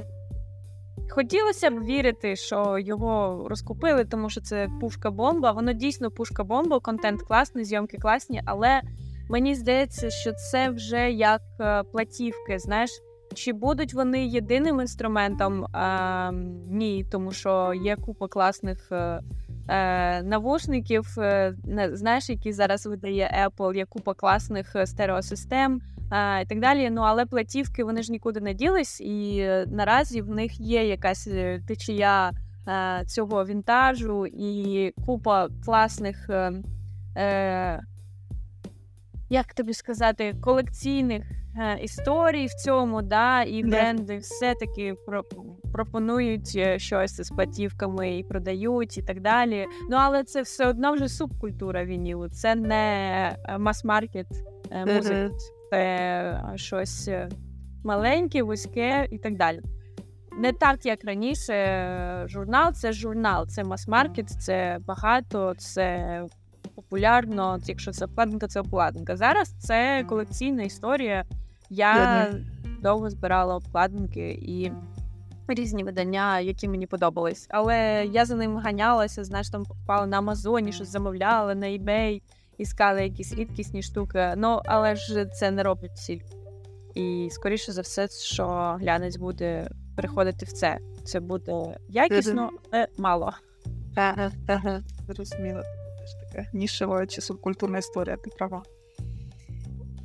Хотілося 1.09 1.69
б 1.69 1.83
вірити, 1.83 2.35
що 2.35 2.77
його 2.79 3.45
розкупили, 3.49 4.05
тому 4.05 4.29
що 4.29 4.41
це 4.41 4.67
пушка-бомба. 4.81 5.51
Воно 5.51 5.73
дійсно 5.73 6.09
пушка-бомба, 6.11 6.79
контент 6.81 7.21
класний, 7.21 7.65
зйомки 7.65 7.97
класні, 7.97 8.41
але 8.45 8.81
мені 9.29 9.55
здається, 9.55 10.09
що 10.09 10.33
це 10.33 10.69
вже 10.69 11.11
як 11.11 11.41
е, 11.59 11.83
платівки. 11.83 12.59
Знаєш, 12.59 12.89
чи 13.33 13.53
будуть 13.53 13.93
вони 13.93 14.25
єдиним 14.25 14.81
інструментом? 14.81 15.65
А, 15.73 16.31
Ні, 16.69 17.05
тому 17.11 17.31
що 17.31 17.73
є 17.73 17.95
купа 17.95 18.27
класних 18.27 18.91
е, 19.67 20.23
навушників, 20.23 21.15
е, 21.17 21.53
знаєш, 21.93 22.29
які 22.29 22.53
зараз 22.53 22.85
видає 22.85 23.47
Apple, 23.47 23.75
є 23.75 23.85
купа 23.85 24.13
класних 24.13 24.75
е, 24.75 24.85
стереосистем 24.85 25.81
е, 26.11 26.41
і 26.41 26.45
так 26.45 26.59
далі. 26.59 26.89
Ну 26.89 27.01
але 27.01 27.25
платівки 27.25 27.83
вони 27.83 28.03
ж 28.03 28.11
нікуди 28.11 28.39
не 28.39 28.53
ділись, 28.53 29.01
і 29.01 29.37
е, 29.39 29.65
наразі 29.69 30.21
в 30.21 30.29
них 30.29 30.59
є 30.59 30.87
якась 30.87 31.27
е, 31.27 31.61
течія 31.67 32.31
цього 33.07 33.45
вінтажу 33.45 34.25
і 34.25 34.91
купа 35.05 35.47
класних. 35.65 36.29
Як 39.29 39.53
тобі 39.53 39.73
сказати, 39.73 40.35
колекційних 40.41 41.23
Е, 41.57 41.79
історій 41.81 42.45
в 42.45 42.53
цьому, 42.53 43.01
да, 43.01 43.43
і 43.43 43.63
бренди 43.63 44.17
все-таки 44.17 44.95
пропонують 45.75 46.53
е, 46.55 46.79
щось 46.79 47.21
з 47.21 47.29
платівками 47.29 48.17
і 48.17 48.23
продають, 48.23 48.97
і 48.97 49.01
так 49.01 49.21
далі. 49.21 49.67
Ну 49.89 49.97
але 49.99 50.23
це 50.23 50.41
все 50.41 50.67
одно 50.67 50.93
вже 50.93 51.09
субкультура 51.09 51.85
вінілу. 51.85 52.29
Це 52.29 52.55
не 52.55 53.35
е, 53.45 53.57
мас-маркет 53.57 54.27
музики, 54.87 55.29
це 55.71 56.41
щось 56.55 57.09
маленьке, 57.83 58.43
вузьке 58.43 59.07
і 59.11 59.17
так 59.17 59.37
далі. 59.37 59.61
Не 60.39 60.53
так, 60.53 60.85
як 60.85 61.05
раніше, 61.05 62.25
журнал 62.27 62.73
це 62.73 62.93
журнал, 62.93 63.47
це 63.47 63.63
мас-маркет, 63.63 64.29
це 64.29 64.77
багато, 64.87 65.53
це 65.57 66.21
популярно. 66.75 67.59
Якщо 67.65 67.91
це 67.91 68.05
обкладинка, 68.05 68.47
це 68.47 68.59
обкладинка. 68.59 69.17
Зараз 69.17 69.55
це 69.59 70.05
колекційна 70.09 70.63
історія. 70.63 71.25
Я 71.69 72.27
довго 72.81 73.09
збирала 73.09 73.55
обкладинки 73.55 74.31
і 74.41 74.71
різні 75.53 75.83
видання, 75.83 76.39
які 76.39 76.67
мені 76.67 76.87
подобались. 76.87 77.47
Але 77.49 78.05
я 78.11 78.25
за 78.25 78.35
ним 78.35 78.57
ганялася, 78.57 79.23
знаєш, 79.23 79.49
там 79.49 79.63
покупала 79.63 80.05
на 80.05 80.17
Амазоні, 80.17 80.71
щось 80.71 80.89
замовляла, 80.89 81.55
на 81.55 81.67
eBay, 81.67 82.21
іскала 82.57 83.01
якісь 83.01 83.33
рідкісні 83.33 83.83
штуки. 83.83 84.33
Ну, 84.37 84.61
але 84.65 84.95
ж 84.95 85.25
це 85.25 85.51
не 85.51 85.63
роблять 85.63 85.95
всі. 85.95 86.21
І 86.95 87.27
скоріше 87.31 87.71
за 87.71 87.81
все, 87.81 88.07
що 88.07 88.45
глянець 88.79 89.17
буде 89.17 89.69
переходити 89.95 90.45
в 90.45 90.51
це. 90.51 90.77
Це 91.03 91.19
буде 91.19 91.77
якісно, 91.89 92.49
але 92.71 92.87
мало. 92.97 93.33
Зрозуміло, 95.07 95.61
це 95.99 96.07
ж 96.07 96.13
така 96.19 96.47
нішева 96.53 97.07
чи 97.07 97.21
субкультурна 97.21 97.77
історія, 97.77 98.17
ти 98.17 98.29
права. 98.37 98.63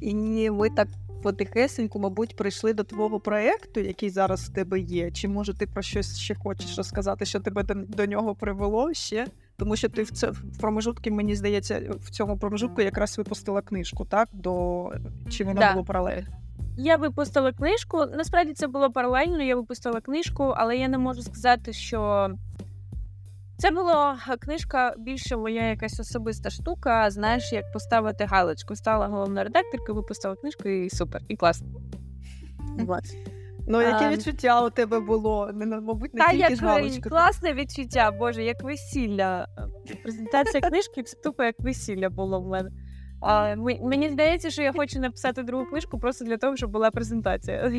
І 0.01 0.51
ми 0.51 0.71
так 0.71 0.89
потихесеньку, 1.23 1.99
мабуть, 1.99 2.37
прийшли 2.37 2.73
до 2.75 2.85
твого 2.85 3.21
проєкту, 3.21 3.81
який 3.81 4.11
зараз 4.11 4.49
в 4.49 4.53
тебе 4.53 4.81
є. 4.81 5.11
Чи 5.11 5.29
може 5.29 5.55
ти 5.55 5.67
про 5.67 5.83
щось 5.83 6.19
ще 6.19 6.35
хочеш 6.35 6.77
розказати, 6.79 7.25
що 7.25 7.41
тебе 7.41 7.63
до, 7.63 7.75
до 7.75 8.07
нього 8.07 8.35
привело 8.35 8.95
ще? 8.95 9.27
Тому 9.57 9.77
що 9.77 9.89
ти 9.89 10.03
в 10.03 10.11
це 10.11 10.31
в 10.31 10.59
промежутки, 10.61 11.11
мені 11.11 11.37
здається, 11.37 11.83
в 12.01 12.11
цьому 12.11 12.39
промежутку 12.39 12.83
якраз 12.83 13.19
випустила 13.19 13.63
книжку, 13.63 14.05
так? 14.05 14.29
До 14.33 14.87
чи 15.31 15.45
воно 15.45 15.61
Да. 15.61 15.73
було 15.73 15.85
паралельно? 15.85 16.27
Я 16.79 16.97
випустила 16.97 17.53
книжку. 17.53 18.07
Насправді 18.17 18.53
це 18.53 18.67
було 18.67 18.91
паралельно. 18.91 19.43
Я 19.43 19.57
випустила 19.57 20.01
книжку, 20.01 20.45
але 20.57 20.77
я 20.77 20.89
не 20.89 20.99
можу 20.99 21.23
сказати, 21.23 21.73
що 21.73 22.31
це 23.61 23.71
була 23.71 24.19
книжка 24.41 24.95
більше 24.99 25.37
моя 25.37 25.69
якась 25.69 26.01
особиста 26.01 26.51
штука. 26.51 27.11
Знаєш, 27.11 27.53
як 27.53 27.73
поставити 27.73 28.25
галочку. 28.25 28.77
Стала 28.77 29.07
головною 29.07 29.45
редакторкою, 29.45 29.97
випустила 29.97 30.37
книжку 30.37 30.69
і 30.69 30.91
супер, 30.91 31.23
і 31.29 31.37
класно. 31.37 31.69
Ну, 33.67 33.83
яке 33.83 34.05
А. 34.05 34.11
відчуття 34.11 34.67
у 34.67 34.71
тебе 34.71 35.01
було? 35.01 35.51
Не, 35.55 35.67
мабуть, 35.67 36.15
не 36.15 36.21
Та 36.21 36.31
тільки 36.31 36.43
як 36.43 36.57
ж 36.57 36.65
галочка. 36.65 37.11
класне 37.11 37.55
відчуття, 37.55 38.11
боже, 38.19 38.45
як 38.45 38.63
весілля. 38.63 39.47
Презентація 40.03 40.61
книжки 40.61 41.03
це 41.03 41.17
тупо 41.17 41.43
як 41.43 41.55
весілля 41.59 42.11
було 42.11 42.41
в 42.41 42.49
мене. 42.49 42.71
А, 43.21 43.57
мені 43.83 44.09
здається, 44.09 44.51
що 44.51 44.63
я 44.63 44.73
хочу 44.73 45.01
написати 45.01 45.43
другу 45.43 45.67
книжку 45.67 45.99
просто 45.99 46.25
для 46.25 46.37
того, 46.37 46.57
щоб 46.57 46.71
була 46.71 46.91
презентація. 46.91 47.73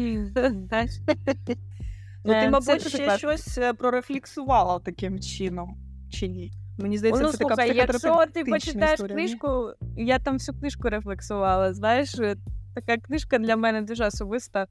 Ну, 2.26 2.34
ти, 2.34 2.40
Е, 2.40 2.42
це 2.44 2.50
мабуть, 2.50 2.88
ще 2.88 3.18
щось 3.18 3.58
е, 3.58 3.74
прорефлексувала 3.74 4.80
таким 4.80 5.20
чином, 5.20 5.78
чи 6.12 6.28
ні? 6.28 6.52
Мені 6.78 6.98
здається, 6.98 7.24
Ну, 7.24 7.32
це 7.32 7.38
така 7.38 7.56
слухай, 7.56 7.78
якщо 7.78 8.26
ти 8.34 8.44
почитаєш 8.46 8.94
історія, 8.94 9.16
ні? 9.16 10.04
я 10.06 10.20
там 10.20 10.34
всю 10.34 10.58
книжку 10.60 10.90
рефлексувала. 10.90 11.74
Знаєш, 11.74 12.20
е, 12.20 12.36
така 12.76 12.98
книжка 12.98 13.38
для 13.38 13.56
мене 13.56 13.82
дуже 13.82 14.06
особиста. 14.06 14.68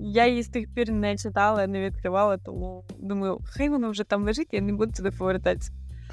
Я 0.00 0.26
її 0.26 0.42
з 0.42 0.48
тих 0.48 0.74
пір 0.74 0.90
не 0.92 1.16
читала, 1.16 1.66
не 1.66 1.80
відкривала, 1.80 2.36
тому 2.36 2.84
думаю, 2.98 3.38
хай 3.44 3.68
воно 3.68 3.90
вже 3.90 4.04
там 4.04 4.24
лежить, 4.24 4.48
я 4.52 4.60
не 4.60 4.72
буду 4.72 4.94
сюди 4.94 5.10
повертатися. 5.10 5.72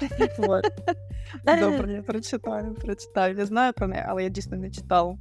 Добре, 1.60 1.92
я 1.92 2.02
прочитаю, 2.02 2.74
прочитаю. 2.74 3.36
Я 3.36 3.46
знаю 3.46 3.72
про 3.72 3.86
неї, 3.88 4.04
але 4.08 4.22
я 4.22 4.28
дійсно 4.28 4.56
не 4.56 4.70
читала. 4.70 5.16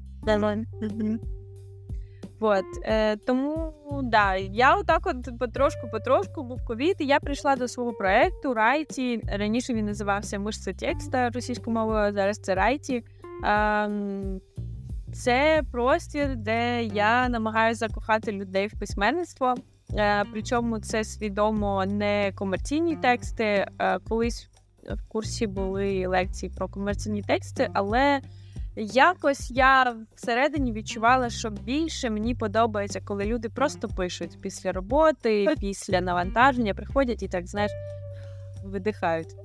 Вот. 2.40 2.66
Е, 2.84 3.16
тому 3.16 3.74
да, 4.04 4.36
я 4.36 4.76
отак 4.76 5.08
от 5.08 5.40
потрошку-потрошку 5.40 6.44
був 6.44 6.66
ковід, 6.66 6.96
і 7.00 7.06
я 7.06 7.20
прийшла 7.20 7.56
до 7.56 7.68
свого 7.68 7.94
проекту 7.94 8.54
Райті. 8.54 9.22
Раніше 9.28 9.74
він 9.74 9.86
називався 9.86 10.40
Мишця 10.40 10.74
текста 10.74 11.30
російською 11.30 11.74
мовою, 11.74 12.14
зараз 12.14 12.38
це 12.38 12.56
Райті. 12.56 13.04
Ем, 13.44 14.42
це 15.14 15.64
простір, 15.72 16.36
де 16.36 16.84
я 16.84 17.30
намагаюся 17.30 17.88
закохати 17.88 18.32
людей 18.32 18.68
в 18.68 18.80
письменництво. 18.80 19.56
Е, 19.94 20.24
причому 20.32 20.80
це 20.80 21.04
свідомо 21.04 21.86
не 21.86 22.32
комерційні 22.36 22.96
тексти. 22.96 23.68
Е, 23.80 24.00
колись 24.10 24.50
в 24.90 25.08
курсі 25.08 25.48
були 25.48 26.08
лекції 26.08 26.52
про 26.58 26.68
комерційні 26.68 27.22
тексти, 27.22 27.70
але 27.74 28.22
якось 28.78 29.52
я 29.52 29.96
всередині 30.16 30.72
відчувала, 30.72 31.30
що 31.30 31.50
більше 31.50 32.10
мені 32.10 32.36
подобається, 32.36 33.02
коли 33.06 33.26
люди 33.26 33.50
просто 33.50 33.88
пишуть 33.88 34.38
після 34.42 34.72
роботи, 34.72 35.56
після 35.60 36.02
навантаження, 36.02 36.74
приходять 36.74 37.24
і 37.24 37.28
так, 37.28 37.48
знаєш, 37.48 37.72
видихають. 38.64 39.36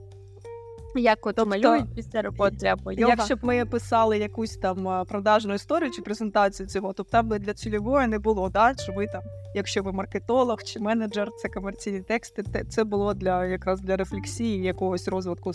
Як 0.95 1.27
от 1.27 1.37
Тобто, 1.37 1.51
малюють 1.51 1.95
після 1.95 2.23
роботи 2.23 2.66
або 2.66 2.92
йога. 2.92 3.14
Якщо 3.18 3.37
б 3.37 3.38
ми 3.42 3.64
писали 3.64 4.18
якусь 4.18 4.57
там 4.57 5.07
продажну 5.07 5.55
історію 5.55 5.90
чи 5.90 6.03
презентацію 6.03 6.66
цього, 6.66 6.92
то 6.92 7.03
там 7.03 7.29
би 7.29 7.38
для 7.38 7.55
цільової 7.55 8.07
не 8.07 8.18
було, 8.18 8.49
да? 8.49 8.75
що 8.79 8.92
ви 8.92 9.07
там, 9.07 9.23
якщо 9.55 9.83
ви 9.83 9.92
маркетолог 9.92 10.62
чи 10.62 10.81
менеджер, 10.81 11.29
це 11.38 11.49
комерційні 11.49 12.01
тексти, 12.01 12.45
це 12.68 12.85
було 12.85 13.14
для 13.14 13.47
якраз 13.47 13.81
для 13.81 13.97
рефлексії 13.97 14.62
якогось 14.62 15.09
розвитку 15.09 15.53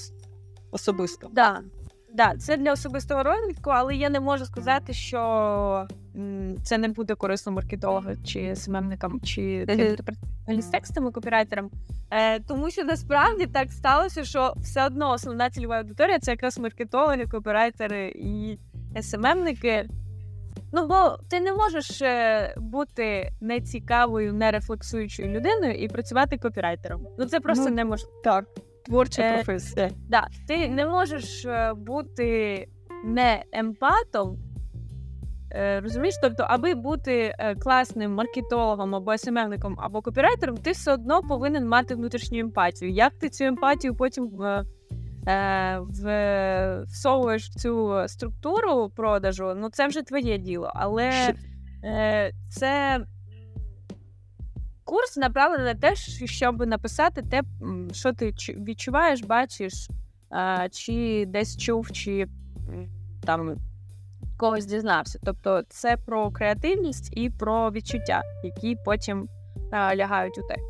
особистого. 0.71 1.33
Да. 1.33 1.61
Да, 2.17 2.35
це 2.37 2.57
для 2.57 2.73
особистого 2.73 3.23
розвитку, 3.23 3.69
але 3.69 3.95
я 3.95 4.09
не 4.09 4.19
можу 4.19 4.45
сказати, 4.45 4.93
що 4.93 5.87
це 6.63 6.77
не 6.77 6.87
буде 6.87 7.15
корисно 7.15 7.51
маркетологам 7.51 8.15
чи 8.23 8.55
СММникам, 8.55 9.21
чи 9.21 9.65
тим, 9.67 10.61
з 10.61 10.65
текстами, 10.65 11.11
копірайтерам. 11.11 11.69
Е, 12.11 12.39
тому 12.39 12.69
що 12.69 12.83
насправді 12.83 13.45
так 13.45 13.71
сталося, 13.71 14.23
що 14.23 14.53
все 14.57 14.85
одно 14.85 15.11
основна 15.11 15.49
цільова 15.49 15.77
аудиторія 15.77 16.19
це 16.19 16.31
якраз 16.31 16.59
маркетологи, 16.59 17.25
копірайтери 17.25 18.13
і 18.15 18.59
СММники. 19.01 19.89
Ну, 20.73 20.87
бо 20.87 21.17
ти 21.29 21.39
не 21.39 21.53
можеш 21.53 22.01
е, 22.01 22.53
бути 22.57 23.31
нецікавою, 23.41 24.33
нерефлексуючою 24.33 25.29
людиною 25.29 25.73
і 25.73 25.87
працювати 25.87 26.37
копірайтером. 26.37 27.07
Ну 27.19 27.25
це 27.25 27.39
просто 27.39 27.69
Ну, 27.69 27.75
неможливо. 27.75 28.21
Так, 28.23 28.45
творча 28.87 29.21
Е, 29.21 29.33
професія. 29.33 29.89
Да, 30.09 30.27
ти 30.47 30.69
не 30.69 30.85
можеш 30.85 31.45
е, 31.45 31.73
бути 31.77 32.65
не 33.05 33.43
емпатом. 33.51 34.37
е, 35.51 35.79
Розумієш, 35.79 36.15
тобто, 36.21 36.43
аби 36.49 36.73
бути 36.75 37.35
класним 37.59 38.13
маркетологом 38.13 38.95
або 38.95 39.17
СММником, 39.17 39.75
або 39.79 40.01
копірайтером, 40.01 40.57
ти 40.57 40.71
все 40.71 40.93
одно 40.93 41.21
повинен 41.21 41.67
мати 41.67 41.95
внутрішню 41.95 42.39
емпатію. 42.39 42.91
Як 42.91 43.13
ти 43.13 43.29
цю 43.29 43.43
емпатію 43.43 43.95
потім 43.95 44.41
е, 44.41 44.63
в- 45.79 46.83
всовуєш 46.87 47.49
в 47.49 47.55
цю 47.59 48.03
структуру 48.07 48.89
продажу, 48.95 49.53
ну 49.57 49.69
це 49.69 49.87
вже 49.87 50.01
твоє 50.01 50.37
діло. 50.37 50.71
Але 50.75 51.11
це 52.49 52.99
курс 54.87 55.17
направлений 55.17 55.65
на 55.65 55.75
те, 55.75 55.95
щоб 56.25 56.67
написати 56.67 57.21
те, 57.21 57.41
що 57.91 58.13
ти 58.13 58.33
відчуваєш, 58.49 59.23
бачиш, 59.23 59.89
чи 60.71 61.25
десь 61.27 61.57
чув, 61.57 61.91
чи 61.91 62.27
там 63.25 63.57
когось 64.37 64.65
дізнався. 64.65 65.19
Тобто 65.23 65.63
це 65.69 65.97
про 65.97 66.31
креативність 66.31 67.17
і 67.17 67.29
про 67.29 67.71
відчуття, 67.71 68.23
які 68.43 68.77
потім 68.85 69.29
лягають 69.73 70.37
у 70.37 70.41
текст. 70.41 70.65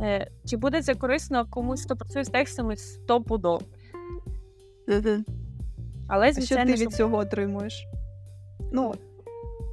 Е, 0.00 0.30
чи 0.44 0.56
буде 0.56 0.82
це 0.82 0.94
корисно 0.94 1.46
комусь, 1.50 1.84
хто 1.84 1.96
працює 1.96 2.24
з 2.24 2.28
текстами, 2.28 2.76
стопудово. 2.76 3.60
Але 6.08 6.28
А 6.28 6.32
що 6.32 6.40
звичайно, 6.40 6.72
ти 6.72 6.80
від 6.80 6.92
цього 6.92 7.16
отримуєш? 7.16 7.86
Ну, 8.72 8.94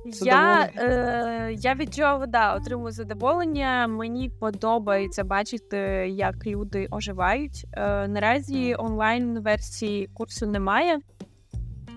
Я, 0.06 0.70
е, 0.78 1.54
я 1.60 1.74
від 1.74 1.94
цього 1.94 2.26
да, 2.26 2.56
отримую 2.56 2.92
задоволення. 2.92 3.88
Мені 3.88 4.30
подобається 4.40 5.24
бачити, 5.24 5.78
як 6.10 6.48
люди 6.48 6.88
оживають. 6.92 7.66
Е, 7.74 8.08
наразі 8.08 8.76
онлайн-версії 8.80 10.10
курсу 10.14 10.48
немає, 10.48 11.00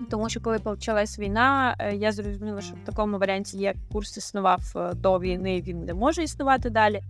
тому 0.09 0.29
що 0.29 0.41
коли 0.41 0.59
почалась 0.59 1.19
війна, 1.19 1.75
е, 1.79 1.95
я 1.95 2.11
зрозуміла, 2.11 2.61
що 2.61 2.75
в 2.75 2.85
такому 2.85 3.17
варіанті, 3.17 3.57
як 3.57 3.75
курс 3.91 4.17
існував 4.17 4.61
е, 4.75 4.93
до 4.93 5.19
війни, 5.19 5.61
він 5.61 5.85
не 5.85 5.93
може 5.93 6.23
існувати 6.23 6.69
далі. 6.69 7.01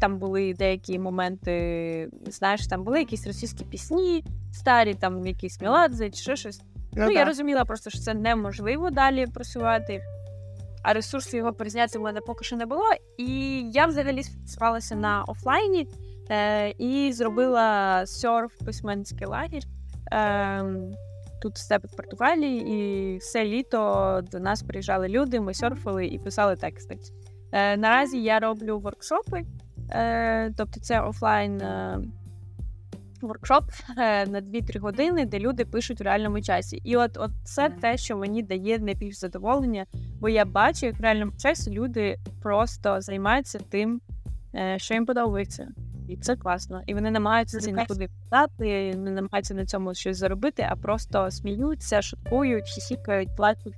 Там 0.00 0.18
були 0.18 0.54
деякі 0.54 0.98
моменти, 0.98 2.08
знаєш, 2.26 2.66
там 2.66 2.84
були 2.84 2.98
якісь 2.98 3.26
російські 3.26 3.64
пісні, 3.64 4.24
старі, 4.52 4.94
там 4.94 5.26
якісь 5.26 5.60
меладзе, 5.60 6.10
чи 6.10 6.22
ще 6.22 6.36
щось. 6.36 6.62
Ну, 6.92 7.10
я 7.10 7.24
розуміла 7.24 7.64
просто, 7.64 7.90
що 7.90 7.98
це 7.98 8.14
неможливо 8.14 8.90
далі 8.90 9.26
працювати, 9.26 10.02
а 10.82 10.92
ресурсу 10.92 11.36
його 11.36 11.52
перезняти 11.52 11.98
в 11.98 12.02
мене 12.02 12.20
поки 12.20 12.44
що 12.44 12.56
не 12.56 12.66
було. 12.66 12.84
І 13.18 13.60
я 13.70 13.86
взагалі 13.86 14.22
спалася 14.22 14.96
на 14.96 15.24
офлайні 15.24 15.88
е, 16.30 16.70
і 16.70 17.12
зробила 17.12 18.06
серф 18.06 18.52
письменницький 18.64 19.26
лагерь. 19.26 19.64
Е, 20.12 20.64
тут 21.42 21.58
себе 21.58 21.88
в 21.92 21.96
Португалії, 21.96 22.68
і 22.68 23.18
все 23.18 23.44
літо 23.44 24.20
до 24.32 24.40
нас 24.40 24.62
приїжджали 24.62 25.08
люди, 25.08 25.40
ми 25.40 25.54
серфили 25.54 26.06
і 26.06 26.18
писали 26.18 26.56
тексти. 26.56 26.98
Е, 27.52 27.76
наразі 27.76 28.22
я 28.22 28.38
роблю 28.38 28.78
воркшопи, 28.78 29.42
е, 29.90 30.52
тобто 30.56 30.80
це 30.80 31.00
офлайн. 31.00 31.60
Е, 31.60 31.98
воркшоп 33.26 33.64
е, 33.98 34.26
на 34.26 34.40
2-3 34.40 34.78
години, 34.78 35.26
де 35.26 35.38
люди 35.38 35.64
пишуть 35.64 36.00
в 36.00 36.02
реальному 36.02 36.42
часі. 36.42 36.80
І 36.84 36.96
от, 36.96 37.16
от 37.16 37.30
це 37.44 37.68
те, 37.68 37.96
що 37.96 38.16
мені 38.16 38.42
дає 38.42 38.78
найбільш 38.78 39.18
задоволення, 39.18 39.86
бо 40.20 40.28
я 40.28 40.44
бачу, 40.44 40.86
як 40.86 40.98
в 40.98 41.02
реальному 41.02 41.32
часі 41.38 41.70
люди 41.70 42.16
просто 42.42 43.00
займаються 43.00 43.58
тим, 43.70 44.00
е, 44.54 44.78
що 44.78 44.94
їм 44.94 45.06
подобається. 45.06 45.68
І 46.08 46.16
це 46.16 46.36
класно. 46.36 46.82
І 46.86 46.94
вони 46.94 47.10
намагаються 47.10 47.60
це 47.60 47.72
нікуди 47.72 48.08
подати, 48.08 48.94
не 48.96 49.10
намагаються 49.10 49.54
на 49.54 49.66
цьому 49.66 49.94
щось 49.94 50.16
заробити, 50.16 50.66
а 50.70 50.76
просто 50.76 51.30
сміються, 51.30 52.02
шуткують, 52.02 52.68
хіхікають, 52.68 53.36
плачуть 53.36 53.74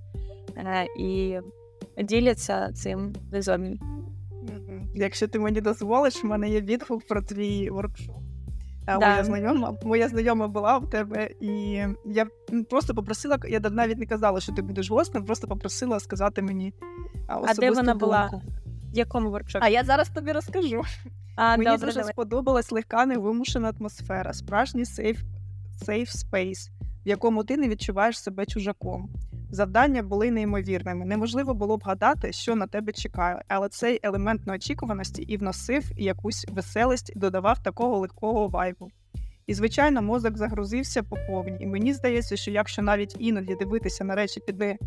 е, 0.57 0.87
і 0.99 1.39
діляться 2.03 2.73
цим 2.73 3.15
візові. 3.31 3.81
Якщо 4.95 5.29
ти 5.29 5.39
мені 5.39 5.61
дозволиш, 5.61 6.25
в 6.25 6.27
мене 6.27 6.49
є 6.49 6.61
відгук 6.61 7.07
про 7.07 7.23
твій 7.23 7.71
воркшоп. 7.71 8.22
Да. 8.87 8.99
Моя 8.99 9.25
знайома, 9.25 9.77
моя 9.85 10.09
знайома 10.09 10.49
була 10.49 10.79
в 10.79 10.91
тебе, 10.91 11.31
і 11.41 11.51
я 12.07 12.27
просто 12.71 12.95
попросила, 12.95 13.39
я 13.49 13.61
навіть 13.61 13.99
не 13.99 14.07
казала, 14.07 14.41
що 14.41 14.53
ти 14.53 14.63
будеш 14.63 14.91
гостем, 14.91 15.25
просто 15.25 15.49
попросила 15.49 16.01
сказати 16.01 16.43
мені 16.43 16.75
а, 17.27 17.55
де 17.55 17.71
вона 17.71 17.95
була? 17.95 18.31
В 18.93 18.97
якому 18.99 19.31
воркшопі? 19.31 19.65
А 19.65 19.69
я 19.69 19.85
зараз 19.85 20.09
тобі 20.09 20.33
розкажу. 20.33 20.83
А, 21.37 21.57
Мені 21.57 21.71
добре, 21.71 21.87
дуже 21.87 21.99
давай. 21.99 22.13
сподобалась 22.13 22.73
легка 22.73 23.07
невимушена 23.07 23.73
атмосфера, 23.81 24.33
справжній 24.33 24.85
safe, 24.85 25.21
safe 25.85 26.11
space, 26.11 26.71
в 27.07 27.09
якому 27.09 27.45
ти 27.45 27.57
не 27.57 27.69
відчуваєш 27.69 28.19
себе 28.19 28.47
чужаком. 28.47 29.11
Завдання 29.55 30.03
були 30.03 30.31
неймовірними. 30.31 31.05
Неможливо 31.05 31.55
було 31.55 31.77
б 31.77 31.83
гадати, 31.85 32.33
що 32.33 32.57
на 32.57 32.67
тебе 32.67 32.93
чекає, 32.93 33.43
але 33.49 33.69
цей 33.69 34.01
елемент 34.03 34.47
неочікуваності 34.47 35.23
і 35.23 35.37
вносив 35.37 35.85
якусь 35.97 36.47
веселість 36.49 37.13
додавав 37.17 37.63
такого 37.63 37.99
легкого 37.99 38.49
вайбу. 38.49 38.91
І, 39.47 39.55
звичайно, 39.55 40.03
мозок 40.03 40.37
загрузився 40.37 41.03
по 41.03 41.17
повній. 41.17 41.57
І 41.61 41.67
мені 41.67 41.95
здається, 41.95 42.37
що 42.37 42.51
якщо 42.51 42.83
навіть 42.83 43.17
іноді 43.19 43.55
дивитися 43.55 44.05
на 44.05 44.15
речі 44.15 44.41
під 44.47 44.59
не, 44.59 44.79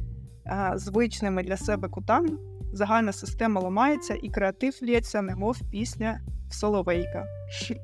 а, 0.45 0.77
звичними 0.77 1.43
для 1.43 1.57
себе 1.57 1.89
кутами, 1.89 2.29
загальна 2.73 3.11
система 3.11 3.61
ламається 3.61 4.17
і 4.23 4.29
креатив 4.29 4.79
лється, 4.83 5.21
немов 5.21 5.57
пісня 5.71 6.21
Соловейка. 6.51 7.25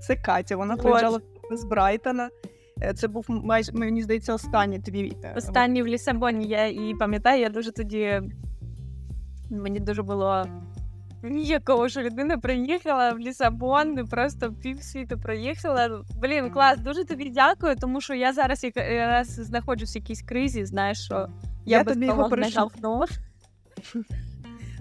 Це 0.02 0.16
Катя. 0.16 0.56
Вона 0.56 0.78
приїжджала 0.78 1.22
з 1.52 1.64
Брайтона. 1.64 2.30
Е, 2.82 2.94
Це 2.94 3.08
був 3.08 3.26
майже 3.28 3.72
мені 3.72 4.04
здається 4.04 4.34
останній 4.34 4.80
твій 4.80 5.18
е, 5.24 5.34
Останній 5.38 5.84
в 5.84 5.88
Лісабоні, 5.88 6.48
я 6.48 6.66
і 6.68 6.96
пам'ятаю, 7.00 7.42
я 7.42 7.50
дуже 7.50 7.72
тоді. 7.72 8.22
Мені 9.50 9.80
дуже 9.80 10.04
було 10.04 10.46
ніякого, 11.24 11.90
що 11.90 12.02
людина 12.02 12.38
приїхала 12.38 13.12
в 13.12 13.20
Лісабон, 13.20 14.08
просто 14.08 14.54
півсвіту 14.54 15.20
проїхала. 15.20 16.04
Блін, 16.22 16.50
клас, 16.50 16.80
дуже 16.80 17.06
тобі 17.06 17.30
дякую, 17.30 17.76
тому 17.76 18.02
що 18.02 18.14
я 18.14 18.34
зараз 18.34 18.64
якраз 18.64 19.28
знаходжусь 19.28 19.96
в 19.96 19.98
якійсь 19.98 20.22
кризі, 20.22 20.66
знаєш, 20.66 21.06
що 21.06 21.28
я, 21.66 21.78
Я 21.78 21.84
без 21.84 21.94
тобі 21.94 22.06
його 22.06 22.18
того 22.18 22.30
не 22.30 22.36
перешлю. 22.36 22.62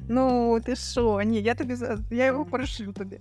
Ну, 0.08 0.58
ти 0.60 0.76
що? 0.76 1.22
Ні, 1.22 1.42
я 1.42 1.54
тобі 1.54 1.74
я 2.10 2.24
його 2.24 2.44
перешлю 2.44 2.92
тобі. 2.92 3.20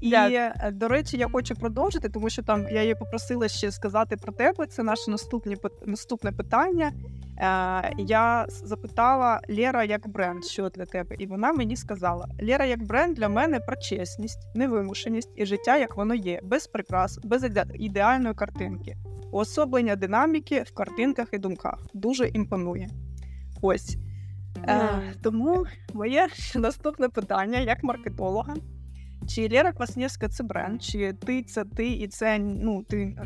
І 0.00 0.14
е, 0.14 0.70
до 0.72 0.88
речі, 0.88 1.16
я 1.16 1.28
хочу 1.28 1.54
продовжити, 1.54 2.08
тому 2.08 2.30
що 2.30 2.42
там 2.42 2.68
я 2.70 2.82
її 2.82 2.94
попросила 2.94 3.48
ще 3.48 3.72
сказати 3.72 4.16
про 4.16 4.32
тебе. 4.32 4.66
Це 4.66 4.82
наше 4.82 5.10
наступне 5.10 5.56
наступне 5.86 6.32
питання. 6.32 6.92
Е, 7.38 7.92
я 7.98 8.46
запитала 8.48 9.40
Лера 9.48 9.84
як 9.84 10.08
бренд, 10.08 10.44
що 10.44 10.68
для 10.68 10.84
тебе, 10.84 11.16
і 11.18 11.26
вона 11.26 11.52
мені 11.52 11.76
сказала: 11.76 12.28
Лера 12.42 12.64
як 12.64 12.82
бренд 12.82 13.14
для 13.14 13.28
мене 13.28 13.60
про 13.60 13.76
чесність, 13.76 14.48
невимушеність 14.54 15.32
і 15.36 15.46
життя, 15.46 15.76
як 15.76 15.96
воно 15.96 16.14
є, 16.14 16.40
без 16.42 16.66
прикрас, 16.66 17.18
без 17.24 17.46
ідеальної 17.74 18.34
картинки. 18.34 18.96
Уособлення 19.32 19.96
динаміки 19.96 20.62
в 20.62 20.74
картинках 20.74 21.28
і 21.32 21.38
думках 21.38 21.86
дуже 21.94 22.28
імпонує. 22.28 22.88
Ось. 23.62 23.96
Е, 24.68 24.88
тому 25.22 25.64
моє 25.94 26.28
наступне 26.54 27.08
питання 27.08 27.58
як 27.58 27.82
маркетолога. 27.82 28.54
Чи 29.28 29.48
Лера 29.48 29.72
Кваснєвська 29.72 30.28
це 30.28 30.44
бренд, 30.44 30.82
чи 30.82 31.12
ти 31.12 31.42
це 31.42 31.64
ти, 31.64 31.88
і 31.88 32.08
це 32.08 32.38
ну 32.38 32.82
ти 32.82 33.16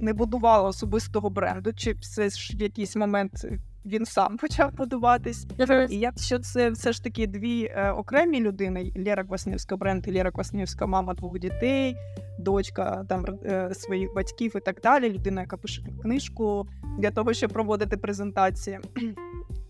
не 0.00 0.12
будувала 0.12 0.68
особистого 0.68 1.30
бренду, 1.30 1.72
чи 1.72 1.92
все 1.92 2.28
ж 2.28 2.56
в 2.56 2.62
якийсь 2.62 2.96
момент 2.96 3.46
він 3.84 4.06
сам 4.06 4.36
почав 4.40 4.72
будуватись? 4.74 5.46
І 5.90 5.98
якщо 5.98 6.38
це 6.38 6.70
все 6.70 6.92
ж 6.92 7.04
таки 7.04 7.26
дві 7.26 7.64
е, 7.64 7.90
окремі 7.90 8.40
людини: 8.40 8.92
Лера 9.06 9.24
Кваснєвська 9.24 9.76
бренд 9.76 10.08
і 10.08 10.12
Лера 10.12 10.30
Кваснєвська 10.30 10.86
мама 10.86 11.14
двох 11.14 11.38
дітей, 11.38 11.96
дочка 12.38 13.04
там 13.08 13.26
е, 13.44 13.74
своїх 13.74 14.14
батьків 14.14 14.52
і 14.56 14.60
так 14.60 14.80
далі. 14.80 15.10
Людина, 15.10 15.40
яка 15.40 15.56
пише 15.56 15.82
книжку 16.02 16.68
для 16.98 17.10
того, 17.10 17.32
щоб 17.32 17.52
проводити 17.52 17.96
презентації. 17.96 18.78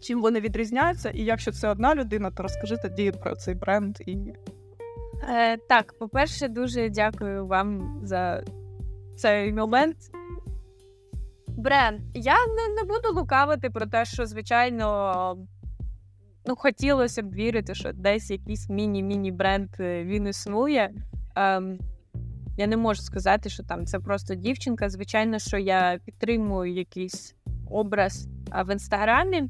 Чим 0.00 0.22
вони 0.22 0.40
відрізняються? 0.40 1.10
І 1.10 1.24
якщо 1.24 1.52
це 1.52 1.68
одна 1.68 1.94
людина, 1.94 2.30
то 2.30 2.42
розкажи 2.42 2.76
тоді 2.76 3.12
про 3.12 3.36
цей 3.36 3.54
бренд 3.54 3.98
і 4.06 4.16
Е, 5.28 5.56
так, 5.56 5.98
по-перше, 5.98 6.48
дуже 6.48 6.88
дякую 6.88 7.46
вам 7.46 8.00
за 8.02 8.44
цей 9.16 9.52
момент. 9.52 9.96
Бренд. 11.48 12.00
Я 12.14 12.34
не, 12.46 12.74
не 12.74 12.82
буду 12.82 13.20
лукавити 13.20 13.70
про 13.70 13.86
те, 13.86 14.04
що, 14.04 14.26
звичайно, 14.26 15.46
ну, 16.46 16.56
хотілося 16.56 17.22
б 17.22 17.34
вірити, 17.34 17.74
що 17.74 17.92
десь 17.92 18.30
якийсь 18.30 18.68
міні-міні 18.68 19.32
бренд 19.32 19.68
е, 19.80 20.04
він 20.04 20.28
існує. 20.28 20.90
Ем, 21.36 21.78
я 22.56 22.66
не 22.66 22.76
можу 22.76 23.02
сказати, 23.02 23.48
що 23.48 23.62
там 23.62 23.86
це 23.86 23.98
просто 23.98 24.34
дівчинка. 24.34 24.88
Звичайно, 24.88 25.38
що 25.38 25.58
я 25.58 25.98
підтримую 26.04 26.72
якийсь 26.72 27.34
образ 27.70 28.28
в 28.66 28.72
інстаграмі. 28.72 29.42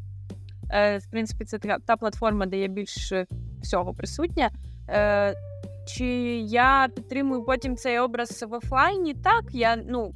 Е, 0.70 0.98
в 0.98 1.10
принципі, 1.10 1.44
це 1.44 1.58
та, 1.58 1.78
та 1.78 1.96
платформа, 1.96 2.46
де 2.46 2.58
я 2.58 2.68
більше 2.68 3.26
всього 3.62 3.94
присутня. 3.94 4.50
Е, 4.88 5.34
чи 5.86 6.06
я 6.38 6.88
підтримую 6.94 7.44
потім 7.44 7.76
цей 7.76 7.98
образ 7.98 8.44
в 8.48 8.54
офлайні? 8.54 9.14
Так, 9.14 9.44
я 9.50 9.76
ну. 9.76 10.14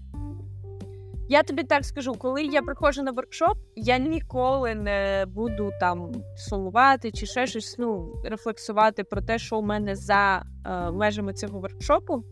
Я 1.30 1.42
тобі 1.42 1.62
так 1.62 1.84
скажу, 1.84 2.14
коли 2.14 2.42
я 2.42 2.62
приходжу 2.62 3.02
на 3.02 3.10
воркшоп, 3.10 3.58
я 3.76 3.98
ніколи 3.98 4.74
не 4.74 5.26
буду 5.28 5.70
там 5.80 6.12
сумувати 6.36 7.10
чи 7.12 7.26
ще 7.26 7.46
щось 7.46 7.76
ну, 7.78 8.14
рефлексувати 8.24 9.04
про 9.04 9.22
те, 9.22 9.38
що 9.38 9.58
у 9.58 9.62
мене 9.62 9.96
за 9.96 10.42
е, 10.66 10.90
межами 10.90 11.32
цього 11.32 11.60
воркшопу. 11.60 12.24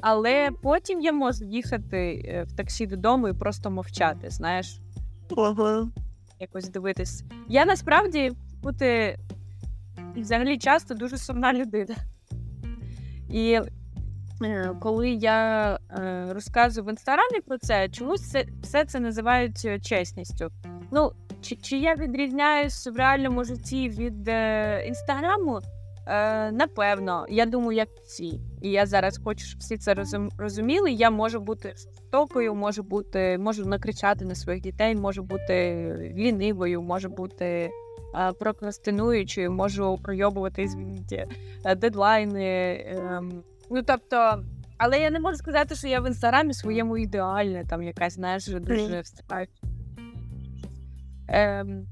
Але 0.00 0.50
потім 0.62 1.00
я 1.00 1.12
можу 1.12 1.44
їхати 1.44 2.24
е, 2.24 2.44
в 2.44 2.56
таксі 2.56 2.86
додому 2.86 3.28
і 3.28 3.32
просто 3.32 3.70
мовчати, 3.70 4.30
знаєш, 4.30 4.80
якось 6.40 6.68
дивитись. 6.68 7.24
Я 7.48 7.64
насправді 7.64 8.32
бути 8.62 9.18
взагалі 10.16 10.58
часто 10.58 10.94
дуже 10.94 11.18
сумна 11.18 11.52
людина. 11.52 11.94
І 13.34 13.60
е, 14.42 14.74
коли 14.80 15.10
я 15.10 15.70
е, 15.90 16.26
розказую 16.32 16.86
в 16.86 16.90
інстаграмі 16.90 17.40
про 17.46 17.58
це, 17.58 17.88
чомусь 17.88 18.30
це, 18.30 18.44
все 18.62 18.84
це 18.84 19.00
називають 19.00 19.62
е, 19.64 19.80
чесністю. 19.80 20.48
Ну, 20.90 21.12
чи, 21.40 21.56
чи 21.56 21.78
я 21.78 21.94
відрізняюсь 21.94 22.86
в 22.86 22.96
реальному 22.96 23.44
житті 23.44 23.88
від 23.88 24.28
інстаграму? 24.86 25.60
Е, 26.06 26.52
напевно, 26.52 27.26
я 27.28 27.46
думаю, 27.46 27.76
як 27.76 27.88
всі. 28.04 28.40
І 28.62 28.70
я 28.70 28.86
зараз 28.86 29.20
хочу, 29.24 29.46
щоб 29.46 29.60
всі 29.60 29.76
це 29.76 29.94
розум, 29.94 30.30
розуміли. 30.38 30.90
Я 30.90 31.10
можу 31.10 31.40
бути 31.40 31.74
жорстокою, 32.14 32.54
можу 32.54 32.82
бути, 32.82 33.38
можу 33.38 33.66
накричати 33.66 34.24
на 34.24 34.34
своїх 34.34 34.62
дітей, 34.62 34.94
можу 34.94 35.22
бути 35.22 36.12
лінивою, 36.16 36.82
можу 36.82 37.08
бути 37.08 37.70
прокрастинуючою, 38.38 39.52
можу 39.52 39.98
пройобувати 40.02 40.68
звінті, 40.68 41.26
е, 41.64 41.74
дедлайни. 41.74 42.84
ем, 42.86 43.42
ну 43.70 43.82
тобто, 43.82 44.44
але 44.78 44.98
я 44.98 45.10
не 45.10 45.20
можу 45.20 45.36
сказати, 45.36 45.74
що 45.74 45.88
я 45.88 46.00
в 46.00 46.06
інстаграмі 46.06 46.54
своєму 46.54 46.98
ідеальна, 46.98 47.64
там 47.64 47.82
якась, 47.82 48.14
знаєш, 48.14 48.46
дуже 48.46 49.00
вступаю. 49.00 49.46
Ем, 51.28 51.86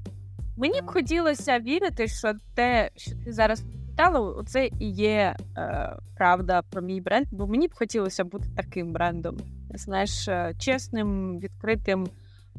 мені 0.57 0.81
б 0.81 0.85
хотілося 0.85 1.59
вірити, 1.59 2.07
що 2.07 2.33
те, 2.55 2.89
що 2.95 3.11
ти 3.25 3.33
зараз 3.33 3.63
питала, 3.95 4.43
це 4.47 4.69
і 4.79 4.89
є 4.89 5.35
е, 5.57 5.95
правда 6.17 6.61
про 6.61 6.81
мій 6.81 7.01
бренд, 7.01 7.27
бо 7.31 7.47
мені 7.47 7.67
б 7.67 7.73
хотілося 7.73 8.23
бути 8.23 8.45
таким 8.55 8.91
брендом. 8.91 9.37
Знаєш, 9.75 10.27
е, 10.27 10.53
чесним, 10.59 11.39
відкритим, 11.39 12.07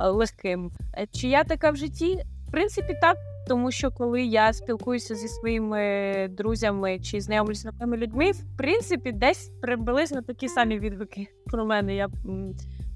е, 0.00 0.08
легким. 0.08 0.70
Чи 1.12 1.28
я 1.28 1.44
така 1.44 1.70
в 1.70 1.76
житті? 1.76 2.24
Принципі, 2.54 2.96
так. 3.00 3.16
Тому 3.48 3.70
що 3.70 3.90
коли 3.90 4.22
я 4.22 4.52
спілкуюся 4.52 5.14
зі 5.14 5.28
своїми 5.28 6.28
друзями 6.30 6.98
чи 6.98 7.20
знайомлюся 7.20 7.60
з 7.60 7.64
новими 7.64 7.96
людьми, 7.96 8.30
в 8.30 8.56
принципі, 8.56 9.12
десь 9.12 9.50
приблизно 9.62 10.22
такі 10.22 10.48
самі 10.48 10.78
відгуки 10.78 11.26
про 11.46 11.64
мене 11.64 11.94
я 11.94 12.08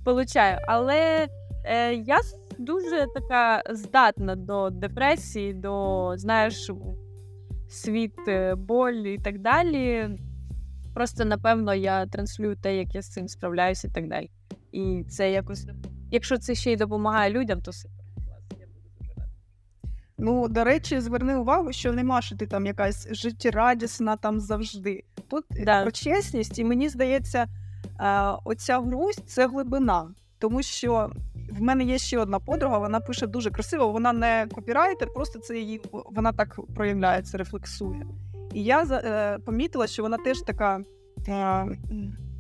получаю. 0.05 0.59
Але 0.67 1.29
е, 1.65 1.95
я 1.95 2.19
дуже 2.59 3.07
така 3.15 3.63
здатна 3.71 4.37
до 4.37 4.71
депресії, 4.71 5.53
до 5.53 6.13
знаєш, 6.17 6.71
світ, 7.69 8.29
е, 8.29 8.55
боль 8.55 8.93
і 8.93 9.19
так 9.19 9.39
далі. 9.39 10.09
Просто 10.95 11.25
напевно 11.25 11.75
я 11.75 12.07
транслюю 12.07 12.57
те, 12.57 12.77
як 12.77 12.95
я 12.95 13.03
з 13.03 13.09
цим 13.09 13.29
справляюся, 13.29 13.89
і 13.89 13.91
так 13.91 14.09
далі. 14.09 14.31
І 14.73 15.05
це 15.09 15.33
якось, 15.33 15.67
якщо 16.11 16.39
це 16.39 16.55
ще 16.55 16.73
й 16.73 16.77
допомагає 16.77 17.31
людям, 17.31 17.61
то 17.61 17.73
супер. 17.73 17.98
Ну, 20.19 20.49
до 20.49 20.65
речі, 20.65 21.01
зверни 21.01 21.37
увагу, 21.37 21.73
що 21.73 21.93
нема, 21.93 22.23
що 22.23 22.37
ти 22.37 22.47
там 22.47 22.67
якась 22.67 23.09
життєрадісна 23.11 24.17
там 24.17 24.41
завжди. 24.41 25.05
Тут 25.29 25.45
е, 25.57 25.65
Да. 25.65 25.83
про 25.83 25.91
чесність, 25.91 26.59
і 26.59 26.65
мені 26.65 26.89
здається, 26.89 27.47
е, 28.01 28.23
оця 28.45 28.81
грусть 28.81 29.29
це 29.29 29.49
глибина. 29.49 30.09
Тому 30.39 30.63
що 30.63 31.11
в 31.51 31.63
мене 31.63 31.85
є 31.85 31.99
ще 31.99 32.19
одна 32.19 32.39
подруга, 32.39 32.79
вона 32.79 33.01
пише 33.01 33.27
дуже 33.27 33.51
красиво, 33.51 33.93
вона 33.93 34.13
не 34.13 34.47
копірайтер, 34.55 35.13
просто 35.15 35.39
це 35.39 35.59
її 35.59 35.81
вона 35.93 36.33
так 36.33 36.61
проявляється, 36.75 37.39
рефлексує. 37.39 38.07
І 38.55 38.65
я 38.65 38.83
е, 38.83 39.39
помітила, 39.39 39.87
що 39.87 40.03
вона 40.03 40.17
теж 40.17 40.41
така. 40.41 40.81
Е, 41.29 41.67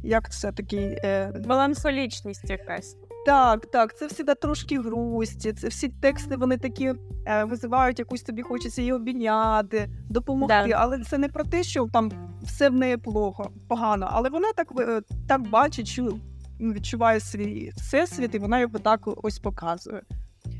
як 0.02 0.32
це 0.32 0.52
такий. 0.52 0.84
Е... 1.04 1.42
Меланхолічність 1.46 2.50
якась. 2.50 2.96
Так, 3.28 3.66
так, 3.66 3.96
це 3.96 4.06
всі 4.06 4.24
трошки 4.24 4.80
грусті. 4.80 5.52
Це 5.52 5.68
всі 5.68 5.88
тексти, 5.88 6.36
вони 6.36 6.56
такі 6.56 6.94
е, 7.26 7.44
визивають 7.44 7.98
якусь 7.98 8.22
тобі, 8.22 8.42
хочеться 8.42 8.80
її 8.80 8.92
обійняти, 8.92 9.88
допомогти. 10.08 10.68
Да. 10.68 10.76
Але 10.78 10.98
це 10.98 11.18
не 11.18 11.28
про 11.28 11.44
те, 11.44 11.62
що 11.62 11.88
там 11.92 12.12
все 12.42 12.70
в 12.70 12.72
неї 12.72 12.96
плохо, 12.96 13.50
погано. 13.68 14.08
Але 14.10 14.30
вона 14.30 14.52
так 14.56 14.72
е, 14.80 15.02
так 15.28 15.50
бачить, 15.50 15.88
що 15.88 16.12
відчуває 16.60 17.20
свій 17.20 17.72
всесвіт, 17.76 18.34
і 18.34 18.38
вона 18.38 18.60
його 18.60 18.78
так 18.78 19.00
ось 19.22 19.38
показує. 19.38 20.02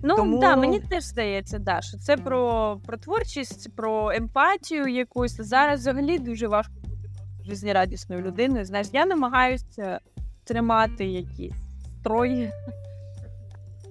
Ну 0.02 0.16
Тому- 0.16 0.40
да, 0.40 0.56
мені 0.56 0.80
теж 0.80 1.04
здається, 1.04 1.58
да, 1.58 1.80
що 1.80 1.98
це 1.98 2.16
про, 2.16 2.76
про 2.86 2.96
творчість, 2.96 3.76
про 3.76 4.10
емпатію 4.10 4.86
якусь. 4.86 5.36
Зараз 5.36 5.80
взагалі 5.80 6.18
дуже 6.18 6.48
важко 6.48 6.72
бути 6.84 7.08
жизнерадісною 7.44 8.22
людиною. 8.22 8.64
Знаєш, 8.64 8.86
я 8.92 9.06
намагаюся 9.06 10.00
тримати 10.44 11.04
якісь 11.04 11.67
строї. 12.00 12.52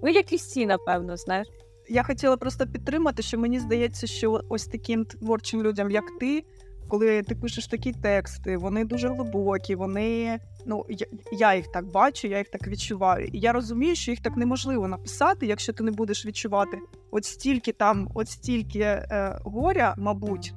Ну, 0.03 0.09
якісь 0.09 0.49
ці, 0.49 0.65
напевно, 0.65 1.17
знаєш. 1.17 1.47
Я 1.89 2.03
хотіла 2.03 2.37
просто 2.37 2.67
підтримати, 2.67 3.23
що 3.23 3.39
мені 3.39 3.59
здається, 3.59 4.07
що 4.07 4.41
ось 4.49 4.65
таким 4.65 5.05
творчим 5.05 5.63
людям, 5.63 5.91
як 5.91 6.03
ти, 6.19 6.43
коли 6.87 7.23
ти 7.23 7.35
пишеш 7.35 7.67
такі 7.67 7.91
тексти, 7.91 8.57
вони 8.57 8.85
дуже 8.85 9.07
глибокі, 9.07 9.75
вони. 9.75 10.39
Ну, 10.65 10.85
я, 10.89 11.05
я 11.31 11.55
їх 11.55 11.67
так 11.67 11.91
бачу, 11.91 12.27
я 12.27 12.37
їх 12.37 12.49
так 12.49 12.67
відчуваю. 12.67 13.27
І 13.27 13.39
я 13.39 13.51
розумію, 13.51 13.95
що 13.95 14.11
їх 14.11 14.21
так 14.21 14.37
неможливо 14.37 14.87
написати, 14.87 15.45
якщо 15.45 15.73
ти 15.73 15.83
не 15.83 15.91
будеш 15.91 16.25
відчувати 16.25 16.77
от 17.11 17.25
стільки 17.25 17.71
там, 17.71 18.09
от 18.13 18.29
стільки 18.29 18.79
е, 18.79 19.39
горя, 19.43 19.95
мабуть, 19.97 20.53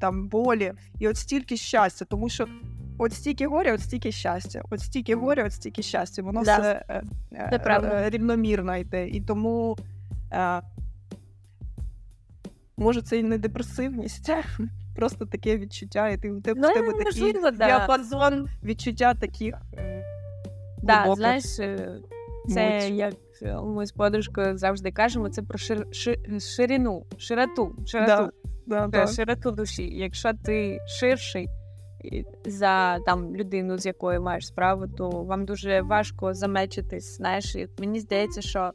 там 0.00 0.28
болі, 0.28 0.72
і 0.98 1.08
от 1.08 1.16
стільки 1.16 1.56
щастя, 1.56 2.04
тому 2.04 2.28
що. 2.28 2.46
От 3.04 3.12
стільки 3.12 3.46
горя, 3.46 3.74
от 3.74 3.80
стільки 3.80 4.12
щастя, 4.12 4.62
от 4.70 4.80
стільки 4.80 5.14
горя, 5.14 5.44
от 5.46 5.52
стільки 5.52 5.82
щастя. 5.82 6.22
Воно 6.22 6.42
Да. 6.42 6.58
все 6.58 6.84
е, 6.88 7.02
е, 7.32 7.60
е, 7.66 8.10
рівномірно 8.10 8.76
йде. 8.76 9.08
І 9.08 9.20
тому 9.20 9.76
е, 10.32 10.62
може 12.76 13.02
це 13.02 13.18
і 13.18 13.22
не 13.22 13.38
депресивність, 13.38 14.30
просто 14.96 15.26
таке 15.26 15.58
відчуття, 15.58 16.08
і 16.08 16.16
ти 16.18 16.32
в 16.32 16.42
тебе, 16.42 16.60
Ну, 16.62 16.70
в 16.70 16.74
тебе 16.74 16.86
такий 16.92 17.04
можливо, 17.04 17.50
да. 17.50 17.66
діапазон 17.66 18.48
відчуття 18.64 19.14
таких. 19.14 19.54
е, 19.74 20.04
Да, 20.82 21.14
знаєш, 21.16 21.58
е, 21.58 21.98
це 22.48 22.88
як 22.90 23.14
ми 23.64 23.86
з 23.86 23.92
подружкою 23.92 24.58
завжди 24.58 24.92
кажемо, 24.92 25.28
це 25.28 25.42
про 25.42 25.58
шир, 25.58 25.86
ши- 25.86 26.40
ширину, 26.40 27.06
широту, 27.18 27.76
широту, 27.86 28.32
Да, 28.66 28.86
да. 28.86 29.06
широту 29.06 29.50
душі. 29.50 29.90
Якщо 29.92 30.32
ти 30.44 30.78
ширший 30.86 31.48
за 32.44 32.98
там 32.98 33.36
людину, 33.36 33.78
з 33.78 33.86
якою 33.86 34.22
маєш 34.22 34.46
справу, 34.46 34.86
то 34.86 35.10
вам 35.10 35.44
дуже 35.44 35.82
важко 35.82 36.34
замечитись. 36.34 37.16
Знаєш, 37.16 37.56
і 37.56 37.68
мені 37.78 38.00
здається, 38.00 38.42
що 38.42 38.72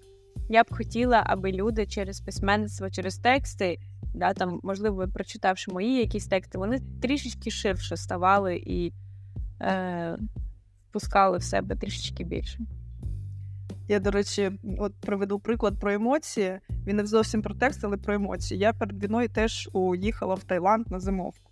я 0.49 0.63
б 0.63 0.67
хотіла, 0.69 1.23
аби 1.25 1.51
люди 1.51 1.85
через 1.85 2.21
письменництво, 2.21 2.89
через 2.89 3.17
тексти, 3.17 3.77
да, 4.13 4.33
там, 4.33 4.59
можливо, 4.63 5.07
прочитавши 5.07 5.71
мої 5.71 5.97
якісь 5.97 6.27
тексти, 6.27 6.57
вони 6.57 6.79
трішечки 7.01 7.51
ширше 7.51 7.97
ставали 7.97 8.55
і 8.65 8.93
е, 9.61 10.17
впускали 10.89 11.37
в 11.37 11.43
себе 11.43 11.75
трішечки 11.75 12.23
більше. 12.23 12.59
Я, 13.89 13.99
до 13.99 14.11
речі, 14.11 14.51
от 14.77 14.95
приведу 14.95 15.39
приклад 15.39 15.79
про 15.79 15.93
емоції. 15.93 16.59
Він 16.85 16.95
не 16.95 17.05
зовсім 17.05 17.41
про 17.41 17.55
текст, 17.55 17.83
але 17.83 17.97
про 17.97 18.13
емоції. 18.13 18.59
Я 18.59 18.73
перед 18.73 19.03
війною 19.03 19.29
теж 19.29 19.69
уїхала 19.73 20.35
в 20.35 20.43
Таїланд 20.43 20.91
на 20.91 20.99
зимовку. 20.99 21.46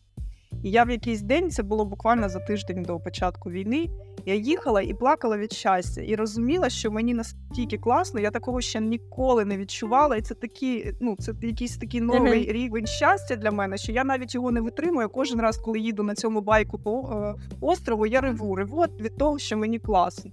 І 0.66 0.72
я 0.72 0.84
в 0.84 0.90
якийсь 0.90 1.22
день, 1.22 1.52
це 1.52 1.64
було 1.64 1.86
буквально 1.86 2.30
за 2.30 2.40
тиждень 2.40 2.84
до 2.84 3.00
початку 3.00 3.52
війни. 3.52 3.90
Я 4.26 4.36
їхала 4.36 4.82
і 4.82 4.94
плакала 4.94 5.38
від 5.38 5.54
щастя, 5.54 6.02
і 6.02 6.16
розуміла, 6.16 6.70
що 6.70 6.92
мені 6.92 7.14
настільки 7.14 7.78
класно, 7.78 8.20
я 8.20 8.32
такого 8.32 8.62
ще 8.62 8.82
ніколи 8.82 9.46
не 9.46 9.58
відчувала. 9.58 10.16
І 10.16 10.22
це 10.22 10.34
такі, 10.34 10.94
ну 11.02 11.16
це 11.20 11.34
якийсь 11.42 11.78
такий 11.78 12.02
новий 12.02 12.52
рівень 12.52 12.88
щастя 12.88 13.36
для 13.36 13.52
мене, 13.52 13.78
що 13.78 13.92
я 13.92 14.04
навіть 14.04 14.36
його 14.36 14.52
не 14.52 14.62
витримую. 14.62 15.10
Кожен 15.10 15.42
раз, 15.42 15.58
коли 15.58 15.80
їду 15.80 16.04
на 16.04 16.16
цьому 16.16 16.42
байку 16.42 16.80
по 16.80 17.00
е, 17.02 17.42
острову, 17.62 18.06
я 18.06 18.22
реву, 18.22 18.56
реву 18.56 18.84
від 19.00 19.18
того, 19.18 19.40
що 19.40 19.58
мені 19.58 19.80
класно. 19.80 20.32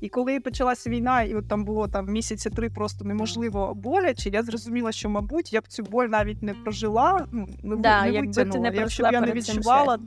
І 0.00 0.08
коли 0.08 0.40
почалася 0.40 0.90
війна, 0.90 1.22
і 1.22 1.34
от 1.34 1.48
там 1.48 1.64
було 1.64 1.88
там 1.88 2.06
місяці 2.06 2.50
три 2.50 2.70
просто 2.70 3.04
неможливо 3.04 3.74
боляче, 3.74 4.30
я 4.30 4.42
зрозуміла, 4.42 4.92
що, 4.92 5.10
мабуть, 5.10 5.52
я 5.52 5.60
б 5.60 5.66
цю 5.66 5.82
боль 5.82 6.06
навіть 6.06 6.42
не 6.42 6.54
прожила, 6.54 7.26
ну 7.32 7.46
не, 7.62 7.76
Да, 7.76 8.02
не 8.02 8.12
якби 8.12 8.44
ти 8.44 8.58
не 8.58 8.72
якщо 8.74 9.02
б 9.02 9.12
я 9.12 9.20
не 9.20 9.32
відчувала, 9.32 9.98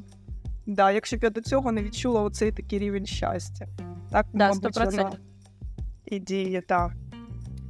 да, 0.65 0.91
якщо 0.91 1.17
б 1.17 1.23
я 1.23 1.29
до 1.29 1.41
цього 1.41 1.71
не 1.71 1.83
відчула 1.83 2.21
оцей 2.21 2.51
такий 2.51 2.79
рівень 2.79 3.05
щастя. 3.05 3.67
Так, 4.11 4.25
Да, 4.33 4.49
мабуть, 4.49 4.77
100%. 4.77 4.85
вона 4.85 5.11
і 6.05 6.19
діє, 6.19 6.61
так. 6.61 6.91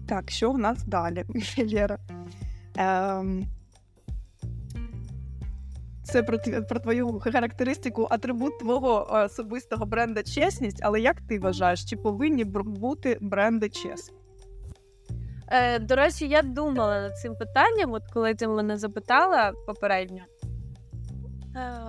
Так, 0.07 0.31
що 0.31 0.51
в 0.51 0.57
нас 0.57 0.83
далі, 0.83 1.25
Лєра? 1.57 1.97
Ем... 2.75 3.45
Це 6.11 6.23
про, 6.23 6.37
про 6.69 6.79
твою 6.79 7.19
характеристику, 7.19 8.07
атрибут 8.09 8.59
твого 8.59 9.07
особистого 9.25 9.85
бренда 9.85 10.23
чесність, 10.23 10.79
але 10.81 11.01
як 11.01 11.21
ти 11.21 11.39
вважаєш, 11.39 11.85
чи 11.85 11.97
повинні 11.97 12.43
бути 12.43 13.17
бренди 13.21 13.69
чесні? 13.69 14.17
Е, 15.47 15.79
до 15.79 15.95
речі, 15.95 16.27
я 16.27 16.41
думала 16.41 17.01
над 17.01 17.17
цим 17.17 17.35
питанням, 17.35 17.93
от 17.93 18.03
коли 18.13 18.35
ти 18.35 18.47
мене 18.47 18.77
запитала 18.77 19.53
попередньо. 19.67 20.21
Е, 21.55 21.81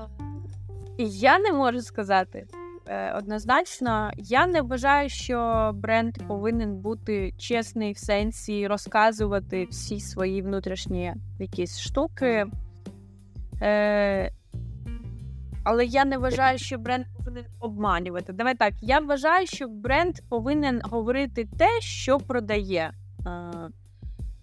і 0.99 1.11
я 1.11 1.39
не 1.39 1.53
можу 1.53 1.81
сказати 1.81 2.47
е, 2.87 3.12
однозначно. 3.12 4.11
Я 4.16 4.47
не 4.47 4.62
вважаю, 4.62 5.09
що 5.09 5.71
бренд 5.75 6.14
повинен 6.29 6.77
бути 6.77 7.33
чесний 7.39 7.93
в 7.93 7.99
сенсі 7.99 8.66
розказувати 8.66 9.66
всі 9.71 10.01
свої 10.01 10.43
внутрішні 10.43 11.14
якісь 11.39 11.81
штуки. 11.81 12.47
Е, 13.63 14.33
але 15.65 15.85
я 15.85 16.05
не 16.05 16.19
вважаю, 16.19 16.59
що 16.59 16.79
бренд 16.79 17.05
повинен 17.17 17.45
обманювати. 17.61 18.33
Давай 18.33 18.55
так, 18.55 18.75
я 18.81 18.99
вважаю, 18.99 19.47
що 19.47 19.69
бренд 19.69 20.15
повинен 20.29 20.81
говорити 20.85 21.49
те, 21.59 21.69
що 21.81 22.19
продає. 22.19 22.93
Е, 23.27 23.51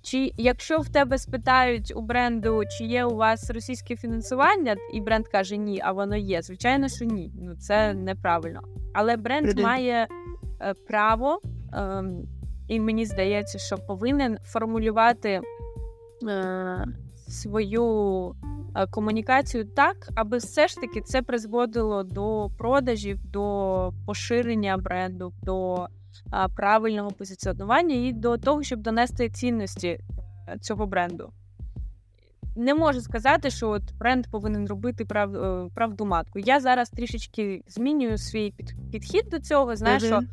Чи 0.01 0.31
якщо 0.37 0.79
в 0.79 0.89
тебе 0.89 1.17
спитають 1.17 1.93
у 1.95 2.01
бренду, 2.01 2.63
чи 2.77 2.83
є 2.83 3.05
у 3.05 3.15
вас 3.15 3.49
російське 3.51 3.95
фінансування, 3.95 4.75
і 4.93 5.01
бренд 5.01 5.27
каже 5.27 5.57
ні, 5.57 5.81
а 5.83 5.91
воно 5.91 6.15
є. 6.15 6.41
Звичайно, 6.41 6.87
що 6.89 7.05
ні. 7.05 7.31
Ну 7.41 7.55
це 7.55 7.93
неправильно. 7.93 8.61
Але 8.93 9.17
бренд 9.17 9.47
Мгм. 9.53 9.63
має 9.63 10.07
е, 10.61 10.73
право, 10.87 11.41
ем, 11.73 12.21
і 12.67 12.79
мені 12.79 13.05
здається, 13.05 13.59
що 13.59 13.77
повинен 13.77 14.37
формулювати 14.43 15.41
е, 16.27 16.85
свою 17.27 17.85
е, 18.29 18.56
комунікацію 18.85 19.65
так, 19.65 20.09
аби 20.15 20.37
все 20.37 20.67
ж 20.67 20.75
таки 20.75 21.01
це 21.01 21.21
призводило 21.21 22.03
до 22.03 22.49
продажів, 22.57 23.19
до 23.25 23.93
поширення 24.05 24.77
бренду, 24.77 25.33
до 25.43 25.87
правильного 26.55 27.11
позиціонування 27.11 27.95
і 27.95 28.13
до 28.13 28.37
того, 28.37 28.63
щоб 28.63 28.79
донести 28.79 29.29
цінності 29.29 29.87
е, 29.87 30.57
цього 30.61 30.85
бренду. 30.85 31.31
Не 32.55 32.73
можу 32.75 33.01
сказати, 33.01 33.49
що 33.49 33.69
от 33.69 33.93
бренд 33.99 34.27
повинен 34.31 34.67
робити 34.67 35.05
прав, 35.05 35.35
е, 35.35 35.69
правду 35.75 36.05
матку. 36.05 36.39
Я 36.39 36.59
зараз 36.59 36.89
трішечки 36.89 37.63
змінюю 37.67 38.17
свій 38.17 38.51
під, 38.51 38.73
підхід 38.91 39.29
до 39.31 39.39
цього. 39.39 39.75
Знаєш, 39.75 40.03
що 40.03 40.15
Е, 40.15 40.27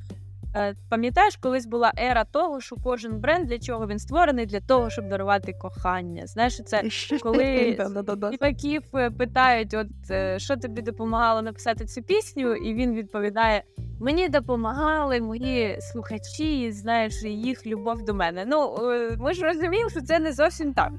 Пам'ятаєш, 0.89 1.37
колись 1.37 1.67
була 1.67 1.93
ера 1.99 2.25
того, 2.25 2.61
що 2.61 2.77
кожен 2.77 3.21
бренд 3.21 3.47
для 3.49 3.59
чого 3.59 3.87
він 3.87 3.99
створений, 3.99 4.47
для 4.47 4.61
того, 4.61 4.91
щоб 4.91 5.09
дарувати 5.09 5.53
кохання. 5.53 6.27
Знаєш, 6.27 6.63
це 6.65 6.83
коли 7.23 7.75
Да-да-да-да. 7.79 8.33
співаків 8.33 8.83
е, 8.95 9.11
питають, 9.11 9.75
от 9.75 10.11
е, 10.11 10.39
що 10.39 10.57
тобі 10.57 10.83
допомагало 10.83 11.43
написати 11.43 11.85
цю 11.85 12.03
пісню, 12.03 12.55
і 12.55 12.75
він 12.75 12.95
відповідає: 12.95 13.63
Мені 14.01 14.29
допомагали 14.29 15.21
мої 15.21 15.79
слухачі, 15.81 16.73
знаєш, 16.73 17.23
їх 17.23 17.67
любов 17.67 18.05
до 18.05 18.15
мене. 18.15 18.45
Ну 18.47 18.77
е, 18.93 19.17
ми 19.19 19.35
ж 19.35 19.45
розуміємо, 19.45 19.91
що 19.91 20.01
це 20.01 20.19
не 20.19 20.33
зовсім 20.33 20.75
так. 20.75 20.93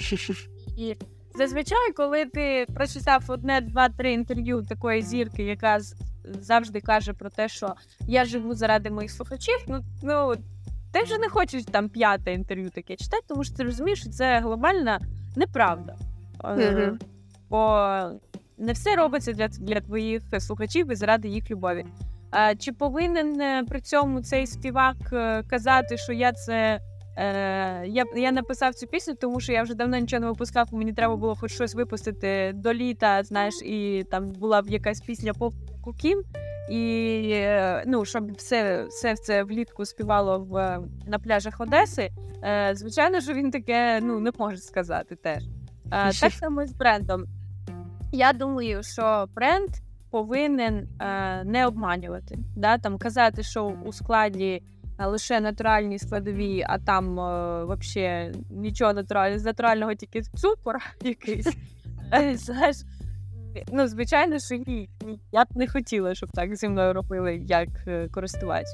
І 0.76 0.96
зазвичай, 1.34 1.92
коли 1.96 2.24
ти 2.24 2.66
прочитав 2.74 3.24
одне, 3.28 3.60
два, 3.60 3.88
три 3.88 4.12
інтерв'ю 4.12 4.62
такої 4.62 5.02
зірки, 5.02 5.42
яка 5.42 5.78
завжди 6.24 6.80
каже 6.80 7.12
про 7.12 7.30
те, 7.30 7.48
що 7.48 7.74
я 8.00 8.24
живу 8.24 8.54
заради 8.54 8.90
моїх 8.90 9.10
слухачів, 9.10 9.64
ну, 9.68 9.80
ну 10.02 10.34
ти 10.92 11.02
вже 11.02 11.18
не 11.18 11.28
хочеш 11.28 11.64
там 11.64 11.88
п'яте 11.88 12.32
інтерв'ю 12.32 12.70
таке 12.70 12.96
читати, 12.96 13.22
тому 13.28 13.44
що 13.44 13.56
ти 13.56 13.62
розумієш, 13.62 14.00
що 14.00 14.10
це 14.10 14.40
глобальна 14.40 15.00
неправда. 15.36 15.96
Мгм. 16.44 16.98
Бо 17.50 17.88
не 18.58 18.72
все 18.72 18.96
робиться 18.96 19.32
для, 19.32 19.48
для 19.48 19.80
твоїх 19.80 20.22
слухачів 20.38 20.92
і 20.92 20.94
заради 20.94 21.28
їх 21.28 21.50
любові. 21.50 21.84
А, 22.30 22.54
чи 22.54 22.72
повинен 22.72 23.40
е, 23.40 23.64
при 23.68 23.80
цьому 23.80 24.20
цей 24.20 24.46
співак 24.46 24.96
е, 25.12 25.42
казати, 25.42 25.96
що 25.96 26.12
я 26.12 26.32
це. 26.32 26.80
Е, 27.16 27.86
я, 27.86 28.04
я 28.16 28.32
написав 28.32 28.74
цю 28.74 28.86
пісню, 28.86 29.14
тому 29.14 29.40
що 29.40 29.52
я 29.52 29.62
вже 29.62 29.74
давно 29.74 29.98
нічого 29.98 30.20
не 30.20 30.26
випускав, 30.26 30.68
мені 30.72 30.92
треба 30.92 31.16
було 31.16 31.34
хоч 31.34 31.52
щось 31.52 31.74
випустити 31.74 32.52
до 32.54 32.74
літа, 32.74 33.22
знаєш, 33.24 33.54
і 33.64 34.06
там 34.10 34.28
була 34.28 34.62
б 34.62 34.68
якась 34.68 35.00
пісня 35.00 35.32
по 35.78 35.92
Кукін. 35.92 36.22
і 36.70 37.30
е, 37.32 37.84
ну, 37.86 38.04
щоб 38.04 38.32
все 38.32 38.84
все 38.84 39.16
це 39.16 39.42
влітку 39.44 39.84
співало 39.84 40.38
в, 40.38 40.78
на 41.06 41.18
пляжах 41.18 41.60
Одеси, 41.60 42.10
е, 42.44 42.70
звичайно, 42.74 43.20
що 43.20 43.32
він 43.32 43.50
таке 43.50 44.00
ну, 44.02 44.20
не 44.20 44.30
може 44.38 44.56
сказати 44.56 45.16
теж. 45.16 45.42
Е, 45.92 46.12
так 46.20 46.32
само 46.32 46.66
з 46.66 46.72
брендом. 46.72 47.24
Я 48.12 48.32
думаю, 48.32 48.82
що 48.82 49.28
бренд 49.34 49.68
повинен 50.10 50.88
не 51.44 51.66
обманювати, 51.66 52.38
да? 52.56 52.78
там 52.78 52.98
казати, 52.98 53.42
що 53.42 53.64
у 53.64 53.92
складі 53.92 54.62
лише 55.06 55.40
натуральні 55.40 55.98
складові, 55.98 56.64
а 56.68 56.78
там 56.78 57.20
е, 57.20 57.64
взагалі 57.64 58.32
нічого 58.50 58.92
натурального, 58.92 59.38
з 59.38 59.44
натурального 59.44 59.94
тільки 59.94 60.22
цукор 60.22 60.76
якийсь. 61.02 61.56
Знаєш, 62.34 62.76
ну, 63.72 63.86
звичайно, 63.86 64.38
що 64.38 64.54
ні. 64.54 64.88
Я 65.32 65.44
б 65.44 65.48
не 65.54 65.68
хотіла, 65.68 66.14
щоб 66.14 66.30
так 66.32 66.56
зі 66.56 66.68
мною 66.68 66.92
робили 66.92 67.36
як 67.36 67.68
е, 67.86 68.08
користувач. 68.08 68.66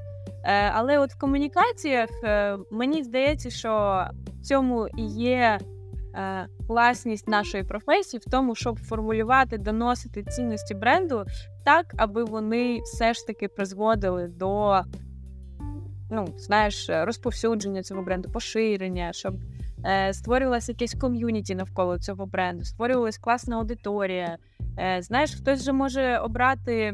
Е, 0.44 0.70
але 0.74 0.98
от 0.98 1.12
в 1.12 1.18
комунікаціях 1.18 2.08
е, 2.24 2.56
мені 2.70 3.02
здається, 3.02 3.50
що 3.50 4.04
в 4.26 4.40
цьому 4.40 4.88
і 4.88 5.06
є 5.06 5.58
класність 6.66 7.28
нашої 7.28 7.64
професії 7.64 8.20
в 8.26 8.30
тому, 8.30 8.54
щоб 8.54 8.78
формулювати, 8.78 9.58
доносити 9.58 10.22
цінності 10.22 10.74
бренду 10.74 11.24
так, 11.64 11.94
аби 11.96 12.24
вони 12.24 12.80
все 12.84 13.14
ж 13.14 13.26
таки 13.26 13.48
призводили 13.48 14.28
до 14.28 14.80
ну, 16.10 16.28
знаєш, 16.36 16.90
розповсюдження 16.90 17.82
цього 17.82 18.02
бренду, 18.02 18.30
поширення, 18.30 19.12
щоб 19.12 19.34
створювалося 20.12 20.72
якесь 20.72 20.94
ком'юніті 20.94 21.54
навколо 21.54 21.98
цього 21.98 22.26
бренду, 22.26 22.64
створювалася 22.64 23.20
класна 23.20 23.56
аудиторія. 23.56 24.38
Е, 24.78 25.02
Знаєш, 25.02 25.34
хтось 25.34 25.64
же 25.64 25.72
може 25.72 26.18
обрати 26.18 26.92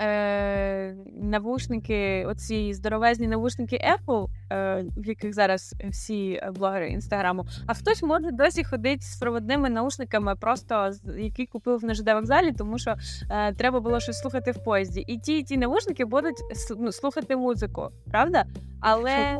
е, 0.00 0.94
навушники, 1.22 2.24
оці 2.26 2.74
здоровезні 2.74 3.28
навушники 3.28 3.80
Apple, 3.96 4.26
е, 4.52 4.84
в 4.96 5.06
яких 5.06 5.34
зараз 5.34 5.74
всі 5.90 6.40
блогери 6.54 6.90
інстаграму. 6.90 7.46
А 7.66 7.74
хтось 7.74 8.02
може 8.02 8.30
досі 8.30 8.64
ходити 8.64 9.02
з 9.02 9.16
проводними 9.16 9.70
наушниками, 9.70 10.36
просто 10.36 10.90
які 11.18 11.46
купив 11.46 11.84
на 11.84 11.94
ЖД 11.94 12.08
вокзалі, 12.08 12.52
тому 12.52 12.78
що 12.78 12.94
е, 13.30 13.52
треба 13.52 13.80
було 13.80 14.00
щось 14.00 14.18
слухати 14.18 14.50
в 14.50 14.64
поїзді. 14.64 15.00
І 15.00 15.18
ті, 15.18 15.38
і 15.38 15.42
ті 15.42 15.56
навушники 15.56 16.04
будуть 16.04 16.40
ну, 16.78 16.92
слухати 16.92 17.36
музику, 17.36 17.88
правда? 18.10 18.44
Але 18.80 19.38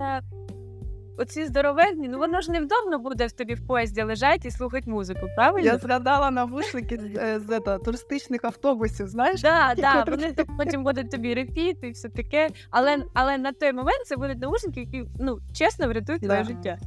оці 1.18 1.46
здоровезні, 1.46 2.08
ну 2.08 2.18
воно 2.18 2.40
ж 2.40 2.52
невдобно 2.52 2.98
буде 2.98 3.26
в 3.26 3.32
тобі 3.32 3.54
в 3.54 3.66
поїзді 3.66 4.02
лежати 4.02 4.48
і 4.48 4.50
слухати 4.50 4.90
музику, 4.90 5.26
правильно? 5.36 5.66
Я 5.66 5.78
згадала 5.78 6.30
навушники 6.30 6.96
з, 6.98 7.18
е, 7.18 7.40
з, 7.40 7.46
з 7.46 7.78
туристичних 7.78 8.44
автобусів, 8.44 9.08
знаєш? 9.08 9.42
Да, 9.42 9.74
да, 9.76 10.04
вони 10.08 10.34
потім 10.58 10.84
будуть 10.84 11.10
тобі 11.10 11.34
репіт 11.34 11.78
і 11.82 11.90
все 11.90 12.08
таке. 12.08 12.48
Але 12.70 12.98
але 13.14 13.38
на 13.38 13.52
той 13.52 13.72
момент 13.72 14.06
це 14.06 14.16
будуть 14.16 14.38
наушники, 14.38 14.80
які 14.80 15.04
ну, 15.20 15.38
чесно 15.52 15.88
врятують 15.88 16.22
твоє 16.22 16.44
життя. 16.44 16.78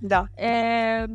Да. 0.00 0.28
Е, 0.38 1.08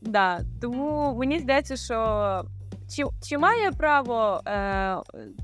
да. 0.00 0.40
Тому 0.60 1.16
мені 1.18 1.38
здається, 1.38 1.76
що 1.76 2.44
чи 2.88 3.04
чи 3.22 3.38
має 3.38 3.70
право, 3.72 4.40
е, 4.46 4.96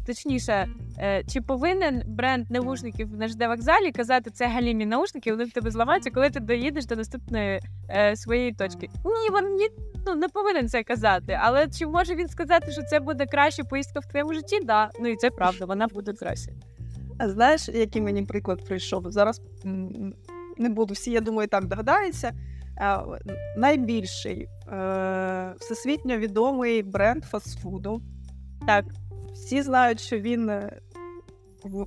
точніше, 0.07 0.68
е, 0.99 1.24
чи 1.26 1.40
повинен 1.40 2.03
бренд 2.07 2.51
наушників 2.51 3.16
на 3.16 3.28
ЖД 3.28 3.43
вокзалі 3.43 3.93
казати, 3.93 4.30
це 4.30 4.47
галімі 4.47 4.86
наушники, 4.86 5.30
вони 5.30 5.45
в 5.45 5.53
тебе 5.53 5.70
зламаються, 5.70 6.11
коли 6.11 6.30
ти 6.30 6.40
доїдеш 6.40 6.86
до 6.86 6.97
наступної 6.97 7.61
е, 7.88 8.16
своєї 8.16 8.53
точки? 8.53 8.90
Ні, 9.05 9.36
він 9.38 9.68
ну, 10.07 10.14
не 10.14 10.28
повинен 10.28 10.68
це 10.68 10.82
казати. 10.82 11.38
Але 11.43 11.68
чи 11.68 11.86
може 11.86 12.14
він 12.14 12.28
сказати, 12.28 12.72
що 12.72 12.82
це 12.82 13.01
буде 13.01 13.26
краще 13.26 13.64
поїздка 13.64 14.01
в 14.01 14.07
твоєму 14.07 14.34
житті? 14.34 14.61
Да, 14.64 14.90
ну 15.01 15.09
і 15.09 15.16
це 15.16 15.30
правда, 15.30 15.64
вона 15.64 15.86
буде 15.86 16.12
краще. 16.12 16.53
А 17.18 17.28
знаєш, 17.28 17.68
який 17.68 18.03
мені 18.03 18.22
приклад 18.22 18.64
прийшов? 18.64 19.12
Зараз 19.12 19.40
не 20.59 20.68
буду 20.68 20.95
всі, 20.95 21.11
я 21.11 21.20
думаю, 21.20 21.49
так 21.49 21.64
догадаються. 21.64 22.32
Найбільший 23.56 24.48
е, 24.72 25.54
всесвітньо 25.60 26.16
відомий 26.16 26.82
бренд 26.82 27.24
фастфуду. 27.24 28.02
Так, 28.66 28.84
всі 29.32 29.62
знають, 29.62 30.00
що 30.00 30.18
він 30.18 30.50
е, 30.50 30.80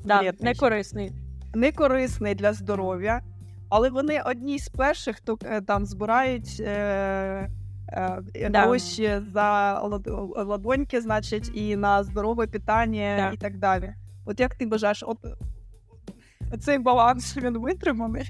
да, 0.05 0.33
не 0.39 0.55
корисний. 0.55 1.11
Не 1.53 1.71
корисний 1.71 2.35
для 2.35 2.53
здоров'я, 2.53 3.21
але 3.69 3.89
вони 3.89 4.21
одні 4.25 4.59
з 4.59 4.69
перших, 4.69 5.15
хто 5.15 5.37
е, 5.43 5.61
там 5.61 5.85
збирають 5.85 6.57
е, 6.59 7.49
е, 7.87 8.49
да. 8.49 8.61
гроші 8.61 9.21
за 9.33 9.79
ладоньки, 10.35 11.01
значить, 11.01 11.51
і 11.53 11.75
на 11.75 12.03
здорове 12.03 12.47
питання 12.47 13.15
да. 13.17 13.31
і 13.33 13.37
так 13.37 13.57
далі. 13.57 13.93
От 14.25 14.39
як 14.39 14.55
ти 14.55 14.65
бажаєш, 14.65 15.03
от 15.07 15.17
цей 16.59 16.79
баланс 16.79 17.37
він 17.37 17.57
витриманий? 17.57 18.29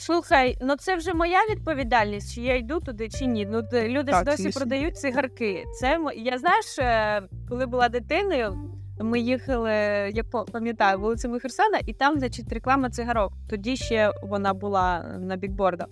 Слухай, 0.00 0.58
ну 0.60 0.76
це 0.76 0.96
вже 0.96 1.14
моя 1.14 1.38
відповідальність, 1.50 2.34
чи 2.34 2.40
я 2.40 2.56
йду 2.56 2.80
туди, 2.80 3.08
чи 3.08 3.26
ні. 3.26 3.46
Ну 3.46 3.62
люди 3.72 4.12
так, 4.12 4.18
ж 4.18 4.24
досі 4.24 4.42
звісно. 4.42 4.60
продають 4.60 4.96
цигарки. 4.98 5.64
Це 5.80 6.00
я 6.16 6.38
знаєш, 6.38 6.78
е, 6.78 7.22
коли 7.48 7.66
була 7.66 7.88
дитиною, 7.88 8.70
ми 9.00 9.20
їхали, 9.20 9.72
я 10.14 10.24
пам'ятаю, 10.52 10.98
вулицями 10.98 11.40
Херсона, 11.40 11.78
і 11.86 11.92
там, 11.92 12.18
значить, 12.18 12.52
реклама 12.52 12.90
цигарок. 12.90 13.32
Тоді 13.50 13.76
ще 13.76 14.12
вона 14.22 14.54
була 14.54 15.02
на 15.18 15.36
бікбордах. 15.36 15.88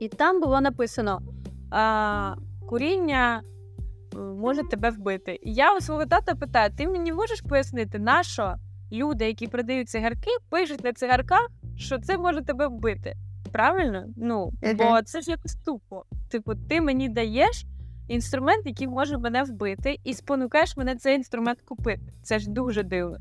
І 0.00 0.08
там 0.08 0.40
було 0.40 0.60
написано: 0.60 1.22
а, 1.70 2.34
куріння 2.68 3.42
може 4.36 4.62
тебе 4.62 4.90
вбити. 4.90 5.38
І 5.42 5.54
я 5.54 5.76
у 5.76 5.80
свого 5.80 6.06
тата 6.06 6.34
питаю: 6.34 6.70
ти 6.76 6.88
мені 6.88 7.12
можеш 7.12 7.40
пояснити, 7.40 7.98
на 7.98 8.22
що 8.22 8.54
люди, 8.92 9.26
які 9.26 9.46
продають 9.46 9.88
цигарки, 9.88 10.30
пишуть 10.50 10.84
на 10.84 10.92
цигарках? 10.92 11.48
Що 11.76 11.98
це 11.98 12.18
може 12.18 12.42
тебе 12.42 12.66
вбити. 12.68 13.14
Правильно? 13.52 14.04
Ну, 14.16 14.52
бо 14.76 15.02
це 15.02 15.20
ж 15.20 15.30
якось 15.30 15.54
тупо. 15.54 16.04
Типу, 16.30 16.54
ти 16.68 16.80
мені 16.80 17.08
даєш 17.08 17.64
інструмент, 18.08 18.66
який 18.66 18.88
може 18.88 19.18
мене 19.18 19.42
вбити, 19.42 19.96
і 20.04 20.14
спонукаєш 20.14 20.76
мене 20.76 20.96
цей 20.96 21.16
інструмент 21.16 21.60
купити. 21.60 22.12
Це 22.22 22.38
ж 22.38 22.50
дуже 22.50 22.82
дивно. 22.82 23.16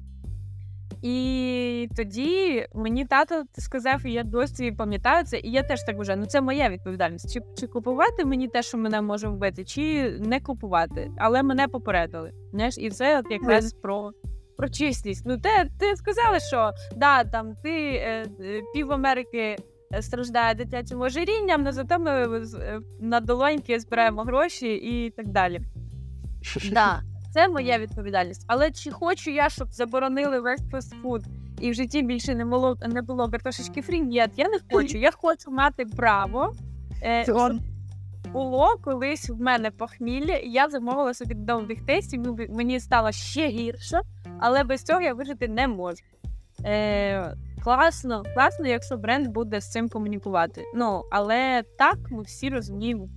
І 1.02 1.90
тоді 1.96 2.66
мені 2.76 3.06
тато 3.06 3.44
сказав, 3.58 4.06
і 4.06 4.12
я 4.12 4.24
досі 4.24 4.72
пам'ятаю 4.72 5.26
це, 5.26 5.40
і 5.40 5.52
я 5.52 5.64
теж 5.64 5.84
так 5.84 5.98
вважаю, 5.98 6.20
ну 6.20 6.26
це 6.26 6.42
моя 6.42 6.70
відповідальність. 6.70 7.34
Чи 7.34 7.42
чи 7.60 7.68
купувати 7.68 8.26
мені 8.26 8.48
те, 8.48 8.62
що 8.64 8.78
мене 8.78 9.02
може 9.02 9.28
вбити, 9.28 9.64
чи 9.66 10.12
не 10.20 10.40
купувати. 10.40 11.12
Але 11.18 11.44
мене 11.44 11.68
попередили. 11.68 12.32
Знаєш, 12.52 12.78
І 12.78 12.90
це 12.90 13.20
от 13.20 13.32
якраз 13.32 13.74
про 13.74 14.12
про 14.58 14.70
чесність. 14.70 15.24
Ну, 15.26 15.38
те, 15.38 15.70
ти 15.80 15.96
сказала, 15.96 16.40
що 16.40 16.72
да, 16.96 17.24
там 17.24 17.56
ти 17.64 17.72
е, 17.72 18.26
е 18.42 18.62
пів 18.74 18.92
Америки 18.92 19.58
е, 19.94 20.02
страждає 20.02 20.56
дитячим 20.56 21.02
ожирінням, 21.02 21.62
але 21.62 21.72
зато 21.72 22.00
ми 22.00 22.12
е, 22.12 22.80
на 23.00 23.20
долоньки 23.20 23.80
збираємо 23.80 24.24
гроші 24.24 24.74
і 24.74 25.10
так 25.10 25.28
далі. 25.28 25.62
Да, 26.72 27.02
Це 27.34 27.48
моя 27.48 27.78
відповідальність. 27.78 28.46
Але 28.48 28.72
чи 28.72 28.92
хочу 28.92 29.32
я, 29.32 29.50
щоб 29.50 29.72
заборонили 29.72 30.40
весь 30.40 30.70
фастфуд 30.72 31.24
і 31.60 31.72
в 31.72 31.74
житті 31.74 32.02
більше 32.02 32.36
не 32.36 32.46
було 32.46 32.78
не 32.88 33.02
було 33.02 33.30
картошечки 33.30 33.82
фрі? 33.82 34.02
Ні, 34.02 34.16
я 34.16 34.50
не 34.50 34.60
хочу. 34.72 34.98
Я 34.98 35.12
хочу 35.12 35.52
мати 35.52 35.86
право. 35.86 36.54
Е, 37.04 37.26
було 38.34 38.76
колись 38.84 39.30
в 39.30 39.42
мене 39.42 39.72
похмілля, 39.72 40.36
і 40.36 40.50
я 40.50 40.70
замовила 40.70 41.14
собі 41.14 41.34
довгих 41.34 41.86
тестів. 41.86 42.38
Мені 42.50 42.80
стало 42.80 43.12
ще 43.12 43.48
гірше, 43.48 44.02
але 44.40 44.64
без 44.64 44.84
цього 44.84 45.02
я 45.02 45.14
вижити 45.14 45.48
не 45.48 45.68
можу. 45.68 46.04
Е, 46.66 47.36
Класно, 47.64 48.24
класно, 48.34 48.68
якщо 48.68 48.98
бренд 48.98 49.28
буде 49.28 49.62
з 49.62 49.72
цим 49.72 49.90
комунікувати. 49.90 50.64
Ну, 50.76 51.04
але 51.12 51.64
так 51.78 51.98
ми 52.12 52.22
всі 52.22 52.50
розуміємо. 52.50 53.10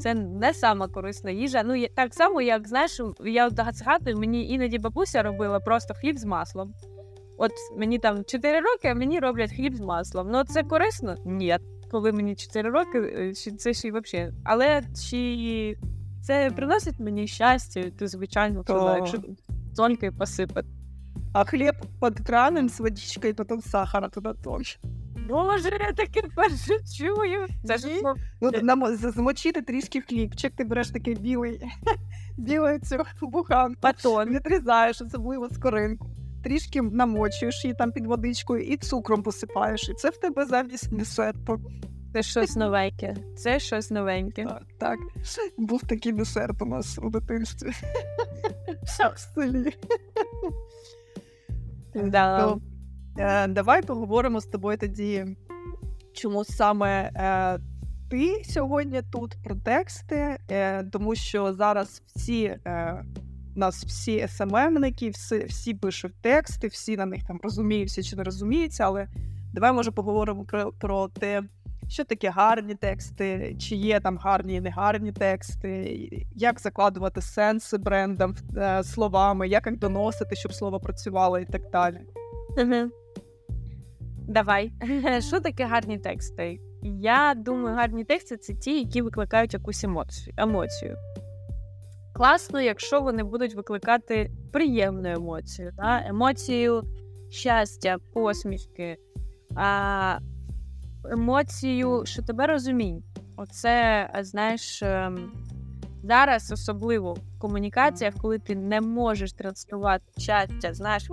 Це 0.00 0.14
не 0.14 0.54
сама 0.54 0.88
корисна 0.88 1.30
їжа. 1.30 1.62
Ну, 1.62 1.86
так 1.96 2.14
само, 2.14 2.42
як 2.42 2.68
знаєш, 2.68 3.00
я 3.24 3.50
згадую, 3.50 4.16
мені 4.16 4.48
іноді 4.48 4.78
бабуся 4.78 5.22
робила 5.22 5.60
просто 5.60 5.94
хліб 5.94 6.18
з 6.18 6.24
маслом. 6.24 6.74
От 7.38 7.52
мені 7.76 7.98
там 7.98 8.24
4 8.24 8.60
роки, 8.60 8.88
а 8.88 8.94
мені 8.94 9.20
роблять 9.20 9.52
хліб 9.52 9.74
з 9.74 9.80
маслом. 9.80 10.28
Ну, 10.30 10.44
це 10.44 10.62
корисно? 10.62 11.14
Ні 11.24 11.58
коли 11.90 12.12
мені 12.12 12.34
4 12.34 12.70
роки, 12.70 12.98
е, 12.98 13.32
це 13.34 13.74
ще 13.74 13.88
й 13.88 13.90
взагалі. 13.90 14.32
Але 14.44 14.82
чи 15.10 15.76
це 16.22 16.50
приносить 16.50 17.00
мені 17.00 17.26
щастя, 17.26 17.82
то 17.98 18.06
звичайно, 18.06 18.62
то... 18.62 18.94
якщо 18.96 19.18
солькою 19.74 20.12
посипати. 20.12 20.68
А 21.32 21.44
хліб 21.44 21.74
під 22.02 22.26
краном 22.26 22.68
з 22.68 22.80
водичкою, 22.80 23.34
потім 23.34 23.60
сахара 23.60 24.08
туди 24.08 24.30
теж. 24.44 24.78
Боже, 25.28 25.70
я 25.80 25.92
таке 25.92 26.22
перше 26.36 26.78
чую. 26.98 27.46
Це 27.64 27.78
ж 27.78 27.88
ну, 28.40 28.50
нам 28.62 28.96
змочити 28.96 29.62
трішки 29.62 30.00
хлібчик, 30.00 30.52
ти 30.56 30.64
береш 30.64 30.90
такий 30.90 31.14
білий, 31.14 31.60
білий 32.38 32.78
цю 32.78 32.96
буханку, 33.22 33.80
батон. 33.82 34.28
відрізаєш, 34.28 35.00
особливо 35.02 35.48
скоринку. 35.48 36.10
Трішки 36.44 36.82
намочуєш 36.82 37.64
її 37.64 37.74
там 37.74 37.92
під 37.92 38.06
водичкою 38.06 38.62
і 38.62 38.76
цукром 38.76 39.22
посипаєш. 39.22 39.88
І 39.88 39.94
це 39.94 40.10
в 40.10 40.16
тебе 40.16 40.46
замість 40.46 40.96
десерту. 40.96 41.60
Це 42.12 42.22
щось 42.22 42.56
новеньке. 42.56 43.16
Це 43.36 43.60
щось 43.60 43.90
новеньке. 43.90 44.44
Так, 44.44 44.62
так. 44.78 44.98
Був 45.58 45.82
такий 45.82 46.12
десерт 46.12 46.62
у 46.62 46.64
нас 46.64 46.98
у 47.02 47.10
дитинстві. 47.10 47.70
в 49.14 49.18
селі. 49.18 49.72
Да. 51.94 52.40
То, 52.40 52.60
е, 53.18 53.46
давай 53.46 53.82
поговоримо 53.82 54.40
з 54.40 54.46
тобою 54.46 54.78
тоді, 54.78 55.36
чому 56.12 56.44
саме 56.44 57.10
е, 57.16 57.58
ти 58.10 58.42
сьогодні 58.44 59.02
тут 59.12 59.36
про 59.44 59.54
тексти, 59.54 60.38
е, 60.50 60.84
тому 60.84 61.14
що 61.14 61.54
зараз 61.54 62.02
всі 62.06 62.44
е, 62.44 63.04
у 63.56 63.58
нас 63.58 63.84
всі 63.84 64.28
СММники, 64.28 65.10
всі, 65.10 65.44
всі 65.44 65.74
пишуть 65.74 66.14
тексти, 66.20 66.68
всі 66.68 66.96
на 66.96 67.06
них 67.06 67.26
там 67.26 67.40
розуміються 67.42 68.02
чи 68.02 68.16
не 68.16 68.24
розуміються, 68.24 68.84
але 68.84 69.08
давай 69.52 69.72
може 69.72 69.90
поговоримо 69.90 70.44
про, 70.44 70.72
про 70.72 71.08
те, 71.08 71.42
що 71.90 72.04
таке 72.04 72.30
гарні 72.30 72.74
тексти, 72.74 73.56
чи 73.58 73.76
є 73.76 74.00
там 74.00 74.18
гарні 74.18 74.54
і 74.54 74.60
негарні 74.60 75.12
тексти, 75.12 76.08
як 76.34 76.60
закладувати 76.60 77.20
сенси 77.22 77.78
брендам 77.78 78.34
е, 78.56 78.82
словами, 78.84 79.48
як 79.48 79.66
їх 79.66 79.78
доносити, 79.78 80.36
щоб 80.36 80.52
слово 80.52 80.80
працювало 80.80 81.38
і 81.38 81.44
так 81.44 81.62
далі. 81.72 82.00
Давай. 84.28 84.72
Що 85.20 85.40
таке 85.40 85.64
гарні 85.64 85.98
тексти? 85.98 86.60
Я 86.82 87.34
думаю, 87.36 87.76
гарні 87.76 88.04
тексти 88.04 88.36
це 88.36 88.54
ті, 88.54 88.78
які 88.78 89.02
викликають 89.02 89.54
якусь 89.54 89.84
емоцію. 90.36 90.96
Класно, 92.12 92.60
якщо 92.60 93.00
вони 93.00 93.22
будуть 93.22 93.54
викликати 93.54 94.30
приємну 94.52 95.08
емоцію, 95.08 95.72
да? 95.76 96.02
емоцію 96.06 96.82
щастя, 97.30 97.96
посмішки, 98.12 98.96
а, 99.56 100.18
емоцію, 101.04 102.02
що 102.06 102.22
тебе 102.22 102.46
розуміють. 102.46 103.04
Оце, 103.36 104.10
знаєш, 104.20 104.82
ем, 104.82 105.32
зараз 106.02 106.52
особливо 106.52 107.12
в 107.12 107.38
комунікаціях, 107.38 108.14
коли 108.14 108.38
ти 108.38 108.54
не 108.54 108.80
можеш 108.80 109.32
транслювати 109.32 110.04
щастя, 110.18 110.74
знаєш, 110.74 111.06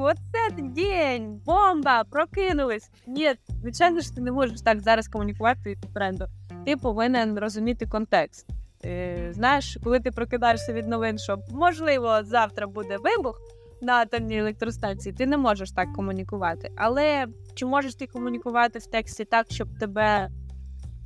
оце 0.00 0.62
день, 0.62 1.40
бомба, 1.46 2.04
прокинулись. 2.04 2.90
Ні, 3.06 3.34
звичайно 3.60 4.00
ж, 4.00 4.14
ти 4.14 4.20
не 4.20 4.32
можеш 4.32 4.60
так 4.60 4.80
зараз 4.80 5.08
комунікувати 5.08 5.78
з 5.82 5.92
брендом. 5.92 6.28
Ти 6.66 6.76
повинен 6.76 7.38
розуміти 7.38 7.86
контекст. 7.86 8.46
Е, 8.84 9.30
знаєш, 9.32 9.78
коли 9.84 10.00
ти 10.00 10.10
прокидаєшся 10.10 10.72
від 10.72 10.88
новин, 10.88 11.18
що 11.18 11.38
можливо 11.50 12.18
завтра 12.22 12.66
буде 12.66 12.96
вибух 12.96 13.40
на 13.80 13.92
атомній 13.92 14.38
електростанції, 14.38 15.14
ти 15.14 15.26
не 15.26 15.36
можеш 15.36 15.70
так 15.70 15.92
комунікувати. 15.92 16.72
Але 16.76 17.26
чи 17.54 17.66
можеш 17.66 17.94
ти 17.94 18.06
комунікувати 18.06 18.78
в 18.78 18.86
тексті 18.86 19.24
так, 19.24 19.46
щоб 19.50 19.78
тебе 19.78 20.28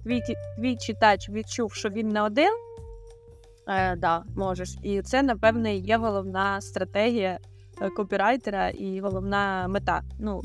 твій, 0.02 0.22
твій 0.58 0.76
читач 0.76 1.30
відчув, 1.30 1.72
що 1.72 1.88
він 1.88 2.08
не 2.08 2.22
один? 2.22 2.52
Е, 3.68 3.96
да, 3.96 4.22
можеш. 4.36 4.76
І 4.82 5.02
це, 5.02 5.22
напевне, 5.22 5.76
є 5.76 5.96
головна 5.96 6.60
стратегія 6.60 7.38
е, 7.80 7.90
копірайтера 7.90 8.68
і 8.68 9.00
головна 9.00 9.68
мета. 9.68 10.02
Ну, 10.18 10.42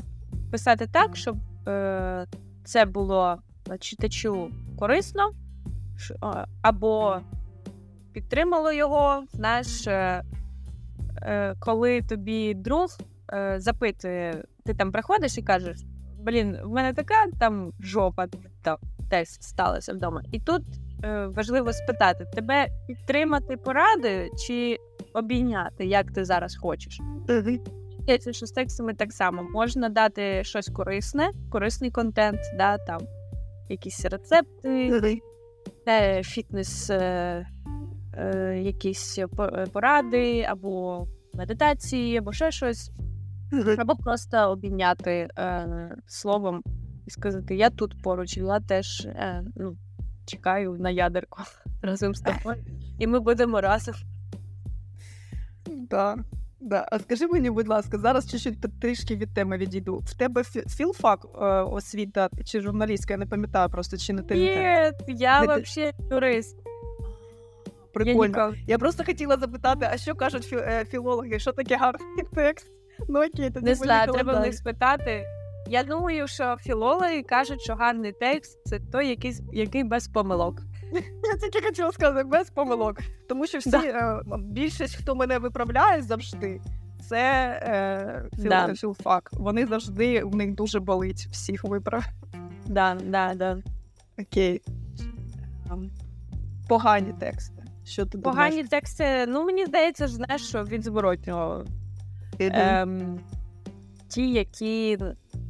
писати 0.50 0.86
так, 0.92 1.16
щоб 1.16 1.36
е, 1.68 2.26
це 2.64 2.84
було 2.84 3.36
читачу 3.80 4.50
корисно, 4.78 5.30
е, 6.10 6.46
або 6.62 7.16
підтримало 8.12 8.72
його. 8.72 9.24
Знаєш, 9.32 9.86
е, 9.86 9.92
е, 9.92 10.24
коли 11.58 12.02
тобі 12.02 12.54
друг 12.54 12.88
е, 13.32 13.54
запитує, 13.60 14.44
ти 14.64 14.74
там 14.74 14.92
приходиш 14.92 15.38
і 15.38 15.42
кажеш: 15.42 15.78
Блін, 16.18 16.58
в 16.64 16.68
мене 16.68 16.92
така 16.92 17.14
там 17.40 17.72
жопа, 17.80 18.26
та, 18.62 18.76
десь 19.10 19.38
сталося 19.40 19.92
вдома. 19.92 20.22
І 20.32 20.40
тут 20.40 20.62
е, 21.04 21.26
важливо 21.26 21.72
спитати: 21.72 22.26
тебе 22.34 22.66
підтримати 22.86 23.56
поради 23.56 24.30
чи 24.46 24.76
обійняти, 25.14 25.86
як 25.86 26.12
ти 26.12 26.24
зараз 26.24 26.56
хочеш? 26.56 27.00
Здається, 28.02 28.32
що 28.32 28.46
з 28.46 28.52
текстами 28.52 28.94
так 28.94 29.12
само 29.12 29.42
можна 29.42 29.88
дати 29.88 30.44
щось 30.44 30.68
корисне, 30.68 31.30
корисний 31.50 31.90
контент, 31.90 32.40
да, 32.58 32.78
там 32.78 33.00
якісь 33.68 34.04
рецепти, 34.04 34.90
е, 35.88 36.22
фітнес, 36.22 36.90
е, 38.14 38.58
якісь 38.64 39.18
е, 39.18 39.26
поради, 39.72 40.42
або 40.42 41.06
медитації, 41.34 42.16
або 42.16 42.32
ще 42.32 42.50
щось, 42.50 42.90
або 43.78 43.96
просто 43.96 44.50
обійняти 44.50 45.28
е, 45.38 45.66
словом 46.06 46.62
і 47.06 47.10
сказати: 47.10 47.56
Я 47.56 47.70
тут 47.70 48.02
поруч, 48.02 48.36
я 48.36 48.60
теж 48.60 49.00
е, 49.06 49.44
ну, 49.56 49.76
чекаю 50.26 50.72
на 50.72 50.90
ядерку 50.90 51.42
разом 51.82 52.14
з 52.14 52.20
тобою, 52.20 52.64
і 52.98 53.06
ми 53.06 53.20
будемо 53.20 53.60
разом. 53.60 53.94
Да. 55.66 56.16
Да. 56.60 56.88
А 56.92 56.98
скажи 56.98 57.26
мені, 57.26 57.50
будь 57.50 57.68
ласка, 57.68 57.98
зараз 57.98 58.30
чуть-чуть 58.30 58.80
трішки 58.80 59.16
від 59.16 59.34
теми 59.34 59.56
відійду. 59.56 59.96
В 59.96 60.14
тебе 60.14 60.42
фі- 60.42 60.68
філфак 60.68 61.26
е, 61.34 61.44
освіта 61.46 62.28
чи 62.44 62.60
журналістська, 62.60 63.14
я 63.14 63.18
не 63.18 63.26
пам'ятаю 63.26 63.68
просто, 63.68 63.96
чи 63.96 64.12
не 64.12 64.22
ти 64.22 64.34
те. 64.34 64.92
Ні, 65.08 65.14
я 65.14 65.40
взагалі 65.40 65.92
юрист. 66.10 66.56
Я 67.94 68.04
Прикольно. 68.04 68.26
ніколи. 68.26 68.58
Я 68.66 68.78
просто 68.78 69.04
хотіла 69.04 69.36
запитати, 69.36 69.88
а 69.92 69.96
що 69.96 70.14
кажуть 70.14 70.52
фі- 70.52 70.68
е, 70.68 70.84
філологи, 70.84 71.38
що 71.38 71.52
таке 71.52 71.76
гарний 71.76 72.24
текст? 72.34 72.66
Ну 73.08 73.18
окей, 73.18 73.50
тоді 73.50 73.66
Не 73.66 73.74
знаю, 73.74 74.12
треба 74.12 74.32
в 74.32 74.40
них 74.40 74.54
спитати. 74.54 75.24
Я 75.68 75.82
думаю, 75.82 76.28
що 76.28 76.56
філологи 76.60 77.22
кажуть, 77.22 77.60
що 77.60 77.74
гарний 77.74 78.12
текст 78.12 78.58
це 78.64 78.78
той, 78.92 79.08
який, 79.08 79.34
який 79.52 79.84
без 79.84 80.08
помилок. 80.08 80.62
Я 81.32 81.36
тільки 81.50 81.66
хотіла 81.66 81.92
сказати 81.92 82.24
без 82.24 82.50
помилок. 82.50 82.98
Тому 83.28 83.46
що 83.46 83.58
всі, 83.58 83.76
е, 83.76 84.20
більшість, 84.38 84.96
хто 84.96 85.14
мене 85.14 85.38
виправляє 85.38 86.02
завжди, 86.02 86.60
це 87.08 87.18
е, 87.62 88.28
філ, 88.36 88.48
Да. 88.48 88.74
філфак. 88.74 89.30
Вони 89.32 89.66
завжди 89.66 90.22
у 90.22 90.30
них 90.30 90.54
дуже 90.54 90.80
болить 90.80 91.28
всіх 91.30 91.64
виправ. 91.64 92.04
Да, 92.66 92.94
да, 93.04 93.34
да. 93.34 93.58
Окей. 94.20 94.60
Ем, 95.70 95.90
Погані 96.68 97.12
тексти. 97.20 97.59
Що 97.84 98.06
ти 98.06 98.18
Погані 98.18 98.64
тексти, 98.64 99.26
ну 99.28 99.44
мені 99.44 99.66
здається, 99.66 100.06
ж, 100.06 100.14
знаєш, 100.14 100.48
що 100.48 100.64
від 100.64 100.84
зворотнього. 100.84 101.64
Ем, 102.38 103.20
ті, 104.08 104.32
які 104.32 104.98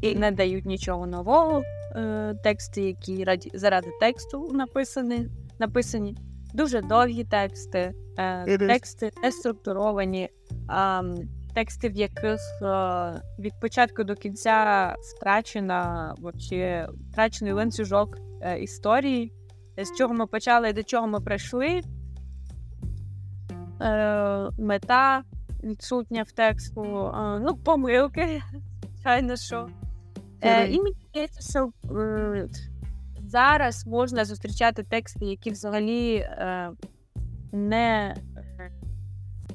не 0.03 0.31
дають 0.31 0.66
нічого 0.66 1.07
нового, 1.07 1.62
е, 1.97 2.35
тексти, 2.45 2.83
які 2.83 3.24
раді, 3.24 3.51
заради 3.55 3.89
тексту 4.01 4.49
написані, 4.53 5.28
написані. 5.59 6.16
Дуже 6.55 6.81
довгі 6.81 7.24
тексти, 7.24 7.95
е, 8.18 8.59
тексти 8.59 9.11
не 9.22 9.33
структуровані, 9.33 10.28
а, 10.68 11.03
тексти, 11.55 11.89
в 11.89 11.97
яких 11.97 12.41
е, 12.62 13.22
від 13.39 13.61
початку 13.61 14.05
до 14.05 14.14
кінця 14.14 14.95
втрачена, 14.99 16.14
вообще, 16.18 16.89
втрачений 17.11 17.53
ланцюжок 17.53 18.18
е, 18.41 18.59
історії, 18.59 19.33
з 19.78 19.99
чого 19.99 20.14
ми 20.14 20.26
почали 20.26 20.70
і 20.70 20.72
до 20.72 20.83
чого 20.83 21.07
ми 21.07 21.20
прийшли. 21.20 21.81
Е, 23.83 24.51
мета 24.59 25.22
відсутня 25.64 26.22
в 26.22 26.33
тексту, 26.33 26.83
е, 27.07 27.39
ну, 27.39 27.57
помилки, 27.57 28.43
звичайно, 28.95 29.37
що. 29.37 29.68
Е, 30.41 30.68
і 30.68 30.81
мені 30.81 30.97
здається, 31.11 31.51
що 31.51 31.70
зараз 33.20 33.87
можна 33.87 34.24
зустрічати 34.24 34.83
тексти, 34.83 35.24
які 35.24 35.51
взагалі 35.51 36.28
не 37.53 38.16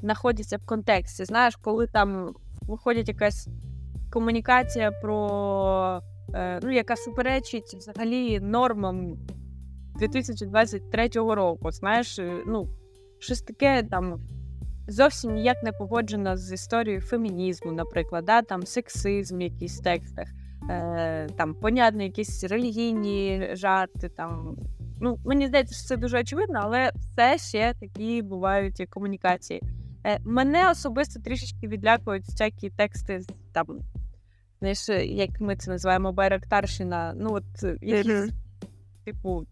знаходяться 0.00 0.56
в 0.56 0.66
контексті. 0.66 1.24
Знаєш, 1.24 1.56
коли 1.56 1.86
там 1.86 2.34
виходить 2.62 3.08
якась 3.08 3.48
комунікація 4.10 4.90
про 4.90 6.02
ну, 6.62 6.70
яка 6.70 6.96
суперечить 6.96 7.74
взагалі 7.78 8.40
нормам 8.40 9.16
2023 9.98 11.08
року. 11.08 11.70
Знаєш, 11.70 12.20
ну, 12.46 12.68
щось 13.18 13.42
таке 13.42 13.82
там 13.82 14.20
зовсім 14.88 15.34
ніяк 15.34 15.62
не 15.62 15.72
погоджено 15.72 16.36
з 16.36 16.52
історією 16.52 17.00
фемінізму, 17.00 17.72
наприклад, 17.72 18.24
да? 18.24 18.42
там 18.42 18.66
сексизм 18.66 19.40
якісь 19.40 19.78
текстах, 19.78 20.28
е, 20.70 21.28
там, 21.36 21.54
понятно, 21.54 22.02
якісь 22.02 22.44
релігійні 22.44 23.48
жарти. 23.52 24.08
Там. 24.08 24.56
Ну, 25.00 25.18
мені 25.24 25.46
здається, 25.46 25.74
що 25.74 25.84
це 25.84 25.96
дуже 25.96 26.20
очевидно, 26.20 26.60
але 26.62 26.90
все 26.94 27.38
ще 27.38 27.74
такі 27.80 28.22
бувають 28.22 28.86
комунікації. 28.90 29.62
Е, 30.06 30.18
мене 30.24 30.70
особисто 30.70 31.20
трішечки 31.20 31.68
відлякують 31.68 32.24
всякі 32.24 32.70
тексти 32.70 33.20
там. 33.52 33.66
Знаєш, 34.58 34.88
як 35.04 35.40
ми 35.40 35.56
це 35.56 35.70
називаємо 35.70 36.12
байрактарщина, 36.12 37.14
ну 37.16 37.32
от 37.32 37.82
якісь, 37.82 38.30
типу, 39.04 39.46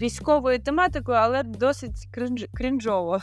військовою 0.00 0.58
тематикою, 0.58 1.18
але 1.18 1.42
досить 1.42 2.08
кринж, 2.12 2.46
крінжово. 2.54 3.20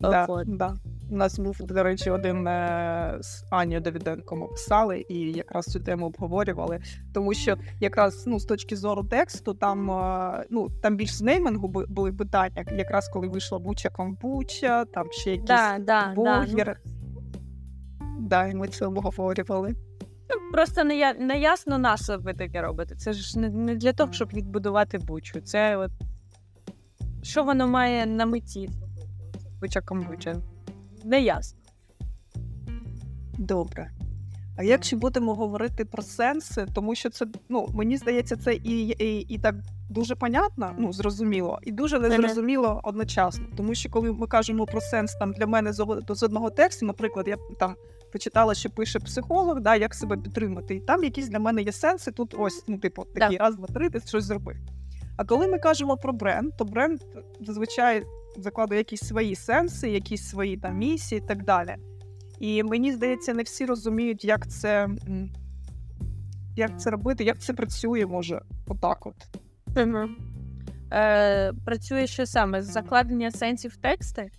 Да, 0.00 0.26
да. 0.46 0.74
У 1.10 1.16
нас 1.16 1.38
був, 1.38 1.56
до 1.60 1.82
речі, 1.82 2.10
один 2.10 2.46
е, 2.46 3.18
з 3.20 3.44
Анією 3.50 3.80
Давіденко 3.80 4.36
ми 4.36 4.46
писали 4.46 5.04
і 5.08 5.32
якраз 5.32 5.64
цю 5.64 5.80
тему 5.80 6.06
обговорювали. 6.06 6.80
Тому 7.14 7.34
що 7.34 7.56
якраз 7.80 8.26
ну, 8.26 8.40
з 8.40 8.44
точки 8.44 8.76
зору 8.76 9.04
тексту, 9.04 9.54
там 9.54 9.90
е, 9.90 10.44
ну 10.50 10.68
там 10.82 10.96
більш 10.96 11.14
з 11.14 11.22
неймингу 11.22 11.68
були 11.68 12.12
питання, 12.12 12.64
якраз 12.72 13.08
коли 13.08 13.28
вийшла 13.28 13.58
Буча 13.58 13.88
Камбуча, 13.88 14.84
там 14.84 15.06
ще 15.10 15.30
якісь 15.30 15.46
Да, 15.46 15.78
да, 15.78 16.12
да. 16.16 16.46
Ну. 16.46 16.74
Да, 18.20 18.46
і 18.46 18.54
ми 18.54 18.68
це 18.68 18.86
обговорювали. 18.86 19.74
Ну, 20.30 20.52
просто 20.52 20.84
не, 20.84 20.98
я, 20.98 21.14
не 21.14 21.40
ясно, 21.40 21.78
на 21.78 21.96
ви 22.18 22.34
таке 22.34 22.62
робите. 22.62 22.94
Це 22.94 23.12
ж 23.12 23.38
не, 23.38 23.48
не 23.48 23.74
для 23.74 23.92
того, 23.92 24.12
щоб 24.12 24.32
відбудувати 24.32 24.98
бучу. 24.98 25.40
Це 25.40 25.76
от 25.76 25.90
що 27.22 27.44
воно 27.44 27.68
має 27.68 28.06
на 28.06 28.26
меті? 28.26 28.70
Буча 29.60 29.80
камбуча. 29.80 30.36
Не 31.04 31.20
ясно. 31.20 31.58
Добре. 33.38 33.90
А 34.56 34.62
якщо 34.62 34.96
будемо 34.96 35.34
говорити 35.34 35.84
про 35.84 36.02
сенси, 36.02 36.66
тому 36.74 36.94
що 36.94 37.10
це, 37.10 37.26
ну, 37.48 37.68
мені 37.74 37.96
здається, 37.96 38.36
це 38.36 38.54
і, 38.54 38.88
і, 38.88 39.20
і 39.20 39.38
так 39.38 39.54
дуже 39.90 40.14
понятно, 40.14 40.74
ну, 40.78 40.92
зрозуміло, 40.92 41.58
і 41.62 41.72
дуже 41.72 41.98
незрозуміло 41.98 42.80
одночасно. 42.84 43.44
Тому 43.56 43.74
що 43.74 43.90
коли 43.90 44.12
ми 44.12 44.26
кажемо 44.26 44.66
про 44.66 44.80
сенс 44.80 45.14
там 45.14 45.32
для 45.32 45.46
мене 45.46 45.72
з 46.08 46.22
одного 46.22 46.50
тексту, 46.50 46.86
наприклад, 46.86 47.28
я 47.28 47.36
там 47.58 47.74
почитала, 48.12 48.54
що 48.54 48.70
пише 48.70 48.98
психолог, 48.98 49.60
да, 49.60 49.76
як 49.76 49.94
себе 49.94 50.16
підтримати, 50.16 50.74
і 50.74 50.80
там 50.80 51.04
якісь 51.04 51.28
для 51.28 51.38
мене 51.38 51.62
є 51.62 51.72
сенси. 51.72 52.12
Тут 52.12 52.34
ось, 52.38 52.64
ну, 52.68 52.78
типу, 52.78 53.04
такий 53.04 53.38
раз, 53.38 53.56
два, 53.56 53.66
три, 53.66 53.90
ти 53.90 54.00
щось 54.00 54.24
зробив. 54.24 54.56
А 55.16 55.24
коли 55.24 55.48
ми 55.48 55.58
кажемо 55.58 55.96
про 55.96 56.12
бренд, 56.12 56.52
то 56.58 56.64
бренд 56.64 57.00
зазвичай 57.40 58.04
закладує 58.36 58.78
якісь 58.78 59.00
свої 59.00 59.34
сенси, 59.34 59.90
якісь 59.90 60.28
свої 60.28 60.56
там 60.56 60.76
місії 60.76 61.20
і 61.24 61.28
так 61.28 61.44
далі. 61.44 61.76
І 62.38 62.62
мені 62.62 62.92
здається, 62.92 63.34
не 63.34 63.42
всі 63.42 63.66
розуміють, 63.66 64.24
як 64.24 64.48
це, 64.48 64.88
як 66.56 66.80
це 66.80 66.90
робити, 66.90 67.24
як 67.24 67.38
це 67.38 67.52
працює, 67.52 68.06
може, 68.06 68.42
отак 68.66 69.06
от. 69.06 69.14
Е, 70.92 71.52
працює 71.64 72.06
що 72.06 72.26
саме? 72.26 72.62
Закладення 72.62 73.30
сенсів 73.30 73.70
в 73.70 73.76
тексти? 73.76 74.30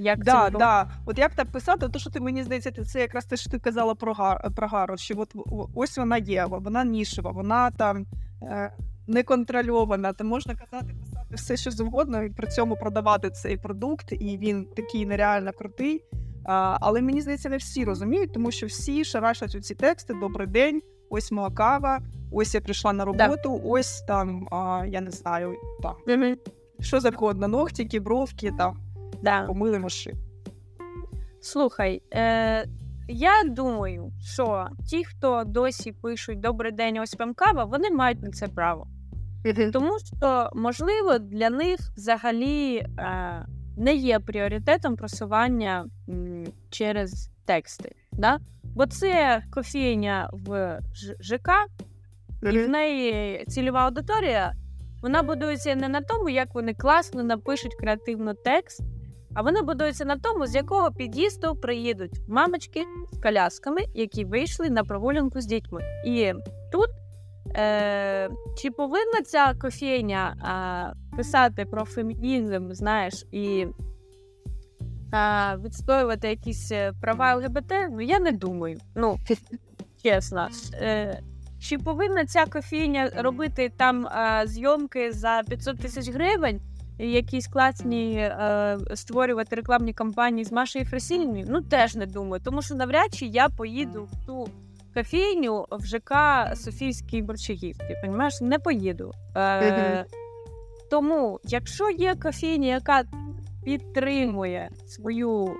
Як 0.00 0.24
Да, 0.24 0.46
відбувається? 0.46 0.58
да. 0.58 0.90
От 1.06 1.18
як 1.18 1.34
так 1.34 1.52
писати, 1.52 1.88
то 1.88 1.98
що 1.98 2.10
ти 2.10 2.20
мені 2.20 2.42
здається, 2.44 2.70
це 2.84 3.00
якраз 3.00 3.24
те, 3.24 3.36
що 3.36 3.50
ти 3.50 3.58
казала 3.58 3.94
про 3.94 4.12
гар 4.12 4.50
про 4.56 4.68
Гару, 4.68 4.96
що 4.96 5.14
от 5.18 5.34
ось 5.74 5.98
вона 5.98 6.16
є, 6.16 6.44
вона 6.50 6.84
нішева, 6.84 7.30
вона 7.30 7.70
там 7.70 8.06
е, 8.42 8.72
неконтрольована. 9.06 10.12
Та 10.12 10.24
можна 10.24 10.54
казати, 10.54 10.94
писати 11.00 11.34
все, 11.34 11.56
що 11.56 11.70
завгодно, 11.70 12.22
і 12.22 12.30
при 12.30 12.46
цьому 12.48 12.76
продавати 12.76 13.30
цей 13.30 13.56
продукт, 13.56 14.12
і 14.12 14.38
він 14.38 14.64
такий 14.76 15.06
нереально 15.06 15.52
крутий. 15.52 16.04
А, 16.44 16.76
але 16.80 17.00
мені 17.02 17.20
здається, 17.20 17.48
не 17.48 17.56
всі 17.56 17.84
розуміють, 17.84 18.32
тому 18.34 18.50
що 18.50 18.66
всі 18.66 19.04
шарашать 19.04 19.54
у 19.54 19.60
ці 19.60 19.74
тексти. 19.74 20.14
Добрий 20.14 20.46
день, 20.46 20.82
ось 21.10 21.32
моя 21.32 21.50
кава, 21.50 22.00
ось 22.32 22.54
я 22.54 22.60
прийшла 22.60 22.92
на 22.92 23.04
Да. 23.04 23.26
роботу, 23.26 23.60
ось 23.64 24.00
там, 24.02 24.48
а, 24.50 24.84
я 24.88 25.00
не 25.00 25.10
знаю, 25.10 25.54
там, 25.82 25.94
що 26.80 27.00
завгодно, 27.00 27.48
ногтики, 27.48 28.00
бровки, 28.00 28.52
там, 28.58 28.78
Да. 29.22 29.42
помили 29.46 29.78
машину. 29.78 30.16
Слухай, 31.40 32.02
е, 32.14 32.64
я 33.08 33.44
думаю, 33.46 34.12
що 34.20 34.68
ті, 34.90 35.04
хто 35.04 35.44
досі 35.46 35.92
пишуть 35.92 36.40
Добрий 36.40 36.72
день, 36.72 36.98
ось 36.98 37.18
вам 37.18 37.34
кава, 37.34 37.64
вони 37.64 37.90
мають 37.90 38.22
на 38.22 38.30
це 38.30 38.48
право. 38.48 38.86
Тому 39.72 39.98
що, 39.98 40.50
можливо, 40.54 41.18
для 41.18 41.50
них 41.50 41.80
взагалі 41.96 42.76
е, 42.76 43.46
не 43.76 43.94
є 43.94 44.18
пріоритетом 44.20 44.96
просування 44.96 45.86
м, 46.08 46.44
через 46.70 47.30
тексти. 47.44 47.94
Да? 48.12 48.38
Бо 48.64 48.86
це 48.86 49.42
кофейня 49.50 50.30
в 50.32 50.78
Ж- 50.94 51.16
ЖК, 51.20 51.48
і 52.42 52.58
в 52.58 52.68
неї 52.68 53.44
цільова 53.48 53.80
аудиторія, 53.80 54.52
вона 55.02 55.22
будується 55.22 55.74
не 55.74 55.88
на 55.88 56.00
тому, 56.00 56.28
як 56.28 56.54
вони 56.54 56.74
класно 56.74 57.22
напишуть 57.22 57.74
креативно 57.80 58.34
текст, 58.34 58.82
а 59.34 59.42
вона 59.42 59.62
будується 59.62 60.04
на 60.04 60.16
тому, 60.16 60.46
з 60.46 60.54
якого 60.54 60.90
під'їзду 60.92 61.54
приїдуть 61.54 62.20
мамочки 62.28 62.84
з 63.12 63.18
колясками, 63.22 63.80
які 63.94 64.24
вийшли 64.24 64.70
на 64.70 64.84
прогулянку 64.84 65.40
з 65.40 65.46
дітьми. 65.46 65.82
І 66.06 66.32
тут 66.72 66.88
е, 67.56 68.30
чи 68.58 68.70
повинна 68.70 69.22
ця 69.26 69.54
кофейня 69.54 70.34
е, 71.12 71.16
писати 71.16 71.64
про 71.64 71.84
фемінізм, 71.84 72.72
знаєш, 72.72 73.26
і 73.32 73.66
е, 75.14 75.56
відстоювати 75.64 76.28
якісь 76.28 76.72
е, 76.72 76.92
права 77.00 77.34
ЛГБТ? 77.34 77.72
Ну 77.90 78.00
я 78.00 78.18
не 78.18 78.32
думаю. 78.32 78.78
Ну, 78.94 79.16
чесно. 80.02 80.48
Е, 80.74 81.20
чи 81.60 81.78
повинна 81.78 82.26
ця 82.26 82.46
кофейня 82.46 83.10
робити 83.16 83.72
там 83.76 84.06
е, 84.06 84.42
зйомки 84.46 85.12
за 85.12 85.42
500 85.48 85.78
тисяч 85.78 86.08
гривень? 86.08 86.60
Якісь 87.06 87.46
класні 87.46 88.14
е, 88.16 88.78
створювати 88.94 89.56
рекламні 89.56 89.92
кампанії 89.92 90.44
з 90.44 90.52
Машею 90.52 90.84
Фресініною? 90.84 91.46
Ну 91.48 91.62
теж 91.62 91.96
не 91.96 92.06
думаю, 92.06 92.42
тому 92.44 92.62
що 92.62 92.74
навряд 92.74 93.14
чи 93.14 93.26
я 93.26 93.48
поїду 93.48 94.08
в 94.12 94.26
ту 94.26 94.48
кофейню 94.94 95.66
в 95.70 95.86
ЖК 95.86 96.14
Софійській 96.56 97.22
Борчагівці. 97.22 97.96
Понімаєш, 98.02 98.40
не 98.40 98.58
поїду. 98.58 99.12
Е, 99.36 100.04
тому, 100.90 101.40
якщо 101.44 101.90
є 101.90 102.14
кофейня, 102.14 102.68
яка 102.68 103.02
підтримує 103.64 104.70
свою 104.86 105.56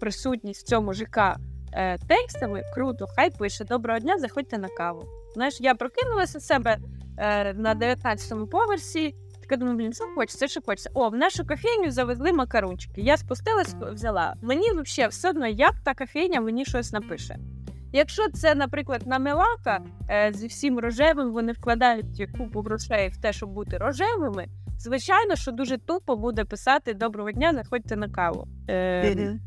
присутність 0.00 0.66
в 0.66 0.68
цьому 0.68 0.92
ЖК 0.92 1.36
е, 1.72 1.98
текстами, 1.98 2.62
круто, 2.74 3.06
хай 3.16 3.30
пише 3.30 3.64
доброго 3.64 3.98
дня, 3.98 4.18
заходьте 4.18 4.58
на 4.58 4.68
каву. 4.68 5.04
Знаєш, 5.34 5.60
я 5.60 5.74
прокинулася 5.74 6.40
з 6.40 6.46
себе 6.46 6.78
е, 7.18 7.54
на 7.54 7.74
19-му 7.74 8.46
поверсі. 8.46 9.14
Така 9.48 9.60
думаю, 9.60 9.78
блін, 9.78 9.92
що 9.92 10.04
хочеться, 10.14 10.48
що 10.48 10.60
хочеться. 10.66 10.90
О, 10.94 11.08
в 11.08 11.14
нашу 11.14 11.46
кофейню 11.46 11.90
завезли 11.90 12.32
макарончики. 12.32 13.00
Я 13.00 13.16
спустилась, 13.16 13.74
взяла. 13.74 14.34
Мені 14.42 14.70
взагалі 14.70 15.10
все 15.10 15.30
одно, 15.30 15.46
як 15.46 15.74
та 15.84 15.94
кофейня 15.94 16.40
мені 16.40 16.64
щось 16.64 16.92
напише. 16.92 17.36
Якщо 17.92 18.30
це, 18.30 18.54
наприклад, 18.54 19.06
на 19.06 19.18
Мелака 19.18 19.80
е, 20.10 20.32
зі 20.34 20.46
всім 20.46 20.78
рожевим, 20.78 21.32
вони 21.32 21.52
вкладають 21.52 22.28
купу 22.38 22.60
грошей 22.60 23.08
в 23.08 23.16
те, 23.16 23.32
щоб 23.32 23.50
бути 23.50 23.78
рожевими. 23.78 24.46
Звичайно, 24.78 25.36
що 25.36 25.52
дуже 25.52 25.78
тупо 25.78 26.16
буде 26.16 26.44
писати 26.44 26.94
Доброго 26.94 27.32
дня, 27.32 27.52
заходьте 27.54 27.96
на 27.96 28.08
каву. 28.08 28.48
Е, 28.70 29.38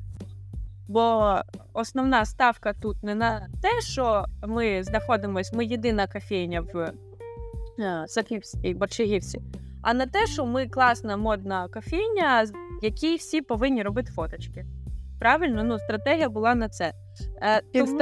Бо 0.88 1.36
основна 1.74 2.26
ставка 2.26 2.74
тут 2.74 3.04
не 3.04 3.16
на 3.16 3.48
те, 3.62 3.82
що 3.82 4.26
ми 4.48 4.84
знаходимося, 4.84 5.56
ми 5.56 5.66
єдина 5.66 6.08
кофейня 6.08 6.62
в 6.62 6.94
е, 7.80 8.06
Софівській 8.08 8.74
Борчагівці, 8.74 9.42
а 9.82 9.94
на 9.94 10.06
те, 10.06 10.28
що 10.28 10.46
ми 10.46 10.68
класна 10.68 11.18
модна 11.18 11.68
кофейня, 11.68 12.46
з 12.46 12.54
якій 12.82 13.16
всі 13.16 13.42
повинні 13.42 13.84
робити 13.84 14.12
фоточки. 14.12 14.66
Правильно, 15.20 15.64
ну 15.64 15.80
стратегія 15.80 16.30
була 16.30 16.56
на 16.56 16.70
це. 16.70 16.94
Е, 17.42 17.62
тому 17.74 18.00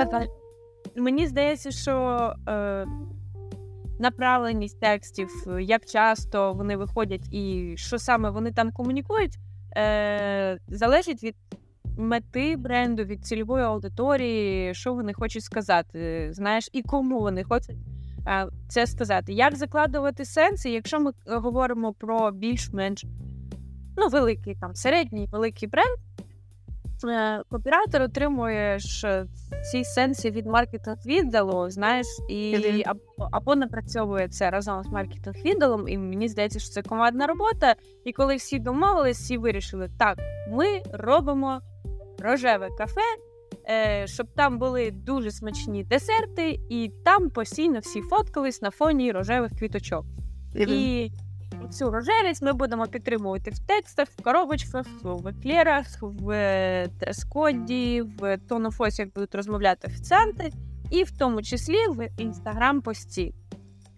мені 0.95 1.27
здається, 1.27 1.71
що 1.71 2.33
е, 2.47 2.85
направленість 3.99 4.79
текстів, 4.79 5.29
як 5.59 5.85
часто 5.85 6.53
вони 6.53 6.77
виходять 6.77 7.33
і 7.33 7.73
що 7.77 7.99
саме 7.99 8.29
вони 8.29 8.51
там 8.51 8.71
комунікують, 8.71 9.37
е, 9.77 10.59
залежить 10.67 11.23
від 11.23 11.35
мети 11.97 12.55
бренду, 12.55 13.03
від 13.03 13.25
цільової 13.25 13.63
аудиторії, 13.63 14.73
що 14.73 14.93
вони 14.93 15.13
хочуть 15.13 15.43
сказати, 15.43 16.29
знаєш, 16.31 16.69
і 16.73 16.81
кому 16.81 17.19
вони 17.19 17.43
хочуть 17.43 17.77
це 18.67 18.87
сказати. 18.87 19.33
Як 19.33 19.55
закладувати 19.55 20.25
сенси, 20.25 20.69
якщо 20.69 20.99
ми 20.99 21.11
е, 21.11 21.35
говоримо 21.37 21.93
про 21.93 22.31
більш-менш 22.31 23.05
ну, 23.97 24.07
великий 24.07 24.55
там 24.55 24.75
середній 24.75 25.27
великий 25.31 25.69
бренд, 25.69 25.97
е, 27.05 27.43
копірайтер 27.49 28.01
отримує 28.01 28.79
ці 29.71 29.83
сенси 29.83 30.31
від 30.31 30.45
маркетинг 30.45 30.97
відділу, 31.05 31.69
знаєш, 31.69 32.07
і 32.29 32.83
або, 32.85 33.29
або 33.31 33.55
напрацьовує 33.55 34.27
це 34.27 34.49
разом 34.49 34.83
з 34.83 34.87
маркетинг 34.87 35.35
відділом, 35.45 35.87
і 35.87 35.97
мені 35.97 36.27
здається, 36.27 36.59
що 36.59 36.69
це 36.69 36.81
командна 36.81 37.27
робота. 37.27 37.75
І 38.05 38.13
коли 38.13 38.35
всі 38.35 38.59
домовились, 38.59 39.19
всі 39.19 39.37
вирішили, 39.37 39.89
так, 39.99 40.17
ми 40.51 40.65
робимо 40.93 41.61
рожеве 42.19 42.67
кафе, 42.77 43.01
щоб 44.05 44.27
там 44.35 44.59
були 44.59 44.91
дуже 44.91 45.31
смачні 45.31 45.83
десерти, 45.83 46.59
і 46.69 46.91
там 47.05 47.29
постійно 47.29 47.79
всі 47.79 48.01
фоткались 48.01 48.61
на 48.61 48.71
фоні 48.71 49.11
рожевих 49.11 49.51
квіточок. 49.51 50.05
І 50.55 51.11
цю 51.71 51.91
рожевість 51.91 52.41
ми 52.41 52.53
будемо 52.53 52.87
підтримувати 52.87 53.51
в 53.51 53.59
текстах, 53.59 54.07
в 54.07 54.23
коробочках, 54.23 54.85
в 55.03 55.27
еклерах, 55.27 55.85
в 56.01 56.29
е, 56.31 56.87
дрес-коді, 56.99 58.01
в 58.01 58.37
тонофосі, 58.37 59.01
як 59.01 59.13
будуть 59.13 59.35
розмовляти 59.35 59.87
офіціанти, 59.87 60.51
і 60.91 61.03
в 61.03 61.17
тому 61.17 61.41
числі 61.41 61.87
в 61.89 62.09
інстаграм-пості. 62.17 63.33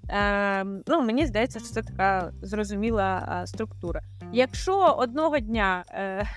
Е, 0.09 0.63
ну, 0.63 1.01
мені 1.01 1.25
здається, 1.25 1.59
що 1.59 1.67
це 1.67 1.81
така 1.81 2.31
зрозуміла 2.41 3.39
е, 3.43 3.47
структура. 3.47 4.01
Якщо 4.33 4.95
одного 4.97 5.39
дня 5.39 5.85
е, 5.89 6.27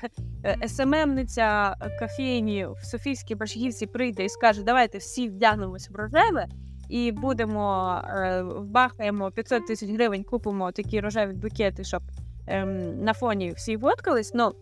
е, 0.45 0.69
СММниця 0.69 1.77
кофейні 2.01 2.67
в 2.67 2.85
Софійській 2.85 3.35
Башгівці 3.35 3.87
прийде 3.87 4.25
і 4.25 4.29
скаже, 4.29 4.63
давайте 4.63 4.99
всі 4.99 5.29
вдягнемося 5.29 5.91
в 5.93 5.97
рожеве 5.97 6.47
і 6.89 7.13
будемо 7.13 7.95
е, 8.05 8.43
вбахаємо 8.43 9.31
500 9.31 9.67
тисяч 9.67 9.91
гривень, 9.91 10.25
купимо 10.25 10.73
такі 10.73 11.01
рожеві 11.01 11.33
букети, 11.33 11.85
щоб 11.85 12.03
ем, 12.47 13.05
на 13.05 13.15
фоні 13.15 13.53
всі 13.57 13.79
фоткались, 13.79 14.35
ну 14.35 14.53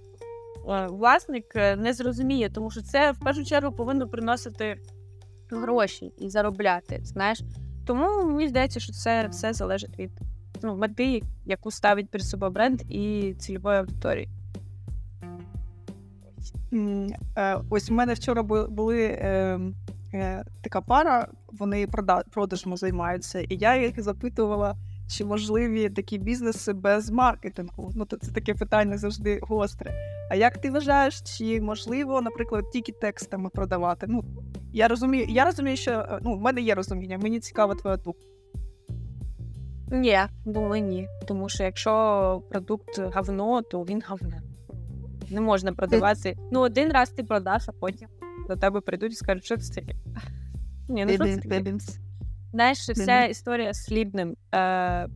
власник 0.88 1.54
не 1.54 1.92
зрозуміє, 1.92 2.50
тому 2.50 2.70
що 2.70 2.82
це 2.82 3.12
в 3.12 3.18
першу 3.18 3.44
чергу 3.44 3.72
повинно 3.72 4.08
приносити 4.08 4.78
гроші 5.50 6.12
і 6.18 6.30
заробляти. 6.30 7.00
Знаєш, 7.04 7.42
тому 7.86 8.24
мені 8.24 8.48
здається, 8.48 8.80
що 8.80 8.92
це 8.92 9.26
все 9.26 9.52
залежить 9.52 9.98
від 9.98 10.10
ну, 10.62 10.76
мети, 10.76 11.22
яку 11.44 11.70
ставить 11.70 12.10
перед 12.10 12.26
собою 12.26 12.52
бренд 12.52 12.82
і 12.88 13.34
цільової 13.38 13.78
аудиторії. 13.78 14.28
Е, 17.36 17.58
Ось 17.70 17.90
у 17.90 17.94
мене 17.94 18.14
вчора 18.14 18.42
були 18.68 19.02
е, 19.02 19.60
е, 20.14 20.44
така 20.62 20.80
пара, 20.80 21.28
вони 21.52 21.86
прода- 21.86 22.24
продажем 22.30 22.76
займаються, 22.76 23.40
і 23.40 23.56
я 23.56 23.82
їх 23.82 24.02
запитувала, 24.02 24.76
чи 25.08 25.24
можливі 25.24 25.90
такі 25.90 26.18
бізнеси 26.18 26.72
без 26.72 27.10
маркетингу. 27.10 27.92
Ну, 27.96 28.04
це 28.04 28.32
таке 28.32 28.54
питання 28.54 28.98
завжди 28.98 29.40
гостре. 29.42 29.94
А 30.30 30.34
як 30.34 30.58
ти 30.58 30.70
вважаєш, 30.70 31.22
чи 31.22 31.60
можливо, 31.60 32.20
наприклад, 32.20 32.64
тільки 32.72 32.92
текстами 32.92 33.48
продавати? 33.48 34.06
Ну, 34.08 34.24
я 34.72 34.88
розумію, 34.88 35.26
я 35.28 35.44
розумію, 35.44 35.76
що 35.76 35.90
е, 35.90 36.18
ну, 36.22 36.34
в 36.36 36.40
мене 36.40 36.60
є 36.60 36.74
розуміння, 36.74 37.18
мені 37.18 37.40
цікава 37.40 37.74
твоя 37.74 37.96
думка. 37.96 38.20
Ні, 39.92 40.18
думаю, 40.44 40.82
ні. 40.82 41.08
Тому 41.26 41.48
що 41.48 41.64
якщо 41.64 42.42
продукт 42.50 42.98
говно, 42.98 43.62
то 43.62 43.82
він 43.82 44.02
говно. 44.08 44.36
Не 45.30 45.40
можна 45.40 45.72
продавати. 45.72 46.36
Ну, 46.52 46.60
один 46.60 46.92
раз 46.92 47.10
ти 47.10 47.24
продаш, 47.24 47.68
а 47.68 47.72
потім 47.72 48.08
до 48.48 48.56
тебе 48.56 48.80
прийдуть 48.80 49.12
і 49.12 49.16
скажуть, 49.16 49.44
що 49.44 49.56
це 49.56 49.74
таке. 49.74 49.94
Ні, 50.88 51.04
ну 51.04 51.12
що 51.12 51.24
це 51.24 51.36
таке? 51.36 51.54
Знаєш, 52.52 52.78
вся 52.78 53.24
історія 53.24 53.72
з 53.72 53.86
хлібним. 53.86 54.36
Е, 54.54 55.08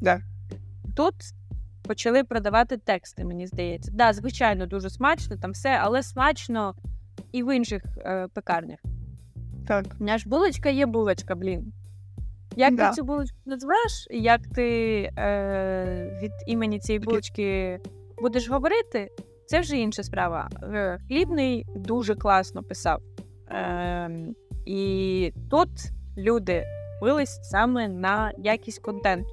Да. 0.00 0.20
Тут 0.96 1.14
почали 1.82 2.24
продавати 2.24 2.76
тексти, 2.76 3.24
мені 3.24 3.46
здається. 3.46 3.90
Да, 3.94 4.12
звичайно, 4.12 4.66
дуже 4.66 4.90
смачно, 4.90 5.36
там 5.36 5.50
все, 5.50 5.78
але 5.82 6.02
смачно 6.02 6.74
і 7.32 7.42
в 7.42 7.56
інших 7.56 7.82
е, 7.98 8.28
пекарнях. 8.34 8.78
Так. 9.68 9.84
Ж 10.18 10.28
булочка 10.28 10.68
є 10.68 10.86
булочка, 10.86 11.34
блін. 11.34 11.72
Як 12.56 12.76
Да. 12.76 12.88
ти 12.88 12.94
цю 12.94 13.04
булочку 13.04 13.36
назвеш, 13.46 14.06
як 14.10 14.40
ти 14.54 15.00
е, 15.18 16.18
від 16.22 16.32
імені 16.46 16.78
цієї 16.78 17.00
булочки 17.00 17.80
будеш 18.18 18.48
говорити, 18.48 19.10
це 19.46 19.60
вже 19.60 19.76
інша 19.76 20.02
справа. 20.02 20.48
Е, 20.62 20.98
Хлібний 21.08 21.66
дуже 21.76 22.14
класно 22.14 22.62
писав. 22.62 23.02
Е, 23.50 24.10
і 24.66 25.32
тут 25.50 25.70
люди 26.16 26.64
бились 27.02 27.40
саме 27.42 27.88
на 27.88 28.32
якість 28.38 28.78
контенту. 28.78 29.30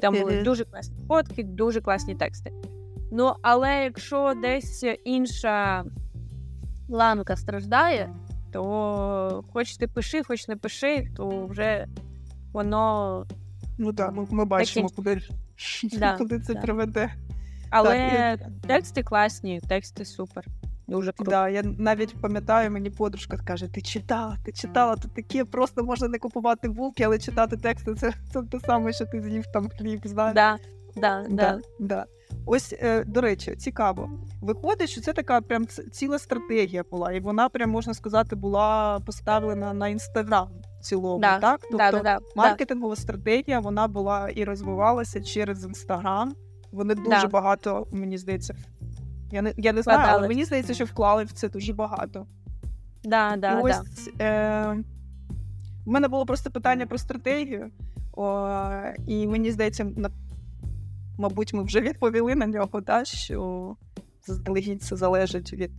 Там 0.00 0.14
були 0.14 0.42
дуже 0.42 0.64
класні 0.64 0.96
фотки, 1.08 1.42
дуже 1.42 1.80
класні 1.80 2.14
тексти. 2.14 2.52
Ну, 3.12 3.34
але 3.42 3.84
якщо 3.84 4.34
десь 4.42 4.84
інша 5.04 5.84
ланка 6.88 7.36
страждає, 7.36 8.14
то 8.52 9.44
хоч 9.52 9.76
ти 9.76 9.88
пиши, 9.88 10.22
хоч 10.22 10.48
не 10.48 10.56
пиши, 10.56 11.08
то 11.16 11.46
вже 11.46 11.86
воно. 12.54 13.26
Ну 13.78 13.92
так, 13.92 14.12
ми, 14.12 14.26
ми 14.30 14.44
бачимо, 14.44 14.88
куди, 14.96 15.20
Да, 15.92 16.16
куди 16.16 16.40
це 16.40 16.54
да. 16.54 16.60
приведе. 16.60 17.14
Але 17.70 18.38
тексти 18.66 19.02
класні, 19.02 19.60
тексти 19.68 20.04
супер. 20.04 20.44
Дуже 20.86 21.12
круто. 21.12 21.30
Да, 21.30 21.48
я 21.48 21.62
навіть 21.62 22.20
пам'ятаю, 22.20 22.70
мені 22.70 22.90
подружка 22.90 23.36
каже: 23.36 23.68
ти 23.68 23.80
читала, 23.82 24.36
ти 24.44 24.52
читала, 24.52 24.96
тут 24.96 25.14
таке 25.14 25.44
просто 25.44 25.84
можна 25.84 26.08
не 26.08 26.18
купувати 26.18 26.68
булки, 26.68 27.02
але 27.02 27.18
читати 27.18 27.56
тексти 27.56 27.94
це, 27.94 28.12
це 28.32 28.42
те 28.42 28.60
саме, 28.60 28.92
що 28.92 29.06
ти 29.06 29.22
з'їв 29.22 29.44
там 29.52 29.68
хліб, 29.68 30.00
знаєш. 30.04 30.34
Да, 30.34 30.58
да, 30.96 31.24
да. 31.28 31.34
Да, 31.36 31.60
да. 31.80 32.06
Ось, 32.46 32.74
е, 32.80 33.04
до 33.04 33.20
речі, 33.20 33.56
цікаво. 33.56 34.10
Виходить, 34.40 34.90
що 34.90 35.00
це 35.00 35.12
така 35.12 35.40
прям 35.40 35.66
ціла 35.66 36.18
стратегія 36.18 36.84
була, 36.90 37.12
і 37.12 37.20
вона 37.20 37.48
прям 37.48 37.70
можна 37.70 37.94
сказати 37.94 38.36
була 38.36 39.00
поставлена 39.06 39.74
на 39.74 39.88
інстаграм 39.88 40.48
цілому. 40.84 41.20
Да, 41.20 41.38
Так, 41.38 41.60
тобто 41.60 41.76
да, 41.76 42.02
да, 42.02 42.18
маркетингова 42.36 42.96
стратегія 42.96 43.60
вона 43.60 43.88
була 43.88 44.28
і 44.28 44.44
розвивалася 44.44 45.20
через 45.20 45.64
інстаграм. 45.64 46.34
Вони 46.72 46.94
дуже 46.94 47.26
багато, 47.26 47.86
мені 47.92 48.18
здається, 48.18 48.54
я 49.32 49.42
не 49.42 49.52
я 49.56 49.72
не 49.72 49.82
знаю, 49.82 50.00
але 50.02 50.28
мені 50.28 50.44
здається, 50.44 50.74
що 50.74 50.84
вклали 50.84 51.24
в 51.24 51.32
це 51.32 51.48
дуже 51.48 51.72
багато. 51.72 52.26
Да, 53.04 53.36
да, 53.36 53.60
і 53.60 53.62
да. 53.62 53.82
е, 54.24 54.82
в 55.86 55.90
мене 55.90 56.08
було 56.08 56.26
просто 56.26 56.50
питання 56.50 56.86
про 56.86 56.98
стратегію, 56.98 57.70
о, 58.12 58.48
і 59.06 59.26
мені 59.26 59.50
здається, 59.50 59.84
на, 59.84 60.10
мабуть, 61.18 61.54
ми 61.54 61.62
вже 61.62 61.80
відповіли 61.88 62.34
на 62.34 62.46
нього, 62.46 62.80
да, 62.80 63.04
що 63.04 63.76
заздалегідь 64.26 64.82
це 64.82 64.96
залежить 64.96 65.52
від 65.52 65.70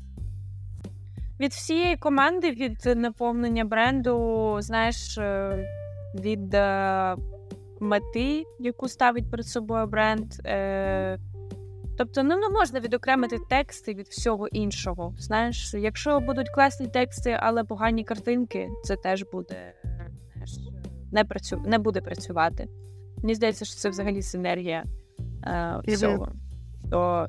Від 1.39 1.51
всієї 1.51 1.97
команди, 1.97 2.51
від 2.51 2.97
наповнення 2.97 3.65
бренду, 3.65 4.57
знаєш, 4.59 5.17
е, 5.17 5.57
від 6.15 6.53
е, 6.53 7.15
мети, 7.79 8.43
яку 8.59 8.87
ставить 8.87 9.31
перед 9.31 9.47
собою 9.47 9.87
бренд. 9.87 10.25
Е, 10.45 11.19
Тобто 11.97 12.23
ну, 12.23 12.37
не 12.37 12.49
можна 12.49 12.79
відокремити 12.79 13.37
тексти 13.49 13.93
від 13.93 14.07
всього 14.07 14.47
іншого. 14.47 15.13
Знаєш, 15.19 15.73
якщо 15.73 16.19
будуть 16.19 16.49
класні 16.49 16.87
тексти, 16.87 17.37
але 17.39 17.63
погані 17.63 18.03
картинки, 18.03 18.69
це 18.83 18.95
теж 18.95 19.25
буде 19.31 19.73
знаєш, 20.33 20.59
не, 21.11 21.23
працю... 21.23 21.63
не 21.65 21.77
буде 21.77 22.01
працювати. 22.01 22.67
Мені 23.17 23.35
здається, 23.35 23.65
що 23.65 23.75
це 23.75 23.89
взагалі 23.89 24.21
синергія 24.21 24.83
е, 25.43 25.81
всього. 25.87 26.31
То 26.91 27.27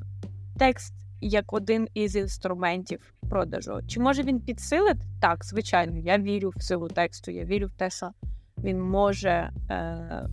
текст 0.59 0.93
як 1.21 1.53
один 1.53 1.87
із 1.93 2.15
інструментів 2.15 3.13
продажу. 3.29 3.79
Чи 3.87 3.99
може 3.99 4.23
він 4.23 4.39
підсилити? 4.39 4.99
Так, 5.21 5.45
звичайно, 5.45 5.97
я 5.97 6.17
вірю 6.17 6.53
в 6.55 6.63
силу 6.63 6.87
тексту, 6.87 7.31
я 7.31 7.45
вірю 7.45 7.67
в 7.67 7.71
те, 7.71 7.89
що 7.89 8.09
він 8.57 8.81
може 8.81 9.51
е, 9.69 10.27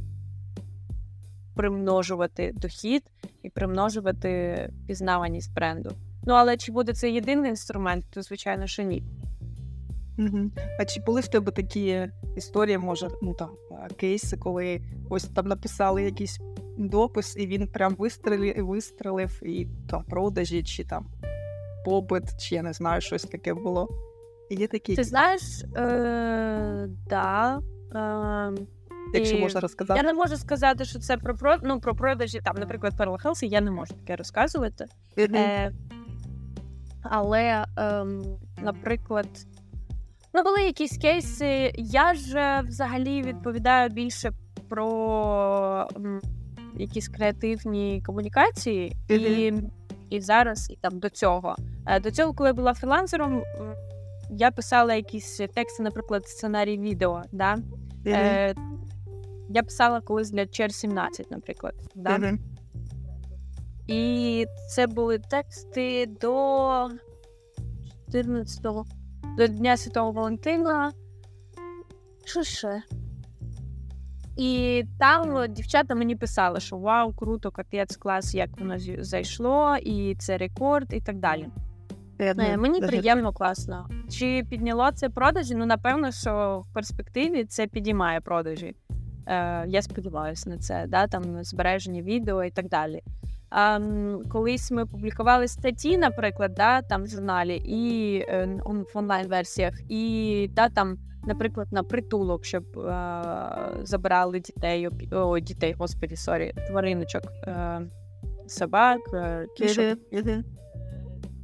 примножувати 1.54 2.52
дохід 2.56 3.02
і 3.42 3.50
примножувати 3.50 4.70
пізнаваність 4.86 5.54
бренду. 5.54 5.92
Ну 6.26 6.34
але 6.34 6.56
чи 6.56 6.72
буде 6.72 6.92
це 6.92 7.10
єдиний 7.10 7.50
інструмент, 7.50 8.04
то 8.10 8.22
звичайно, 8.22 8.66
що 8.66 8.82
ні. 8.82 9.02
Угу. 10.18 10.50
А 10.80 10.84
чи 10.84 11.00
були 11.00 11.20
в 11.20 11.28
тебе 11.28 11.52
такі 11.52 12.08
історії, 12.36 12.78
може, 12.78 13.08
ну 13.22 13.34
там 13.34 13.50
кейси, 13.96 14.36
коли 14.36 14.80
ось 15.10 15.24
там 15.24 15.46
написали 15.46 16.02
якийсь 16.02 16.40
допис, 16.78 17.36
і 17.36 17.46
він 17.46 17.68
прям 17.68 17.94
вистрелив, 17.98 18.66
вистрелив 18.66 19.40
і 19.42 19.68
там 19.90 20.04
продажі, 20.04 20.62
чи 20.62 20.84
там 20.84 21.06
попит, 21.84 22.40
чи 22.40 22.54
я 22.54 22.62
не 22.62 22.72
знаю, 22.72 23.00
щось 23.00 23.22
таке 23.22 23.54
було. 23.54 23.88
Є 24.50 24.66
такі, 24.66 24.96
Ти 24.96 25.04
знаєш, 25.04 25.42
е, 25.76 26.88
да. 27.08 27.60
Е, 27.94 28.52
якщо 29.14 29.38
можна 29.38 29.60
розказати. 29.60 30.00
Я 30.00 30.06
не 30.06 30.12
можу 30.12 30.36
сказати, 30.36 30.84
що 30.84 30.98
це 30.98 31.16
про 31.16 31.34
про, 31.34 31.56
ну, 31.62 31.80
про 31.80 31.94
продажі, 31.94 32.40
там, 32.44 32.56
наприклад, 32.58 32.94
Pearl 32.98 33.22
Health, 33.22 33.44
я 33.44 33.60
не 33.60 33.70
можу 33.70 33.94
таке 33.94 34.16
розказувати. 34.16 34.86
Е, 35.18 35.72
але, 37.02 37.64
ем, 37.76 38.22
наприклад, 38.62 39.28
ну, 40.34 40.42
були 40.42 40.62
якісь 40.62 40.98
кейси. 40.98 41.72
Я 41.76 42.14
ж 42.14 42.62
взагалі 42.68 43.22
відповідаю 43.22 43.90
більше 43.90 44.32
про 44.68 45.88
якісь 46.76 47.08
креативні 47.08 48.02
комунікації, 48.06 48.96
і, 49.08 49.52
і 50.10 50.20
зараз, 50.20 50.70
і 50.70 50.76
там 50.76 50.98
до 50.98 51.10
цього. 51.10 51.56
Е, 51.86 52.00
до 52.00 52.10
цього, 52.10 52.32
коли 52.32 52.48
я 52.48 52.54
була 52.54 52.74
фрілансером, 52.74 53.42
я 54.30 54.50
писала 54.50 54.94
якісь 54.94 55.36
тексти, 55.54 55.82
наприклад, 55.82 56.28
сценарій 56.28 56.78
відео. 56.78 57.22
Да? 57.32 57.54
Мгм. 57.54 57.64
Е, 58.06 58.54
я 59.48 59.62
писала 59.62 60.00
колись 60.00 60.30
для 60.30 60.46
Чер 60.46 60.72
17, 60.72 61.30
наприклад. 61.30 61.74
Да? 61.94 62.18
Мгм. 62.18 62.38
І 63.86 64.46
це 64.68 64.86
були 64.86 65.18
тексти 65.18 66.06
до 66.06 66.88
14-го, 68.12 68.84
до 69.36 69.46
Дня 69.46 69.76
Святого 69.76 70.12
Валентина. 70.12 70.92
Що 72.24 72.42
ще? 72.42 72.82
І 74.36 74.84
там 74.98 75.52
дівчата 75.52 75.94
мені 75.94 76.16
писали, 76.16 76.60
що 76.60 76.76
вау, 76.76 77.12
круто, 77.12 77.50
капець, 77.50 77.96
клас, 77.96 78.34
як 78.34 78.60
воно 78.60 78.76
зайшло, 78.98 79.76
і 79.76 80.14
це 80.18 80.38
рекорд, 80.38 80.92
і 80.92 81.00
так 81.00 81.18
далі. 81.18 81.48
Я 82.18 82.26
Е, 82.30 82.34
не- 82.34 82.56
Мені 82.56 82.80
даже- 82.80 82.92
приємно, 82.92 83.32
класно. 83.32 83.88
Чи 84.10 84.46
підняло 84.50 84.90
це 84.92 85.08
продажі? 85.08 85.54
Ну, 85.54 85.66
напевно, 85.66 86.12
що 86.12 86.64
в 86.70 86.74
перспективі 86.74 87.44
це 87.44 87.66
підіймає 87.66 88.20
продажі. 88.20 88.74
Е, 89.26 89.64
я 89.68 89.82
сподіваюся 89.82 90.50
на 90.50 90.58
це, 90.58 90.86
да? 90.88 91.06
там 91.06 91.44
збереження 91.44 92.02
відео 92.02 92.44
і 92.44 92.50
так 92.50 92.68
далі. 92.68 93.02
Колись 94.32 94.70
ми 94.70 94.86
публікували 94.86 95.48
статті, 95.48 95.98
наприклад, 95.98 96.54
да, 96.54 96.82
там 96.82 97.02
в 97.02 97.06
журналі 97.06 97.56
і 97.56 98.14
е, 98.18 98.60
в 98.94 98.98
онлайн-версіях, 98.98 99.74
і 99.88 100.50
да, 100.52 100.68
там, 100.68 100.98
наприклад, 101.26 101.68
на 101.72 101.82
притулок, 101.82 102.44
щоб 102.44 102.78
е, 102.78 103.22
забирали 103.82 104.40
дітей, 104.40 104.88
о, 105.12 105.38
дітей, 105.38 105.74
господі, 105.78 106.16
сорі, 106.16 106.52
твариночок, 106.68 107.22
е, 107.46 107.80
собак. 108.46 109.00
Е, 109.14 109.46
щоб... 109.68 109.98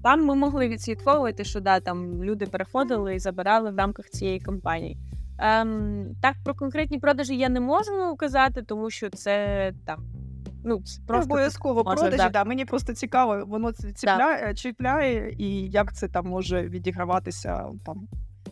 Там 0.03 0.25
ми 0.25 0.35
могли 0.35 0.69
відслідковувати, 0.69 1.45
що 1.45 1.61
да, 1.61 1.81
там 1.81 2.25
люди 2.25 2.47
переходили 2.47 3.15
і 3.15 3.19
забирали 3.19 3.71
в 3.71 3.77
рамках 3.77 4.11
цієї 4.11 4.41
кампанії. 4.41 4.99
Ем, 5.39 6.07
Так, 6.23 6.37
про 6.45 6.55
конкретні 6.55 6.99
продажі 6.99 7.37
я 7.37 7.49
не 7.49 7.61
можу 7.61 8.17
казати, 8.19 8.63
тому 8.63 8.91
що 8.91 9.11
це 9.11 9.73
там. 9.87 10.20
Ну, 10.65 10.83
просто 11.07 11.33
обов'язково 11.33 11.85
продажі, 11.85 12.17
да. 12.17 12.29
да. 12.29 12.45
Мені 12.45 12.65
просто 12.65 12.95
цікаво, 12.95 13.45
воно 13.47 13.73
ціпляє, 13.73 14.47
да. 14.47 14.55
чіпляє, 14.55 15.35
і 15.39 15.71
як 15.71 15.95
це 15.95 16.09
там 16.09 16.27
може 16.27 16.69
відіграватися 16.69 17.67
там 17.85 18.09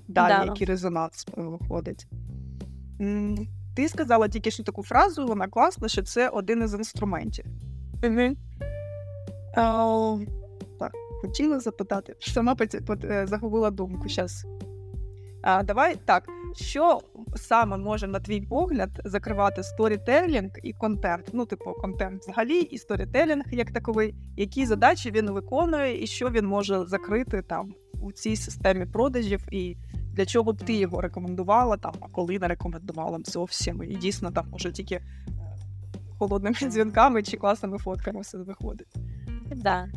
далі, 0.09 0.35
да. 0.39 0.45
який 0.45 0.67
резонанс 0.67 1.27
виходить. 1.37 2.07
Ти 3.77 3.89
сказала 3.89 4.29
тільки 4.29 4.51
що 4.51 4.63
таку 4.63 4.83
фразу, 4.83 5.27
вона 5.27 5.49
класна, 5.49 5.89
що 5.89 6.03
це 6.03 6.29
один 6.29 6.63
із 6.63 6.75
інструментів. 6.75 7.45
Угу. 8.05 8.37
О, 9.57 10.21
так, 10.79 10.93
хотіла 11.23 11.61
запитати, 11.61 12.17
сама 12.21 12.57
е, 13.05 13.27
загубила 13.27 13.71
думку 13.71 14.09
зараз. 14.09 14.47
Давай 15.65 15.97
так, 16.05 16.29
що 16.55 17.01
саме 17.36 17.76
може, 17.76 18.07
на 18.07 18.20
твій 18.20 18.40
погляд, 18.40 19.01
закривати 19.05 19.62
сторітелінг 19.62 20.51
і 20.62 20.72
контент? 20.72 21.30
Ну, 21.32 21.46
типу, 21.46 21.72
контент 21.72 22.22
взагалі, 22.22 22.61
і 22.61 22.78
сторітелінг 22.78 23.44
як 23.51 23.70
таковий, 23.70 24.14
які 24.36 24.66
задачі 24.66 25.11
він 25.11 25.30
виконує, 25.30 26.03
і 26.03 26.07
що 26.07 26.30
він 26.30 26.46
може 26.46 26.86
закрити 26.86 27.42
там 27.42 27.74
у 28.03 28.12
цій 28.12 28.36
системі 28.36 28.86
продажів, 28.86 29.40
і 29.51 29.76
для 30.12 30.26
чого 30.26 30.53
б 30.53 30.62
ти 30.62 30.74
його 30.74 31.01
рекомендувала, 31.01 31.76
там, 31.76 31.92
а 32.01 32.09
коли 32.09 32.38
не 32.38 32.49
рекомендувала 32.49 33.18
зовсім, 33.24 33.82
і 33.82 33.96
дійсно 33.96 34.30
там 34.30 34.49
може 34.51 34.72
тільки 34.72 34.94
е, 34.94 35.05
холодними 36.18 36.57
дзвінками 36.62 37.22
чи 37.22 37.36
класними 37.36 37.78
фотками 37.78 38.20
все 38.20 38.38
виходить. 38.38 38.94
Да. 39.57 39.88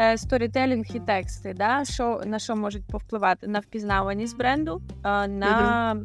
Е, 0.00 0.18
сторітелінг 0.18 0.84
і 0.94 1.00
тексти, 1.00 1.54
да? 1.54 1.84
що, 1.84 2.22
на 2.26 2.38
що 2.38 2.56
можуть 2.56 2.86
повпливати? 2.86 3.46
На 3.46 3.58
впізнаваність 3.58 4.36
бренду, 4.36 4.82
е, 5.04 5.28
на 5.28 5.96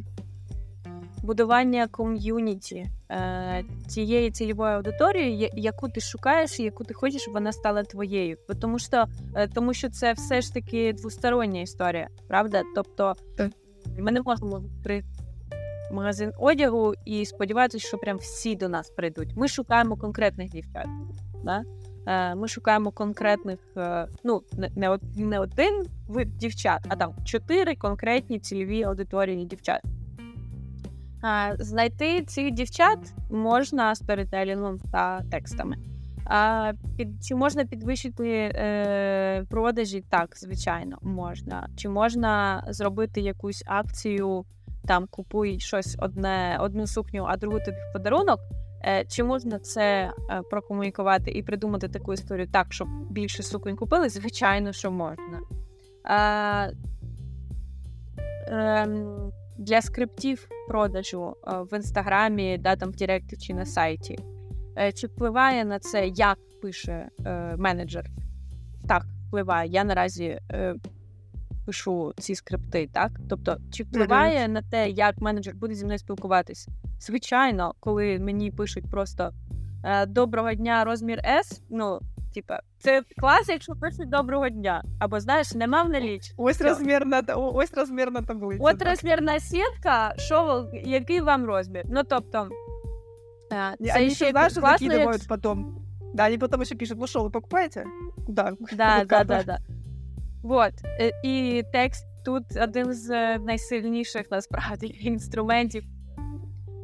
будування 1.23 1.87
ком'юніті 1.87 2.85
е, 3.11 3.63
цієї 3.87 4.31
цільової 4.31 4.73
аудиторії, 4.73 5.51
яку 5.55 5.89
ти 5.89 6.01
шукаєш 6.01 6.59
і 6.59 6.63
яку 6.63 6.83
ти 6.83 6.93
хочеш, 6.93 7.21
щоб 7.21 7.33
вона 7.33 7.51
стала 7.51 7.83
твоєю. 7.83 8.37
Тому 8.61 8.79
що 8.79 9.05
тому 9.53 9.73
що 9.73 9.89
це 9.89 10.13
все 10.13 10.41
ж 10.41 10.53
таки 10.53 10.93
двостороння 10.93 11.61
історія, 11.61 12.07
правда? 12.27 12.63
Тобто 12.75 13.13
ми 13.99 14.11
не 14.11 14.21
можемо 14.21 14.63
при 14.83 15.03
магазин 15.91 16.31
одягу 16.39 16.93
і 17.05 17.25
сподіватися, 17.25 17.87
що 17.87 17.97
прям 17.97 18.17
всі 18.17 18.55
до 18.55 18.69
нас 18.69 18.89
прийдуть. 18.89 19.35
Ми 19.35 19.47
шукаємо 19.47 19.97
конкретних 19.97 20.49
дівчат. 20.49 20.87
Да? 21.43 21.63
Е, 22.07 22.35
ми 22.35 22.47
шукаємо 22.47 22.91
конкретних, 22.91 23.59
е, 23.77 24.07
ну 24.23 24.41
не 24.75 24.97
не 25.15 25.39
один 25.39 25.85
вид 26.07 26.37
дівчат, 26.37 26.85
а 26.89 26.95
там 26.95 27.13
чотири 27.23 27.75
конкретні 27.75 28.39
цільові 28.39 28.83
аудиторії 28.83 29.45
дівчат. 29.45 29.81
Знайти 31.59 32.21
цих 32.21 32.51
дівчат 32.51 33.13
можна 33.31 33.95
сторітелінгом 33.95 34.79
та 34.91 35.21
текстами. 35.31 35.77
А 36.25 36.71
під 36.97 37.23
чи 37.23 37.35
можна 37.35 37.65
підвищити 37.65 38.29
е, 38.29 39.45
продажі? 39.49 40.03
Так, 40.09 40.37
звичайно, 40.37 40.97
можна. 41.01 41.69
Чи 41.75 41.89
можна 41.89 42.63
зробити 42.69 43.21
якусь 43.21 43.63
акцію, 43.65 44.45
там 44.87 45.07
купуй 45.07 45.59
щось 45.59 45.95
одне, 45.99 46.57
одну 46.61 46.87
сукню, 46.87 47.25
а 47.27 47.37
другу 47.37 47.59
тобі 47.59 47.77
в 47.77 47.93
подарунок? 47.93 48.39
Е, 48.87 49.05
чи 49.05 49.23
можна 49.23 49.59
це 49.59 50.13
е, 50.29 50.41
прокомунікувати 50.41 51.31
і 51.31 51.43
придумати 51.43 51.87
таку 51.87 52.13
історію 52.13 52.47
так, 52.47 52.73
щоб 52.73 52.87
більше 53.09 53.43
суконь 53.43 53.75
купили? 53.75 54.09
Звичайно, 54.09 54.71
що 54.71 54.91
можна. 54.91 55.41
Ем, 58.47 59.31
для 59.57 59.81
скриптів 59.81 60.49
продажу 60.67 61.35
е, 61.47 61.51
в 61.71 61.75
інстаграмі, 61.75 62.57
да, 62.57 62.75
там 62.75 62.89
в 62.89 62.95
Директі 62.95 63.37
чи 63.37 63.53
на 63.53 63.65
сайті. 63.65 64.19
Чи 64.93 65.07
впливає 65.07 65.65
на 65.65 65.79
це, 65.79 66.07
як 66.07 66.37
пише 66.61 67.09
менеджер? 67.57 68.05
Так, 68.87 69.05
впливає. 69.27 69.69
Я 69.69 69.83
наразі 69.83 70.39
пишу 71.65 72.13
ці 72.17 72.35
скрипти, 72.35 72.89
так? 72.93 73.11
Тобто, 73.29 73.57
чи 73.71 73.83
впливає 73.83 74.45
mm-hmm. 74.45 74.51
на 74.51 74.61
те, 74.61 74.89
як 74.89 75.17
менеджер 75.21 75.55
буде 75.55 75.73
зі 75.73 75.85
мною 75.85 75.99
спілкуватись? 75.99 76.67
Звичайно, 76.99 77.73
коли 77.79 78.19
мені 78.19 78.51
пишуть 78.51 78.91
просто 78.91 79.31
«Е, 79.83 80.05
доброго 80.05 80.53
дня, 80.53 80.83
розмір 80.83 81.19
S, 81.19 81.61
ну, 81.69 81.99
типа, 82.33 82.59
це 82.79 83.03
клас, 83.17 83.49
якщо 83.49 83.73
пишуть 83.73 84.09
доброго 84.09 84.49
дня. 84.49 84.83
Або 84.99 85.19
знаєш, 85.19 85.53
нема 85.53 85.83
в 85.83 85.89
наліч. 85.89 86.33
Ось 86.37 86.61
розмірна 86.61 87.23
ось 87.35 87.73
розмірна 87.73 88.21
таблиця. 88.21 88.63
От 88.63 88.81
розмірна 88.81 89.39
сітка, 89.39 90.13
що 90.17 90.69
який 90.85 91.21
вам 91.21 91.45
розмір? 91.45 91.83
Ну 91.89 92.01
тобто. 92.09 92.49
Е, 93.53 93.75
це 93.85 93.99
Они 93.99 94.09
ще 94.09 94.31
классно, 94.31 94.61
закидывают 94.61 95.19
як... 95.19 95.27
потом. 95.27 95.81
Да, 96.13 96.25
они 96.25 96.37
потом 96.37 96.61
еще 96.61 96.75
пишут, 96.75 96.97
ну 96.97 97.07
что, 97.07 97.23
вы 97.23 97.29
покупаете? 97.29 97.85
Да. 98.27 98.53
Да, 98.71 99.03
да, 99.03 99.23
да, 99.23 99.43
да. 99.43 99.59
Вот. 100.45 100.73
І 101.23 101.63
текст 101.71 102.05
тут 102.25 102.43
один 102.63 102.93
з 102.93 103.37
найсильніших 103.37 104.31
насправді 104.31 104.87
інструментів. 105.01 105.83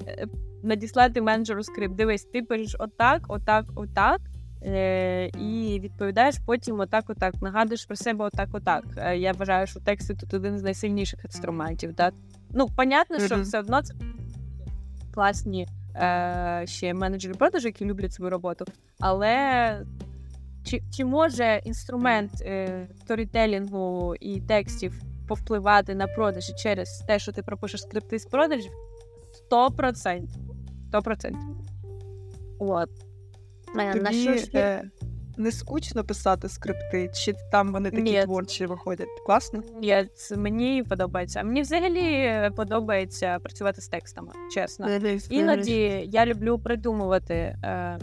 Е, 0.07 0.27
надіслати 0.63 1.21
менеджеру 1.21 1.63
скрипт. 1.63 1.95
Дивись, 1.95 2.23
ти 2.23 2.41
пишеш 2.41 2.75
отак, 2.79 3.21
отак, 3.27 3.65
отак. 3.75 4.21
Е, 4.63 5.25
І 5.27 5.79
відповідаєш 5.83 6.35
потім 6.45 6.79
отак, 6.79 7.09
отак. 7.09 7.41
Нагадуєш 7.41 7.85
про 7.85 7.95
себе 7.95 8.25
отак, 8.25 8.49
отак. 8.51 8.83
Е, 8.97 9.17
я 9.17 9.31
вважаю, 9.31 9.67
що 9.67 9.79
тексти 9.79 10.15
тут 10.15 10.33
один 10.33 10.59
з 10.59 10.63
найсильніших 10.63 11.25
інструментів. 11.25 11.93
Так? 11.93 12.13
Ну, 12.51 12.67
понятно, 12.75 13.19
що 13.19 13.35
mm-hmm. 13.35 13.41
все 13.41 13.59
одно 13.59 13.81
це 13.81 13.93
класні 15.13 15.67
е, 15.95 16.63
ще 16.65 16.93
менеджери 16.93 17.35
продажу, 17.35 17.67
які 17.67 17.85
люблять 17.85 18.13
свою 18.13 18.29
роботу. 18.29 18.65
Але 18.99 19.85
чи 20.63 20.81
чи 20.91 21.05
може 21.05 21.61
інструмент 21.63 22.31
е, 22.41 22.87
сторітелінгу 23.01 24.15
і 24.19 24.41
текстів 24.41 25.01
повпливати 25.27 25.95
на 25.95 26.07
продажі 26.07 26.53
через 26.57 27.03
те, 27.07 27.19
що 27.19 27.31
ти 27.31 27.43
пропишеш 27.43 27.81
скрипти 27.81 28.19
з 28.19 28.25
продажів? 28.25 28.71
100%. 29.51 30.27
100%. 30.91 31.35
От. 32.59 32.89
Тобі, 33.65 33.99
на 33.99 34.11
що 34.11 34.37
ж 34.37 34.51
е, 34.55 34.83
не 35.37 35.51
скучно 35.51 36.03
писати 36.03 36.49
скрипти, 36.49 37.11
чи 37.13 37.33
там 37.51 37.71
вони 37.71 37.91
такі 37.91 38.03
Ні. 38.03 38.23
творчі 38.23 38.65
виходять? 38.65 39.07
Класно? 39.25 39.63
Ні, 39.81 40.07
мені 40.37 40.83
подобається. 40.83 41.43
Мені 41.43 41.61
взагалі 41.61 42.51
подобається 42.55 43.39
працювати 43.39 43.81
з 43.81 43.87
текстами, 43.87 44.31
чесно. 44.53 44.89
Іноді 45.29 46.09
я 46.11 46.25
люблю 46.25 46.59
придумувати. 46.59 47.33
Е, 47.33 47.99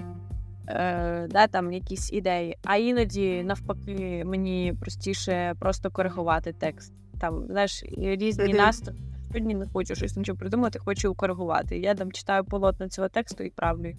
е, 0.68 1.26
да, 1.30 1.46
там 1.46 1.72
якісь 1.72 2.12
ідеї, 2.12 2.56
а 2.64 2.76
іноді 2.76 3.42
навпаки 3.42 4.22
мені 4.26 4.74
простіше 4.80 5.54
просто 5.58 5.90
коригувати 5.90 6.52
текст. 6.52 6.92
Там 7.20 7.46
знаєш, 7.46 7.84
різні 7.98 8.54
настрої. 8.54 9.00
Сьогодні 9.26 9.54
не 9.54 9.66
хочу 9.66 9.94
щось 9.94 10.16
нічого 10.16 10.38
придумати, 10.38 10.78
хочу 10.78 11.14
коригувати. 11.14 11.78
Я 11.78 11.94
там 11.94 12.12
читаю 12.12 12.44
полотна 12.44 12.88
цього 12.88 13.08
тексту 13.08 13.44
і 13.44 13.50
правлю. 13.50 13.92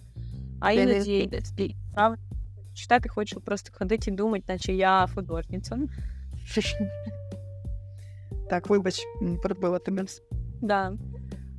А 0.59 0.71
іноді 0.71 1.41
прав... 1.93 2.15
читати 2.73 3.09
хочу 3.09 3.41
просто 3.41 3.71
ходити 3.77 4.11
і 4.11 4.13
думати, 4.13 4.43
наче 4.47 4.73
я 4.73 5.07
художниця. 5.15 5.77
Так, 8.49 8.69
вибач, 8.69 9.05
перебила 9.43 9.79
тебе. 9.79 10.05
Да. 10.61 10.89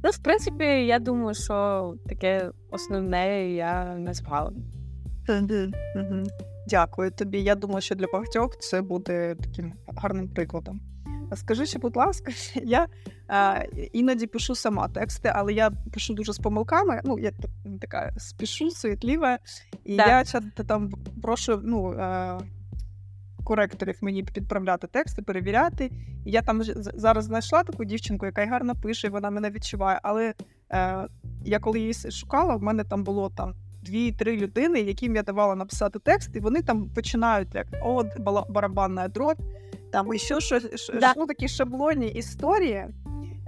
Ну, 0.04 0.10
в 0.10 0.18
принципі, 0.18 0.64
я 0.64 0.98
думаю, 0.98 1.34
що 1.34 1.94
таке 2.06 2.50
основне 2.70 3.52
я 3.52 3.94
назвала. 3.98 4.52
Дякую 6.66 7.10
тобі. 7.10 7.42
Я 7.42 7.54
думаю, 7.54 7.80
що 7.80 7.94
для 7.94 8.06
багатьох 8.12 8.58
це 8.58 8.82
буде 8.82 9.34
таким 9.34 9.72
гарним 9.96 10.28
прикладом. 10.28 10.80
Скажи 11.34 11.66
ще, 11.66 11.78
будь 11.78 11.96
ласка, 11.96 12.32
я 12.64 12.86
а, 13.28 13.62
іноді 13.92 14.26
пишу 14.26 14.54
сама 14.54 14.88
тексти, 14.88 15.32
але 15.34 15.52
я 15.52 15.70
пишу 15.70 16.14
дуже 16.14 16.32
з 16.32 16.38
помилками. 16.38 17.00
Ну, 17.04 17.18
я 17.18 17.32
така 17.80 18.12
спішу, 18.16 18.70
суетлива, 18.70 19.38
і 19.84 19.96
да. 19.96 20.06
я 20.06 20.24
часто 20.24 20.64
там 20.64 20.90
прошу 21.22 21.60
ну, 21.64 21.94
а, 21.98 22.38
коректорів 23.44 23.98
мені 24.00 24.22
підправляти 24.22 24.86
тексти, 24.86 25.22
перевіряти. 25.22 25.90
І 26.24 26.30
я 26.30 26.42
там 26.42 26.62
зараз 26.74 27.24
знайшла 27.24 27.62
таку 27.62 27.84
дівчинку, 27.84 28.26
яка 28.26 28.46
гарно 28.46 28.74
пише, 28.74 29.08
вона 29.08 29.30
мене 29.30 29.50
відчуває. 29.50 30.00
Але 30.02 30.34
а, 30.68 31.06
я 31.44 31.58
коли 31.58 31.80
її 31.80 31.94
шукала, 31.94 32.56
в 32.56 32.62
мене 32.62 32.84
там 32.84 33.04
було 33.04 33.30
там 33.30 33.54
дві-три 33.82 34.36
людини, 34.36 34.80
яким 34.80 35.16
я 35.16 35.22
давала 35.22 35.54
написати 35.54 35.98
текст, 35.98 36.36
і 36.36 36.40
вони 36.40 36.62
там 36.62 36.88
починають 36.88 37.54
як 37.54 37.66
от 37.82 38.06
барабанна 38.48 39.08
дробь, 39.08 39.38
там 39.92 40.14
і 40.14 40.18
що 40.18 40.40
щось, 40.40 40.90
Да. 41.00 41.14
ну, 41.16 41.26
такі 41.26 41.48
шаблонні 41.48 42.08
історії. 42.08 42.86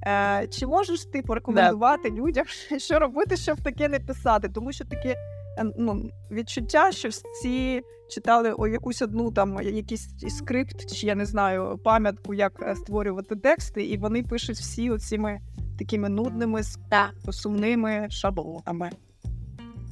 Е, 0.06 0.46
чи 0.50 0.66
можеш 0.66 1.04
ти 1.04 1.22
порекомендувати 1.22 2.10
людям, 2.10 2.44
що 2.78 2.98
робити, 2.98 3.36
щоб 3.36 3.60
таке 3.60 3.88
не 3.88 4.00
писати? 4.00 4.48
Тому 4.48 4.72
що 4.72 4.84
таке 4.84 5.16
е, 5.58 5.64
ну, 5.78 6.10
відчуття, 6.30 6.92
що 6.92 7.08
всі 7.08 7.82
читали 8.10 8.54
о 8.58 8.66
якусь 8.66 9.02
одну 9.02 9.30
там 9.30 9.62
якийсь 9.62 10.08
скрипт, 10.28 10.94
чи 10.94 11.06
я 11.06 11.14
не 11.14 11.26
знаю, 11.26 11.80
пам'ятку, 11.84 12.34
як 12.34 12.62
е, 12.62 12.76
створювати 12.76 13.36
тексти, 13.36 13.84
і 13.84 13.96
вони 13.96 14.22
пишуть 14.22 14.56
всі 14.56 14.90
оціми 14.90 15.40
такими 15.78 16.08
нудними, 16.08 16.60
Так. 16.90 17.10
сумними 17.30 18.06
шаблонами. 18.10 18.90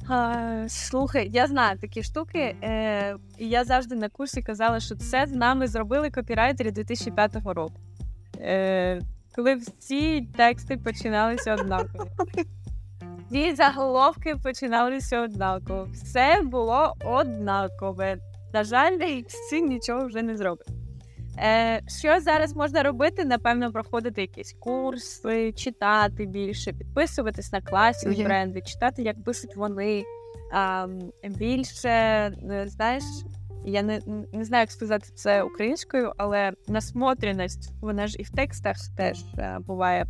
А, 0.07 0.65
слухай, 0.67 1.29
я 1.33 1.47
знаю 1.47 1.77
такі 1.77 2.03
штуки. 2.03 2.55
Е, 2.63 3.15
і 3.37 3.49
я 3.49 3.63
завжди 3.63 3.95
на 3.95 4.09
курсі 4.09 4.41
казала, 4.41 4.79
що 4.79 4.95
це 4.95 5.27
з 5.27 5.31
нами 5.31 5.67
зробили 5.67 6.09
копірайтери 6.09 6.71
2005 6.71 7.35
року. 7.45 7.73
Е, 8.39 9.01
коли 9.35 9.55
всі 9.55 10.21
тексти 10.21 10.77
починалися 10.77 11.53
однаково. 11.53 12.07
Всі 13.29 13.55
заголовки 13.55 14.35
починалися 14.35 15.21
однаково. 15.21 15.87
Все 15.93 16.41
було 16.43 16.93
однакове. 17.05 18.17
На 18.53 18.63
жаль, 18.63 19.21
всі 19.27 19.61
нічого 19.61 20.05
вже 20.05 20.21
не 20.21 20.37
зробить. 20.37 20.80
Е, 21.41 21.81
що 21.87 22.19
зараз 22.19 22.55
можна 22.55 22.83
робити? 22.83 23.25
Напевно, 23.25 23.71
проходити 23.71 24.21
якісь 24.21 24.55
курси, 24.59 25.51
читати 25.51 26.25
більше, 26.25 26.73
підписуватись 26.73 27.51
на 27.51 27.61
класні 27.61 28.11
Мгм. 28.11 28.23
бренди, 28.23 28.61
читати, 28.61 29.01
як 29.01 29.23
пишуть 29.23 29.55
вони. 29.55 30.03
А, 30.53 30.87
більше, 31.23 31.89
е, 31.89 32.63
знаєш, 32.67 33.03
я 33.65 33.81
не, 33.81 34.01
не 34.33 34.45
знаю, 34.45 34.61
як 34.61 34.71
сказати 34.71 35.09
це 35.15 35.43
українською, 35.43 36.13
але 36.17 36.51
насмотреність, 36.67 37.71
вона 37.81 38.07
ж 38.07 38.17
і 38.19 38.23
в 38.23 38.29
текстах 38.29 38.75
теж 38.97 39.23
е, 39.37 39.57
буває, 39.67 40.05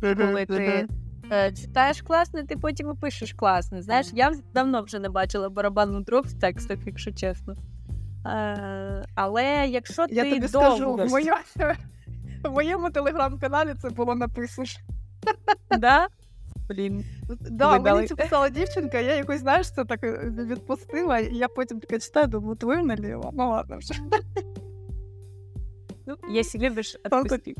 коли 0.00 0.46
ти 0.46 0.86
е, 1.32 1.52
читаєш 1.52 2.02
класно, 2.02 2.42
ти 2.42 2.56
потім 2.56 2.90
і 2.90 3.00
пишеш 3.00 3.32
класно. 3.32 3.82
Знаєш, 3.82 4.06
я 4.12 4.32
давно 4.54 4.82
вже 4.82 4.98
не 4.98 5.08
бачила 5.08 5.48
барабанну 5.48 6.00
дробь 6.00 6.26
в 6.26 6.40
текстах, 6.40 6.78
якщо 6.86 7.12
чесно. 7.12 7.56
Е, 8.26 9.04
але 9.14 9.66
якщо 9.68 10.06
Я 10.10 10.30
тобі 10.30 10.48
довго... 10.48 10.76
скажу, 10.76 10.94
в, 10.94 11.10
моя... 11.10 11.40
в 12.44 12.50
моєму 12.50 12.90
телеграм-каналі 12.90 13.74
це 13.82 13.90
було 13.90 14.14
написано. 14.14 14.68
Да? 15.78 16.08
Блін. 16.68 17.04
Да, 17.50 17.72
Видали. 17.72 17.96
мені 17.96 18.08
це 18.08 18.16
писала 18.16 18.48
дівчинка, 18.48 19.00
я 19.00 19.16
якось, 19.16 19.40
знаєш, 19.40 19.70
це 19.70 19.84
так 19.84 20.04
е, 20.04 20.32
відпустила, 20.36 21.18
і 21.18 21.34
я 21.34 21.48
потім 21.48 21.80
таке 21.80 21.98
читаю, 21.98 22.26
думаю, 22.26 22.56
твою 22.56 22.82
наліво. 22.82 23.30
Ну 23.32 23.50
ладно 23.50 23.78
вже. 23.78 23.94
Ну, 26.06 26.16
якщо 26.30 26.58
любиш, 26.58 26.96
відпусти. 27.04 27.54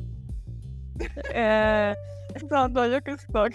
Е, 1.35 1.97
Да, 2.43 2.69
да, 2.69 2.87
якось 2.87 3.27
так. 3.33 3.53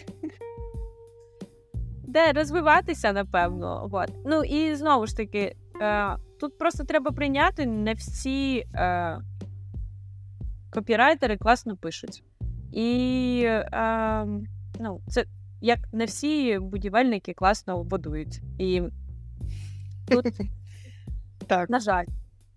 де 2.08 2.32
розвиватися, 2.32 3.14
напевно. 3.14 3.88
Вот. 3.92 4.10
Ну 4.26 4.44
і 4.44 4.76
знову 4.76 5.08
ж 5.08 5.18
таки, 5.18 5.56
е, 5.82 6.18
тут 6.40 6.58
просто 6.58 6.84
треба 6.84 7.12
прийняти, 7.12 7.66
не 7.66 7.94
всі 7.94 8.66
е, 8.76 9.18
копірайтери 10.70 11.38
класно 11.38 11.78
пишуть. 11.78 12.24
І 12.72 13.42
е, 13.46 14.26
ну, 14.80 15.02
це 15.08 15.26
як 15.62 15.80
не 15.94 16.06
всі 16.06 16.60
будівельники 16.60 17.34
класно 17.34 17.84
будують. 17.84 18.42
І, 18.60 18.82
Так. 21.48 21.70
на 21.70 21.80
жаль, 21.80 22.06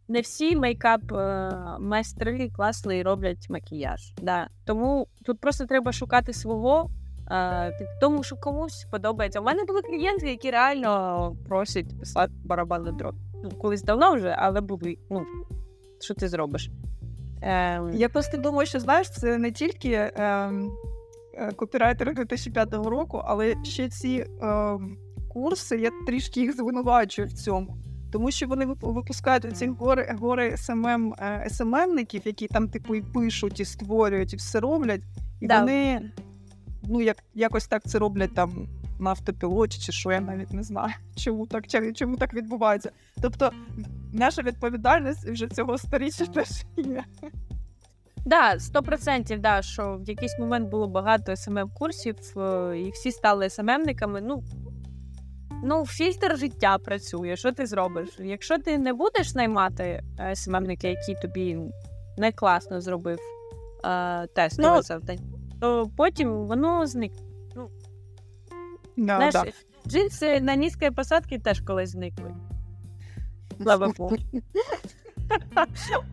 не 0.08 0.20
всі 0.20 0.56
мейкап 0.56 1.12
е, 1.12 1.50
майстри 1.80 2.50
класно 2.50 2.92
і 2.92 3.02
роблять 3.02 3.46
макіяж. 3.50 4.12
Да. 4.22 4.48
Тому 4.64 5.08
тут 5.24 5.40
просто 5.40 5.66
треба 5.66 5.92
шукати 5.92 6.32
свого. 6.32 6.90
е, 7.30 7.72
тому, 8.00 8.22
що 8.22 8.36
комусь 8.36 8.86
подобається. 8.90 9.40
У 9.40 9.44
мене 9.44 9.64
були 9.64 9.82
клієнти, 9.82 10.30
які 10.30 10.50
реально 10.50 11.36
просять 11.48 11.98
писати 11.98 12.32
барабанний 12.44 12.92
дроб. 12.92 13.14
Ну, 13.44 13.50
колись 13.50 13.82
давно 13.82 14.14
вже, 14.14 14.34
але 14.38 14.60
були. 14.60 14.96
Ну, 15.10 15.26
що 16.00 16.14
ти 16.14 16.28
зробиш? 16.28 16.70
Ем, 17.42 17.90
Я 17.94 18.08
просто 18.08 18.36
думаю, 18.36 18.66
що 18.66 18.80
знаєш, 18.80 19.10
це 19.10 19.38
не 19.38 19.52
тільки 19.52 20.10
ем, 20.16 20.70
е, 21.34 21.52
копірайтери 21.52 22.14
2005 22.14 22.74
року, 22.74 23.22
але 23.24 23.54
ще 23.64 23.88
ці 23.88 24.26
ем, 24.42 24.98
курси, 25.32 25.76
я 25.78 25.90
трішки 26.06 26.40
їх 26.40 26.56
звинувачую 26.56 27.28
в 27.28 27.32
цьому. 27.32 27.76
Тому 28.12 28.30
що 28.30 28.46
вони 28.46 28.66
випускають 28.66 29.56
ці 29.56 29.66
гори, 29.66 30.16
гори 30.20 30.56
СММ, 30.56 31.14
е, 31.18 31.46
СММників, 31.50 32.22
які 32.24 32.46
там 32.48 32.68
типу 32.68 32.94
і 32.94 33.02
пишуть, 33.02 33.60
і 33.60 33.64
створюють, 33.64 34.32
і 34.32 34.36
все 34.36 34.60
роблять. 34.60 35.02
І 35.40 35.46
Да. 35.46 35.60
вони 35.60 36.10
ну, 36.82 37.00
як, 37.00 37.16
якось 37.34 37.66
так 37.66 37.82
це 37.84 37.98
роблять 37.98 38.34
там 38.34 38.68
на 38.98 39.10
автопілоті, 39.10 39.78
чи 39.80 39.92
що 39.92 40.12
я 40.12 40.20
навіть 40.20 40.52
не 40.52 40.62
знаю, 40.62 40.92
чому 41.16 41.46
так, 41.46 41.66
чи- 41.66 41.92
чому 41.92 42.16
так 42.16 42.34
відбувається. 42.34 42.90
Тобто, 43.22 43.50
наша 44.12 44.42
відповідальність 44.42 45.28
вже 45.28 45.48
цього 45.48 45.78
сторіччя 45.78 46.26
теж 46.26 46.48
є. 46.76 47.04
Да, 48.26 48.58
сто 48.58 48.82
процентів, 48.82 49.40
да, 49.40 49.62
що 49.62 50.00
в 50.04 50.08
якийсь 50.08 50.38
момент 50.38 50.68
було 50.70 50.88
багато 50.88 51.36
SMM 51.36 51.70
курсів 51.78 52.16
і 52.76 52.90
всі 52.90 53.12
стали 53.12 53.50
SMM 53.50 53.71
никами. 53.71 54.20
Ну, 54.20 54.42
ну, 55.64 55.86
фільтр 55.86 56.36
життя 56.36 56.78
працює. 56.78 57.36
Що 57.36 57.52
ти 57.52 57.66
зробиш? 57.66 58.08
Якщо 58.18 58.58
ти 58.58 58.78
не 58.78 58.92
будеш 58.92 59.34
наймати 59.34 60.02
SMM 60.34 60.54
ника, 60.54 60.88
який 60.88 61.14
тобі 61.22 61.58
не 62.18 62.32
класно 62.32 62.80
зробив 62.80 63.18
е, 63.84 64.26
тестове 64.26 64.68
Ну, 64.76 64.82
завдання, 64.82 65.22
то 65.60 65.90
потім 65.96 66.46
воно 66.46 66.86
зникне. 66.86 67.27
Да, 68.98 69.30
Знаєш, 69.30 69.34
да. 69.34 69.90
джинси 69.90 70.40
на 70.40 70.56
низькій 70.56 70.90
посадці 70.90 71.38
теж 71.38 71.60
колись 71.60 71.90
зникли. 71.90 72.34
Слава 73.62 73.88
Богу. 73.98 74.16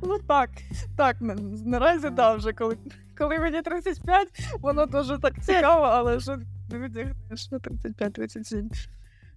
Ну 0.01 0.19
так, 0.27 0.49
так, 0.97 1.17
наразі 1.65 2.09
да, 2.09 2.33
вже 2.33 2.53
коли, 2.53 2.77
коли 3.17 3.39
мені 3.39 3.61
35, 3.61 4.27
воно 4.59 4.85
дуже 4.85 5.19
так 5.19 5.43
цікаво, 5.43 5.85
але 5.85 6.19
що 6.19 6.37
не 6.71 6.79
відігнеш 6.79 7.51
на 7.51 7.57
35-37. 7.57 8.87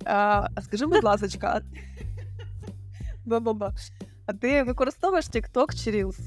А, 0.04 0.48
а 0.54 0.62
скажи, 0.62 0.86
будь 0.86 1.04
ласка, 1.04 1.62
да-да-да. 3.24 3.72
А 4.26 4.32
ти 4.32 4.62
використовуєш 4.62 5.24
TikTok 5.24 5.84
чи 5.84 5.90
Reels? 5.90 6.18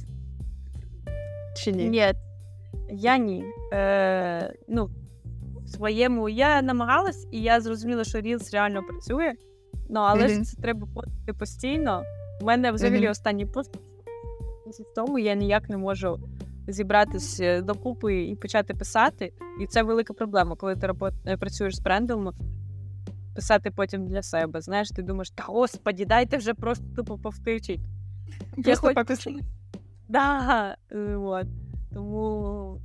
Чи 1.58 1.72
ні? 1.72 1.90
Ні, 1.90 2.14
я 2.90 3.18
ні. 3.18 3.46
Е, 3.74 4.54
ну, 4.68 4.90
своєму 5.72 6.30
я 6.30 6.62
намагалась, 6.62 7.28
і 7.32 7.42
я 7.42 7.62
зрозуміла, 7.62 8.04
що 8.04 8.18
Reels 8.18 8.54
реально 8.54 8.84
працює. 8.84 9.34
Ну, 9.90 10.00
але 10.00 10.28
ж 10.28 10.42
це 10.42 10.62
треба 10.62 10.88
постити 10.94 11.34
постійно. 11.34 12.04
У 12.42 12.46
мене 12.46 12.72
взагалі 12.72 13.02
Мгм. 13.02 13.12
останній 13.12 13.46
пост 13.46 13.80
тому 14.96 15.20
я 15.20 15.34
ніяк 15.34 15.70
не 15.70 15.78
можу 15.78 16.20
зібратись 16.68 17.40
е, 17.40 17.62
докупи 17.62 18.24
і 18.24 18.36
почати 18.36 18.74
писати. 18.74 19.34
І 19.62 19.68
це 19.68 19.84
велика 19.84 20.14
проблема, 20.14 20.56
коли 20.56 20.76
ти 20.76 20.88
робот... 20.88 21.14
е, 21.28 21.38
працюєш 21.38 21.76
з 21.76 21.80
брендом. 21.80 22.32
Писати 23.36 23.72
потім 23.72 24.08
для 24.08 24.22
себе. 24.24 24.62
Знаєш, 24.62 24.89
ти 24.89 25.02
думаєш, 25.02 25.30
та 25.32 25.43
господі, 25.43 26.06
дайте 26.06 26.38
вже 26.38 26.54
просто 26.54 26.86
тупо 26.96 27.18
повтичить. 27.18 27.80
Просто 28.64 28.88
хоч- 28.88 28.96
попісля. 28.96 29.39
Да, 30.08 30.76
е, 30.92 31.16
от. 31.16 31.48
Тому 31.93 32.82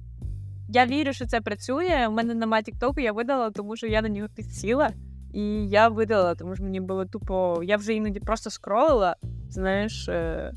я 0.68 0.86
вірю, 0.86 1.12
що 1.12 1.26
це 1.26 1.40
працює. 1.40 2.06
У 2.08 2.12
мене 2.12 2.34
немає 2.34 2.62
Тіктоку, 2.62 3.00
я 3.00 3.12
видала, 3.12 3.50
тому 3.50 3.76
що 3.76 3.86
я 3.86 4.02
на 4.02 4.08
нього 4.08 4.28
підсіла. 4.34 4.90
І 5.34 5.68
я 5.68 5.88
видала, 5.88 6.34
тому 6.34 6.54
що 6.54 6.64
мені 6.64 6.80
було 6.80 7.04
тупо. 7.04 7.60
Я 7.62 7.76
вже 7.76 7.94
іноді 7.94 8.20
просто 8.20 8.50
скролила, 8.50 9.16
знаєш, 9.50 10.08
е, 10.08 10.52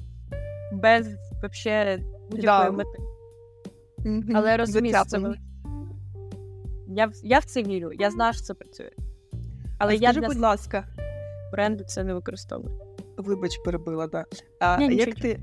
без 0.73 1.07
вообще 1.41 1.99
будь-якої 2.31 2.41
Да. 2.65 2.71
мети. 2.71 2.97
Мгм. 4.05 4.35
Але 4.35 4.57
розумію, 4.57 4.95
це. 5.07 5.19
Я, 6.87 7.05
в- 7.05 7.11
я 7.23 7.39
в 7.39 7.45
це 7.45 7.63
вірю, 7.63 7.91
я 7.93 8.11
знаю, 8.11 8.33
що 8.33 8.41
це 8.43 8.53
працює. 8.53 8.89
Але 9.77 9.91
А 9.91 9.95
я 9.95 9.99
скажи, 9.99 10.19
для 10.19 10.27
будь 10.27 10.37
ласка, 10.37 10.87
бренду 11.51 11.83
це 11.83 12.03
не 12.03 12.13
використовую. 12.13 12.79
Вибач, 13.17 13.57
перебила, 13.65 14.07
да. 14.07 14.25
А 14.59 14.81
як 14.81 15.15
ти 15.15 15.39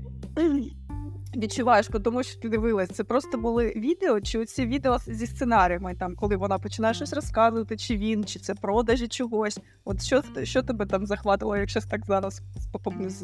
відчуваєш, 1.37 1.89
тому 2.03 2.23
що 2.23 2.39
ти 2.39 2.49
дивилась, 2.49 2.89
це 2.89 3.03
просто 3.03 3.37
були 3.37 3.73
відео, 3.75 4.21
чи 4.21 4.39
оці 4.39 4.65
відео 4.65 4.97
зі 5.07 5.27
сценаріями, 5.27 5.95
там, 5.95 6.15
коли 6.15 6.35
вона 6.35 6.59
починає 6.59 6.93
щось 6.93 7.13
розказувати, 7.13 7.77
чи 7.77 7.97
він, 7.97 8.25
чи 8.25 8.39
це 8.39 8.55
продажі 8.55 9.07
чогось. 9.07 9.59
От 9.85 10.03
що, 10.03 10.23
що 10.43 10.61
тебе 10.61 10.85
там 10.85 11.05
захватило, 11.05 11.57
якщо 11.57 11.81
так 11.81 12.05
зараз 12.05 12.41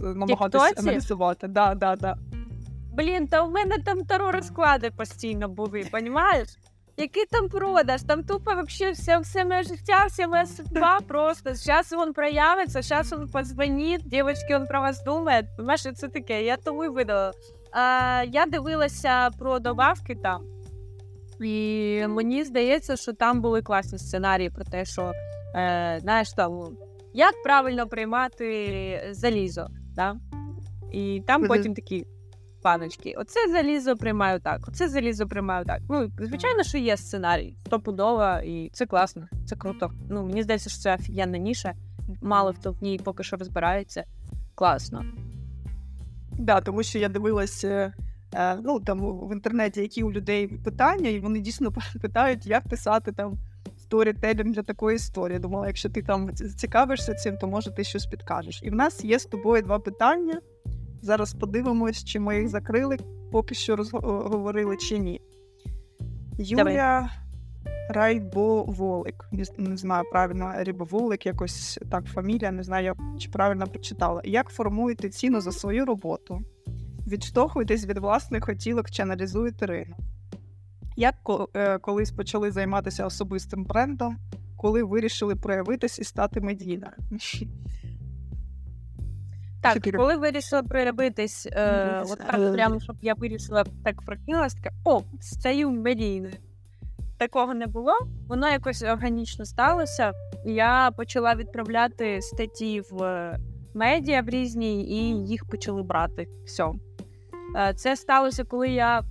намагатися 0.01 0.73
аналізувати? 0.77 1.47
Да, 1.47 1.75
да, 1.75 1.95
да. 1.95 2.17
Блін, 2.93 3.27
та 3.27 3.43
в 3.43 3.51
мене 3.51 3.77
там 3.85 4.05
таро 4.05 4.31
розклади 4.31 4.91
постійно 4.91 5.49
були, 5.49 5.87
понімаєш? 5.91 6.47
Який 6.97 7.25
там 7.25 7.49
продаж? 7.49 8.01
Там 8.01 8.23
тупо 8.23 8.53
вообще 8.55 8.91
все, 8.91 9.17
все 9.19 9.45
моє 9.45 9.63
життя, 9.63 10.05
вся 10.05 10.27
моя 10.27 10.45
судьба 10.45 10.99
просто. 11.07 11.55
Зараз 11.55 11.91
він 11.91 12.13
проявиться, 12.13 12.81
зараз 12.81 13.11
він 13.11 13.27
позвонить, 13.27 14.07
дівчатки, 14.09 14.57
він 14.57 14.67
про 14.67 14.81
вас 14.81 15.03
думає. 15.03 15.43
Понимаєш, 15.57 15.81
це 15.81 16.07
таке, 16.07 16.43
я 16.43 16.57
тому 16.57 16.83
й 16.83 16.89
видала. 16.89 17.31
Я 18.31 18.45
дивилася 18.51 19.29
про 19.29 19.59
добавки 19.59 20.15
там, 20.15 20.41
і 21.41 22.07
мені 22.07 22.43
здається, 22.43 22.95
що 22.95 23.13
там 23.13 23.41
були 23.41 23.61
класні 23.61 23.97
сценарії 23.97 24.49
про 24.49 24.63
те, 24.63 24.85
що 24.85 25.11
е, 25.55 25.97
знаєш 26.01 26.33
там, 26.33 26.77
як 27.13 27.43
правильно 27.43 27.87
приймати 27.87 29.07
залізо. 29.11 29.67
Да? 29.95 30.15
І 30.91 31.23
там 31.27 31.47
потім 31.47 31.73
такі 31.73 32.05
паночки. 32.61 33.13
Оце 33.17 33.39
залізо 33.51 33.95
приймаю 33.95 34.39
так, 34.39 34.61
оце 34.67 34.89
залізо 34.89 35.27
приймаю 35.27 35.65
так. 35.65 35.81
Ну, 35.89 36.11
звичайно, 36.19 36.63
що 36.63 36.77
є 36.77 36.97
сценарій, 36.97 37.57
стопудово, 37.65 38.39
і 38.45 38.69
це 38.73 38.85
класно, 38.85 39.27
це 39.45 39.55
круто. 39.55 39.91
Ну, 40.09 40.23
мені 40.23 40.43
здається, 40.43 40.69
що 40.69 40.79
це 40.79 40.95
офігенна 40.95 41.37
ніша. 41.37 41.73
Мало 42.21 42.53
хто 42.53 42.71
в 42.71 42.83
ній 42.83 42.99
поки 43.03 43.23
що 43.23 43.35
розбирається. 43.35 44.03
Класно. 44.55 45.05
Да, 46.37 46.61
тому 46.61 46.83
що 46.83 46.99
я 46.99 47.09
дивилась 47.09 47.63
е, 47.63 47.93
е, 48.35 48.55
ну, 48.55 48.79
там 48.79 48.99
в 48.99 49.33
інтернеті, 49.33 49.81
які 49.81 50.03
у 50.03 50.11
людей 50.11 50.47
питання, 50.47 51.09
і 51.09 51.19
вони 51.19 51.39
дійсно 51.39 51.73
питають, 52.01 52.45
як 52.45 52.67
писати 52.67 53.11
там 53.11 53.37
сторітелінг 53.77 54.53
для 54.53 54.63
такої 54.63 54.95
історії. 54.95 55.39
Думала, 55.39 55.67
якщо 55.67 55.89
ти 55.89 56.01
там 56.01 56.35
цікавишся 56.35 57.13
цим, 57.13 57.37
то 57.37 57.47
може 57.47 57.71
ти 57.71 57.83
щось 57.83 58.05
підкажеш. 58.05 58.61
І 58.63 58.69
в 58.69 58.75
нас 58.75 59.05
є 59.05 59.19
з 59.19 59.25
тобою 59.25 59.63
два 59.63 59.79
питання. 59.79 60.41
Зараз 61.01 61.33
подивимось, 61.33 62.03
чи 62.03 62.19
ми 62.19 62.39
їх 62.39 62.47
закрили, 62.47 62.97
поки 63.31 63.55
що 63.55 63.75
розговорили 63.75 64.77
чи 64.77 64.97
ні. 64.97 65.21
Юля 66.37 67.09
Райбоволик. 67.89 69.27
Не, 69.57 69.77
знаю 69.77 70.03
правильно, 70.11 70.53
Рибоволик, 70.57 71.25
якось 71.25 71.79
так 71.91 72.05
фамілія, 72.05 72.51
не 72.51 72.63
знаю, 72.63 72.85
як- 72.85 73.19
чи 73.19 73.29
правильно 73.29 73.67
прочитала. 73.67 74.21
Як 74.23 74.49
формуєте 74.49 75.09
ціну 75.09 75.41
за 75.41 75.51
свою 75.51 75.85
роботу? 75.85 76.41
Відштовхуєтесь 77.07 77.85
від 77.85 77.97
власних 77.97 78.45
хотілок 78.45 78.91
чи 78.91 79.01
аналізуєте 79.03 79.65
ринок? 79.65 79.97
Як 80.95 81.15
е, 81.53 81.77
колись 81.77 82.11
почали 82.11 82.51
займатися 82.51 83.05
особистим 83.05 83.63
брендом, 83.65 84.17
коли 84.57 84.83
вирішили 84.83 85.35
проявитись 85.35 85.99
і 85.99 86.03
стати 86.03 86.41
медійною? 86.41 86.93
Так, 89.61 89.73
Чотири. 89.73 89.97
коли 89.97 90.15
вирішила 90.17 90.63
проявитись, 90.63 91.47
е, 91.51 92.03
от 92.09 92.17
так 92.19 92.53
прямо, 92.53 92.79
щоб 92.79 92.95
я 93.01 93.13
вирішила 93.13 93.65
так 93.83 94.01
прокинулась, 94.01 94.53
така, 94.53 94.75
о, 94.85 95.01
стаю 95.21 95.71
медійною. 95.71 96.33
Такого 97.23 97.53
не 97.53 97.67
було, 97.67 97.93
воно 98.27 98.49
якось 98.49 98.83
органічно 98.83 99.45
сталося. 99.45 100.13
Я 100.45 100.91
почала 100.97 101.35
відправляти 101.35 102.21
статті 102.21 102.81
в 102.91 103.03
е, 103.03 103.39
медіа 103.73 104.21
в 104.21 104.29
різні, 104.29 104.83
і 104.83 105.27
їх 105.27 105.45
почали 105.45 105.83
брати. 105.83 106.27
Все. 106.45 106.71
Е, 107.55 107.73
Це 107.73 107.95
сталося, 107.95 108.43
коли 108.43 108.69
я 108.69 109.03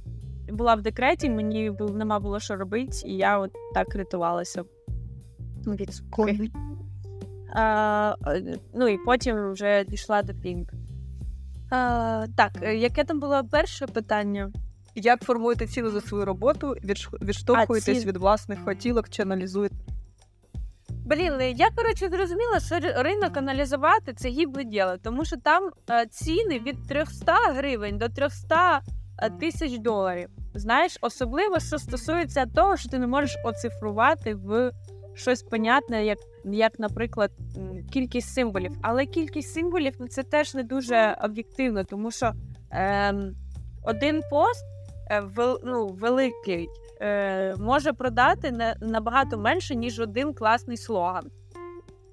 була 0.48 0.74
в 0.74 0.82
декреті, 0.82 1.30
мені 1.30 1.72
нема 1.94 2.18
було 2.18 2.40
що 2.40 2.56
робити, 2.56 2.93
і 3.05 3.16
я 3.16 3.39
от 3.39 3.51
так 3.74 3.94
рятувалася. 3.94 4.64
від 5.66 5.94
скуки. 5.94 6.51
А, 7.55 8.14
е, 8.26 8.59
ну 8.74 8.89
і 8.89 8.98
потім 9.06 9.52
вже 9.52 9.84
дійшла 9.84 10.22
до 10.22 10.32
Pink. 10.32 10.64
А, 11.70 12.26
так, 12.36 12.52
е, 12.62 12.76
яке 12.76 13.05
там 13.05 13.20
було 13.20 13.43
перше 13.51 13.86
питання? 13.86 14.52
Як 14.94 15.23
формуєте 15.23 15.66
ціну 15.66 15.90
за 15.90 16.01
свою 16.01 16.24
роботу? 16.24 16.77
Відштовхуєтесь 17.23 18.01
ці- 18.01 18.06
від 18.06 18.16
власних 18.16 18.64
хотілок 18.64 19.09
чи 19.09 19.23
аналізуєте? 19.23 19.74
Блін, 21.06 21.32
е, 21.40 21.51
я 21.51 21.70
коротше 21.77 22.09
зрозуміла, 22.09 22.60
що 22.60 23.02
ринок 23.02 23.36
аналізувати 23.36 24.12
це 24.12 24.28
гібле 24.28 24.64
діло, 24.64 24.97
тому 25.02 25.24
що 25.24 25.36
там 25.36 25.70
е, 25.90 26.06
ціни 26.06 26.59
від 26.59 26.86
300 26.89 27.32
гривень 27.55 27.98
до 27.98 28.09
300 28.09 28.81
е, 29.19 29.31
тисяч 29.31 29.78
доларів. 29.78 30.28
Знаєш, 30.55 30.98
особливо 31.01 31.60
що 31.60 31.78
стосується 31.78 32.47
того, 32.47 32.77
що 32.77 32.89
ти 32.89 32.98
не 32.98 33.06
можеш 33.06 33.36
оцифрувати 33.44 34.35
в 34.35 34.73
щось 35.14 35.43
понятне, 35.43 36.05
як, 36.05 36.19
як 36.44 36.78
наприклад, 36.78 37.31
кількість 37.93 38.35
символів. 38.35 38.73
Але 38.82 39.06
кількість 39.06 39.55
символів 39.55 39.94
ну, 39.98 40.09
це 40.09 40.23
теж 40.23 40.55
не 40.55 40.62
дуже 40.62 41.16
об'єктивно, 41.24 41.85
тому 41.85 42.10
що 42.10 42.32
ем, 42.70 43.35
один 43.85 44.23
пост 44.31 44.64
вел, 45.23 45.61
ну, 45.65 45.87
великий 45.87 46.69
е, 47.01 47.57
може 47.57 47.93
продати 47.93 48.51
на, 48.51 48.74
набагато 48.81 49.39
менше, 49.39 49.74
ніж 49.74 50.01
один 50.01 50.35
класний 50.35 50.77
слоган, 50.77 51.31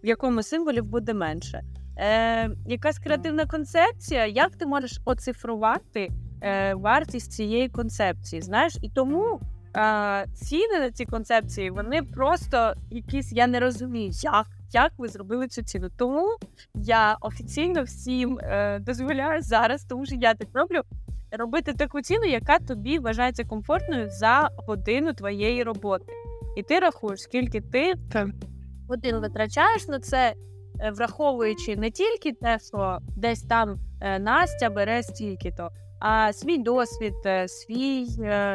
в 0.04 0.08
якому 0.08 0.44
символів 0.44 0.86
буде 0.86 1.14
менше. 1.14 1.64
Е, 1.98 2.50
якась 2.68 3.00
креативна 3.00 3.46
концепція, 3.46 4.26
як 4.26 4.56
ти 4.56 4.66
можеш 4.66 5.02
оцифрувати 5.06 6.10
е, 6.42 6.74
вартість 6.74 7.32
цієї 7.32 7.70
концепції? 7.70 8.42
Знаєш, 8.42 8.78
і 8.82 8.90
тому 8.90 9.40
е, 9.78 10.26
ціни 10.34 10.80
на 10.80 10.92
ці 10.92 11.06
концепції 11.06 11.70
вони 11.70 12.04
просто 12.04 12.74
якісь, 12.92 13.32
я 13.32 13.48
не 13.48 13.60
розумію, 13.60 14.12
як. 14.24 14.48
Як 14.72 14.92
ви 14.98 15.08
зробили 15.08 15.48
цю 15.48 15.64
ціну? 15.64 15.90
Тому 15.98 16.38
я 16.76 17.18
офіційно 17.22 17.84
всім 17.84 18.40
е, 18.40 18.80
дозволяю 18.80 19.42
зараз, 19.42 19.84
тому 19.84 20.06
що 20.06 20.16
я 20.16 20.34
так 20.34 20.48
роблю, 20.54 20.82
робити 21.32 21.74
таку 21.74 22.02
ціну, 22.02 22.26
яка 22.26 22.60
тобі 22.60 23.00
вважається 23.00 23.44
комфортною 23.44 24.10
за 24.10 24.50
годину 24.68 25.14
твоєї 25.14 25.64
роботи. 25.64 26.06
І 26.58 26.64
ти 26.64 26.80
рахуєш, 26.80 27.22
скільки 27.22 27.62
ти 27.62 27.94
годин 28.90 29.20
витрачаєш 29.20 29.88
на 29.88 30.00
це, 30.00 30.34
е, 30.80 30.92
враховуючи 30.92 31.76
не 31.76 31.92
тільки 31.92 32.34
те, 32.34 32.60
що 32.60 32.98
десь 33.18 33.44
там 33.44 33.80
е, 34.02 34.20
Настя 34.20 34.70
бере 34.70 35.04
стільки-то, 35.04 35.70
а 36.00 36.34
свій 36.34 36.58
досвід, 36.58 37.14
е, 37.26 37.48
свій, 37.48 38.08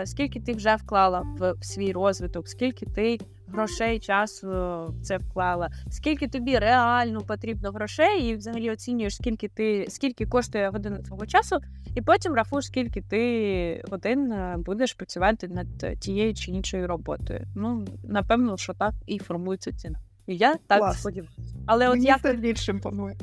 скільки 0.05 0.41
ти 0.41 0.53
вже 0.53 0.77
вклала 0.77 1.23
в 1.39 1.55
свій 1.61 1.93
розвиток, 1.93 2.49
скільки 2.49 2.87
ти 2.87 3.19
грошей, 3.55 3.99
часу 3.99 4.49
в 4.49 5.03
це 5.03 5.19
вклала, 5.19 5.71
скільки 5.91 6.29
тобі 6.29 6.59
реально 6.59 7.21
потрібно 7.21 7.71
грошей, 7.71 8.29
і 8.29 8.37
взагалі 8.37 8.71
оцінюєш, 8.71 9.17
скільки 9.17 9.49
ти 9.49 9.87
скільки 9.89 10.27
коштує 10.27 10.69
година 10.69 10.99
твого 10.99 11.27
часу, 11.27 11.59
і 11.95 12.03
потім 12.03 12.35
рахуєш, 12.35 12.67
скільки 12.67 13.01
ти 13.03 13.85
годин 13.91 14.33
е, 14.33 14.57
будеш 14.59 14.93
працювати 14.95 15.49
над 15.49 16.01
тією 16.01 16.35
чи 16.35 16.51
іншою 16.51 16.87
роботою. 16.87 17.47
Ну, 17.57 17.87
напевно, 18.09 18.57
що 18.57 18.75
так 18.75 18.95
і 19.07 19.19
формується 19.19 19.73
ціна. 19.73 19.99
І 20.27 20.37
я 20.37 20.55
так 20.67 20.95
сподіваюся. 20.95 21.55
Але 21.67 21.89
от 21.89 21.95
Мені 21.95 22.07
як 22.07 22.23
це 22.23 22.33
ти, 22.33 22.37
більше 22.37 22.73
імпонує. 22.73 23.17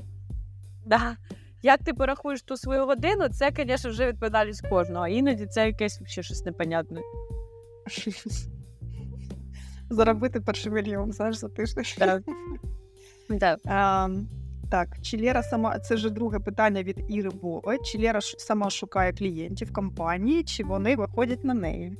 да, 0.86 1.16
як 1.64 1.84
ти 1.84 1.94
порахуєш 1.94 2.42
ту 2.42 2.58
свою 2.58 2.86
годину, 2.86 3.30
це, 3.30 3.52
звісно, 3.58 3.90
вже 3.90 4.08
відповідальність 4.08 4.68
кожного. 4.70 5.06
А 5.06 5.10
іноді 5.10 5.46
це 5.46 5.68
якесь 5.68 6.02
ще 6.06 6.24
щось 6.24 6.46
непонятне. 6.46 7.02
Заробити 9.92 10.42
перший 10.42 10.72
мільйон, 10.72 11.12
знаєш, 11.12 11.36
за 11.36 11.50
тиждень. 11.50 11.86
Так. 11.98 12.24
Так. 13.40 13.60
А, 13.66 14.10
так, 14.72 14.88
чи 15.02 15.18
Лера 15.18 15.44
сама, 15.44 15.80
це 15.80 15.96
вже 15.96 16.10
друге 16.10 16.40
питання 16.40 16.84
від 16.84 17.06
Іри 17.10 17.30
Бови. 17.30 17.78
Чи 17.86 17.98
Лера 17.98 18.22
сама 18.22 18.70
шукає 18.70 19.14
клієнтів 19.14 19.74
компанії, 19.74 20.44
чи 20.44 20.64
вони 20.64 20.96
виходять 20.96 21.44
на 21.44 21.54
неї? 21.54 21.98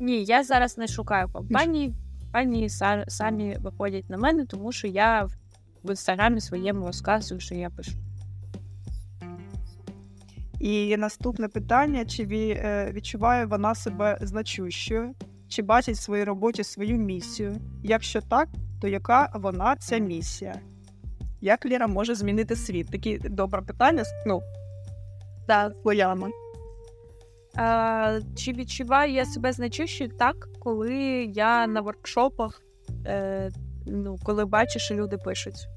Ні, 0.00 0.24
я 0.24 0.44
зараз 0.44 0.78
не 0.78 0.86
шукаю 0.86 1.28
компанії. 1.32 1.94
Компанії 2.22 2.68
самі 3.08 3.56
виходять 3.60 4.10
на 4.10 4.16
мене, 4.16 4.46
тому 4.46 4.72
що 4.72 4.86
я 4.88 5.24
в- 5.24 5.90
інстаграмі 5.90 6.40
своєму 6.40 6.86
розказую, 6.86 7.40
що 7.40 7.54
я 7.54 7.70
пишу. 7.70 7.92
І 10.60 10.96
наступне 10.96 11.48
питання: 11.48 12.04
чи 12.04 12.22
е, 12.32 12.92
відчуває 12.92 13.46
вона 13.46 13.74
себе 13.74 14.18
значущою, 14.20 15.14
чи 15.48 15.62
бачить 15.62 15.96
в 15.96 16.02
своїй 16.02 16.24
роботі 16.24 16.64
свою 16.64 16.96
місію? 16.96 17.56
Якщо 17.82 18.20
так, 18.20 18.48
то 18.80 18.88
яка 18.88 19.32
вона 19.34 19.76
ця 19.76 19.98
місія? 19.98 20.60
Як 21.40 21.66
Лера 21.66 21.86
може 21.86 22.14
змінити 22.14 22.56
світ? 22.56 22.90
Такі 22.90 23.18
добре 23.18 23.62
питання. 23.62 24.04
Ну, 24.26 24.42
Так. 25.46 25.72
слоями. 25.82 26.30
А, 27.56 28.20
чи 28.36 28.52
відчуваю 28.52 29.12
я 29.12 29.24
себе 29.24 29.52
значущою 29.52 30.10
так, 30.10 30.48
коли 30.60 30.94
я 31.34 31.66
на 31.66 31.80
воркшопах, 31.80 32.62
е, 33.06 33.50
ну, 33.86 34.16
коли 34.24 34.44
бачу, 34.44 34.78
що 34.78 34.94
люди 34.94 35.18
пишуть. 35.18 35.68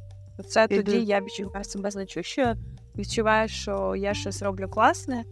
Це 0.48 0.68
тоді 0.68 1.04
я 1.06 1.22
відчуваю 1.22 1.64
себе 1.64 1.92
значущою, 1.92 2.56
відчуваю, 2.98 3.48
що 3.48 3.96
я 3.96 4.14
щось 4.14 4.42
роблю 4.42 4.68
класне 4.68 5.24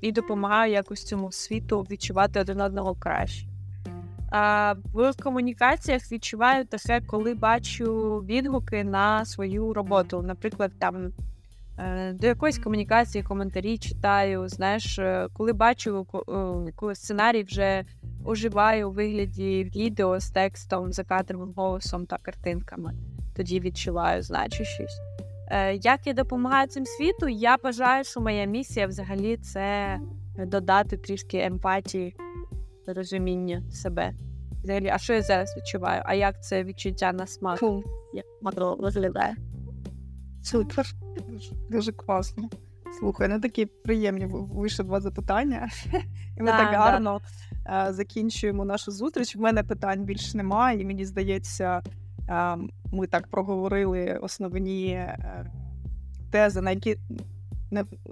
і 0.00 0.12
допомагаю 0.12 0.72
якось 0.72 1.04
цьому 1.04 1.32
світу 1.32 1.86
відчувати 1.90 2.40
один 2.40 2.60
одного 2.60 2.94
краще. 2.94 3.46
В 4.92 5.12
комунікаціях 5.22 6.12
відчуваю 6.12 6.64
таке, 6.64 7.00
коли 7.06 7.34
бачу 7.34 8.18
відгуки 8.18 8.84
на 8.84 9.24
свою 9.24 9.72
роботу. 9.72 10.22
Наприклад, 10.22 10.72
там 10.78 11.12
е, 11.78 12.12
до 12.12 12.26
якоїсь 12.26 12.58
комунікації 12.58 13.24
коментарі 13.24 13.78
читаю. 13.78 14.48
Знаєш, 14.48 14.98
е, 14.98 15.28
коли 15.32 15.52
бачу, 15.52 16.06
е, 16.14 16.72
коли 16.76 16.94
сценарій 16.94 17.42
вже 17.42 17.84
уживаю 18.24 18.88
у 18.88 18.92
вигляді 18.92 19.70
відео 19.76 20.20
з 20.20 20.30
текстом, 20.30 20.92
закадровим 20.92 21.52
голосом 21.56 22.06
та 22.06 22.18
картинками. 22.18 22.94
Тоді 23.36 23.60
відчуваю 23.60 24.22
значущість. 24.22 25.00
Е, 25.00 25.15
Як 25.82 26.06
я 26.06 26.12
допомагаю 26.12 26.68
цим 26.68 26.86
світу? 26.86 27.28
Я 27.28 27.56
бажаю, 27.56 28.04
що 28.04 28.20
моя 28.20 28.44
місія 28.44 28.86
взагалі 28.86 29.36
це 29.36 29.98
додати 30.46 30.96
трішки 30.96 31.38
емпатії, 31.38 32.16
розуміння 32.86 33.62
себе. 33.70 34.12
Взагалі, 34.62 34.88
а 34.88 34.98
що 34.98 35.14
я 35.14 35.22
зараз 35.22 35.56
відчуваю? 35.56 36.02
А 36.04 36.14
як 36.14 36.44
це 36.44 36.64
відчуття 36.64 37.12
на 37.12 37.26
смак? 37.26 37.58
Фу, 37.58 37.84
Як 38.14 38.24
воно 38.42 38.76
виглядає? 38.76 39.36
супер. 40.42 40.86
Дуже, 41.28 41.52
дуже 41.70 41.92
класно. 41.92 42.48
Слухай, 42.98 43.28
ну 43.28 43.40
такі 43.40 43.66
приємні 43.66 44.26
вийшли 44.30 44.84
два 44.84 45.00
запитання. 45.00 45.68
І 46.36 46.42
ми 46.42 46.50
Да, 46.50 46.58
так 46.58 46.74
гарно 46.74 47.20
е, 47.66 47.92
закінчуємо 47.92 48.64
нашу 48.64 48.90
зустріч. 48.90 49.36
В 49.36 49.40
мене 49.40 49.62
питань 49.62 50.04
більш 50.04 50.34
немає, 50.34 50.80
і 50.80 50.84
мені 50.84 51.04
здається, 51.04 51.82
е, 51.86 51.90
ми 52.92 53.06
так 53.06 53.26
проговорили 53.26 54.18
основні 54.22 54.88
е, 54.88 55.50
тези, 56.30 56.60
на 56.60 56.70
які 56.70 56.96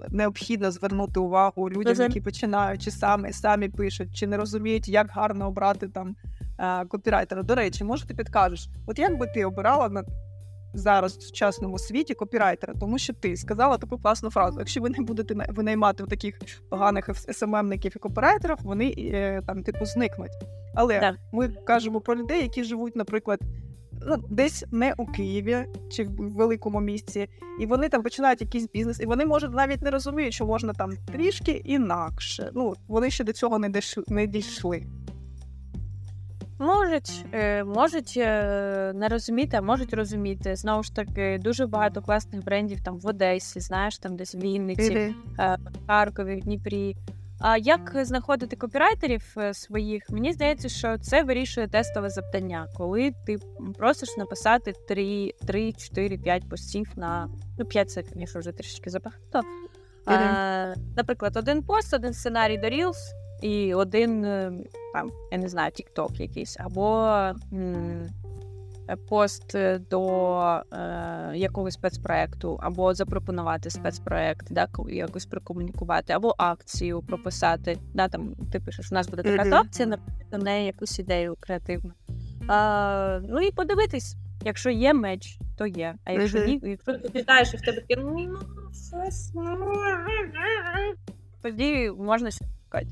необхідно 0.09 0.71
звернути 0.71 1.19
увагу 1.19 1.69
людям, 1.69 1.95
які 1.95 2.21
починають 2.21 2.81
чи 2.81 2.91
самі 2.91 3.33
самі 3.33 3.69
пишуть, 3.69 4.15
чи 4.15 4.27
не 4.27 4.37
розуміють, 4.37 4.87
як 4.87 5.09
гарно 5.09 5.47
обрати 5.47 5.87
там 5.87 6.15
е, 6.59 6.85
копірайтера. 6.85 7.43
До 7.43 7.55
речі, 7.55 7.83
може, 7.83 8.07
ти 8.07 8.13
підкажеш, 8.13 8.69
от 8.85 8.99
як 8.99 9.17
би 9.17 9.27
ти 9.27 9.45
обирала 9.45 9.89
на 9.89 10.03
зараз 10.73 11.17
в 11.17 11.21
сучасному 11.21 11.79
світі 11.79 12.13
копірайтера, 12.13 12.73
тому 12.79 12.97
що 12.97 13.13
ти 13.13 13.37
сказала 13.37 13.77
таку 13.77 13.97
класну 13.97 14.29
фразу: 14.29 14.59
якщо 14.59 14.81
ви 14.81 14.89
не 14.89 15.01
будете 15.01 15.35
винаймати 15.49 16.03
таких 16.03 16.39
поганих 16.69 17.09
SMM 17.15 17.44
ників 17.44 17.93
і 17.95 17.99
копірайтерів, 17.99 18.57
вони 18.59 18.93
е, 18.97 19.41
там 19.47 19.63
типу 19.63 19.85
зникнуть. 19.85 20.31
Але 20.75 20.99
Так. 20.99 21.15
ми 21.31 21.47
кажемо 21.47 22.01
про 22.01 22.15
людей, 22.15 22.41
які 22.41 22.63
живуть, 22.63 22.95
наприклад. 22.95 23.39
Ну, 24.07 24.15
десь 24.29 24.65
не 24.71 24.93
у 24.97 25.05
Києві 25.05 25.65
чи 25.91 26.03
в 26.03 26.33
великому 26.33 26.79
місті, 26.81 27.29
і 27.59 27.65
вони 27.65 27.89
там 27.89 28.03
починають 28.03 28.41
якийсь 28.41 28.67
бізнес, 28.73 28.99
і 28.99 29.05
вони 29.05 29.25
може 29.25 29.49
навіть 29.49 29.81
не 29.81 29.91
розуміють, 29.91 30.33
що 30.33 30.45
можна 30.45 30.73
там 30.73 30.91
трішки 31.11 31.51
інакше. 31.51 32.49
Ну 32.53 32.73
вони 32.87 33.09
ще 33.09 33.23
до 33.23 33.33
цього 33.33 33.59
не 33.59 33.69
дійшли, 33.69 34.03
не 34.07 34.27
дійшли. 34.27 34.83
Можуть, 36.59 37.25
е, 37.31 37.63
можуть 37.63 38.13
е, 38.17 38.91
не 38.95 39.07
розуміти, 39.07 39.57
а 39.57 39.61
можуть 39.61 39.93
розуміти. 39.93 40.55
Знову 40.55 40.83
ж 40.83 40.95
таки, 40.95 41.39
дуже 41.43 41.67
багато 41.67 42.01
класних 42.01 42.45
брендів 42.45 42.83
там 42.83 42.97
в 42.97 43.07
Одесі, 43.07 43.59
знаєш, 43.59 43.97
там 43.97 44.15
десь 44.15 44.35
в 44.35 44.39
Вінниці, 44.39 45.15
в 45.37 45.87
Харкові, 45.87 46.35
в 46.35 46.41
Дніпрі. 46.41 46.95
А 47.39 47.57
як 47.57 47.91
знаходити 48.05 48.55
копірайтерів 48.55 49.33
е, 49.37 49.53
своїх? 49.53 50.09
Мені 50.09 50.33
здається, 50.33 50.69
що 50.69 50.97
це 50.97 51.23
вирішує 51.23 51.67
тестове 51.67 52.09
завдання, 52.09 52.67
коли 52.77 53.13
ти 53.25 53.37
просиш 53.77 54.17
написати 54.17 54.73
3, 54.87 55.31
3 55.47 55.73
4, 55.73 56.17
5 56.17 56.49
постів 56.49 56.87
на 56.95 57.29
ну 57.59 57.65
5 57.65 57.91
це, 57.91 58.03
звісно, 58.13 58.39
вже 58.39 58.51
трішки 58.51 58.89
забагато. 58.89 59.41
Е, 60.09 60.75
наприклад, 60.97 61.37
один 61.37 61.63
пост, 61.63 61.93
один 61.93 62.13
сценарій 62.13 62.57
до 62.57 62.67
Reels 62.67 62.97
і 63.41 63.73
один 63.73 64.25
е, 64.25 64.51
там, 64.93 65.11
я 65.31 65.37
не 65.37 65.49
знаю, 65.49 65.71
TikTok 65.71 66.21
якийсь, 66.21 66.57
або 66.59 67.05
м, 67.53 68.09
пост 69.09 69.55
е, 69.55 69.79
до 69.91 70.39
е, 70.73 71.31
якогось 71.35 71.73
спецпроекту, 71.73 72.59
або 72.61 72.93
запропонувати 72.93 73.69
спецпроект, 73.69 74.47
да, 74.51 74.67
ко- 74.67 74.89
якось 74.89 75.25
прокомунікувати, 75.25 76.13
або 76.13 76.35
акцію 76.37 77.01
прописати. 77.01 77.77
Да, 77.93 78.07
там, 78.07 78.35
ти 78.51 78.59
пишеш, 78.59 78.91
у 78.91 78.95
нас 78.95 79.07
буде 79.09 79.23
така 79.23 79.43
Мгм. 79.43 79.53
акція, 79.53 79.87
наприклад, 79.87 80.27
до 80.31 80.37
неї 80.37 80.65
якусь 80.65 80.99
ідею 80.99 81.35
креативну. 81.39 81.91
А, 82.47 83.19
ну 83.29 83.39
і 83.39 83.51
подивитись, 83.51 84.15
якщо 84.43 84.69
є 84.69 84.93
меч, 84.93 85.39
то 85.57 85.65
є. 85.67 85.95
А 86.03 86.11
якщо 86.11 86.37
Мгм. 86.37 86.47
ні, 86.47 86.59
якщо 86.63 86.93
ти 86.93 87.09
питаєш, 87.09 87.53
і 87.53 87.57
в 87.57 87.61
тебе 87.61 87.81
таке, 87.81 88.01
ну, 88.01 88.37
щось, 88.89 89.31
ну, 89.35 89.57
тоді 91.41 91.91
можна 91.97 92.31
ще 92.31 92.45
шукати. 92.63 92.87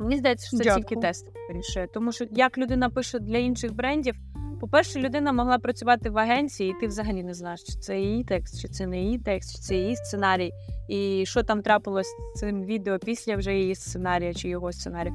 Мені 0.00 0.16
здається, 0.16 0.46
що 0.46 0.56
це 0.56 0.64
Дякую. 0.64 0.84
тільки 0.84 1.00
тест 1.00 1.26
вирішує. 1.48 1.86
Тому 1.94 2.12
що 2.12 2.24
як 2.30 2.58
людина 2.58 2.90
пише 2.90 3.18
для 3.18 3.38
інших 3.38 3.74
брендів, 3.74 4.14
по-перше, 4.60 5.00
людина 5.00 5.32
могла 5.32 5.58
працювати 5.58 6.10
в 6.10 6.18
агенції, 6.18 6.70
і 6.70 6.80
ти 6.80 6.86
взагалі 6.86 7.22
не 7.22 7.34
знаєш, 7.34 7.62
чи 7.62 7.72
це 7.72 8.00
її 8.00 8.24
текст, 8.24 8.60
чи 8.60 8.68
це 8.68 8.86
не 8.86 9.00
її 9.00 9.18
текст, 9.18 9.56
чи 9.56 9.62
це 9.62 9.74
її 9.76 9.96
сценарій, 9.96 10.52
і 10.88 11.24
що 11.26 11.42
там 11.42 11.62
трапилось 11.62 12.06
з 12.34 12.38
цим 12.38 12.64
відео 12.64 12.98
після 12.98 13.36
вже 13.36 13.54
її 13.54 13.74
сценарія 13.74 14.34
чи 14.34 14.48
його 14.48 14.72
сценарію. 14.72 15.14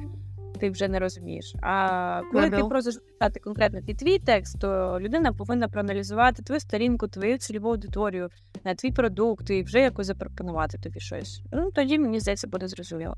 Ти 0.60 0.70
вже 0.70 0.88
не 0.88 0.98
розумієш. 0.98 1.54
А 1.62 2.20
коли 2.32 2.50
ти 2.50 2.64
просиш 2.64 2.98
писати 3.18 3.40
конкретно 3.40 3.80
ти 3.86 3.94
твій 3.94 4.18
текст, 4.18 4.60
то 4.60 4.98
людина 5.00 5.32
повинна 5.32 5.68
проаналізувати 5.68 6.42
твою 6.42 6.60
сторінку, 6.60 7.08
твою 7.08 7.38
цільову 7.38 7.68
аудиторію, 7.68 8.28
на 8.64 8.74
твій 8.74 8.92
продукт 8.92 9.50
і 9.50 9.62
вже 9.62 9.80
якось 9.80 10.06
запропонувати 10.06 10.78
тобі 10.78 11.00
щось. 11.00 11.42
Ну 11.52 11.70
тоді 11.70 11.98
мені 11.98 12.20
здається, 12.20 12.48
буде 12.48 12.68
зрозуміло. 12.68 13.16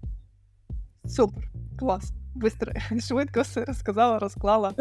Супер, 1.07 1.45
клас. 1.79 2.13
Бистро, 2.35 2.73
швидко 3.01 3.43
все 3.43 3.65
розказала, 3.65 4.19
розклала. 4.19 4.73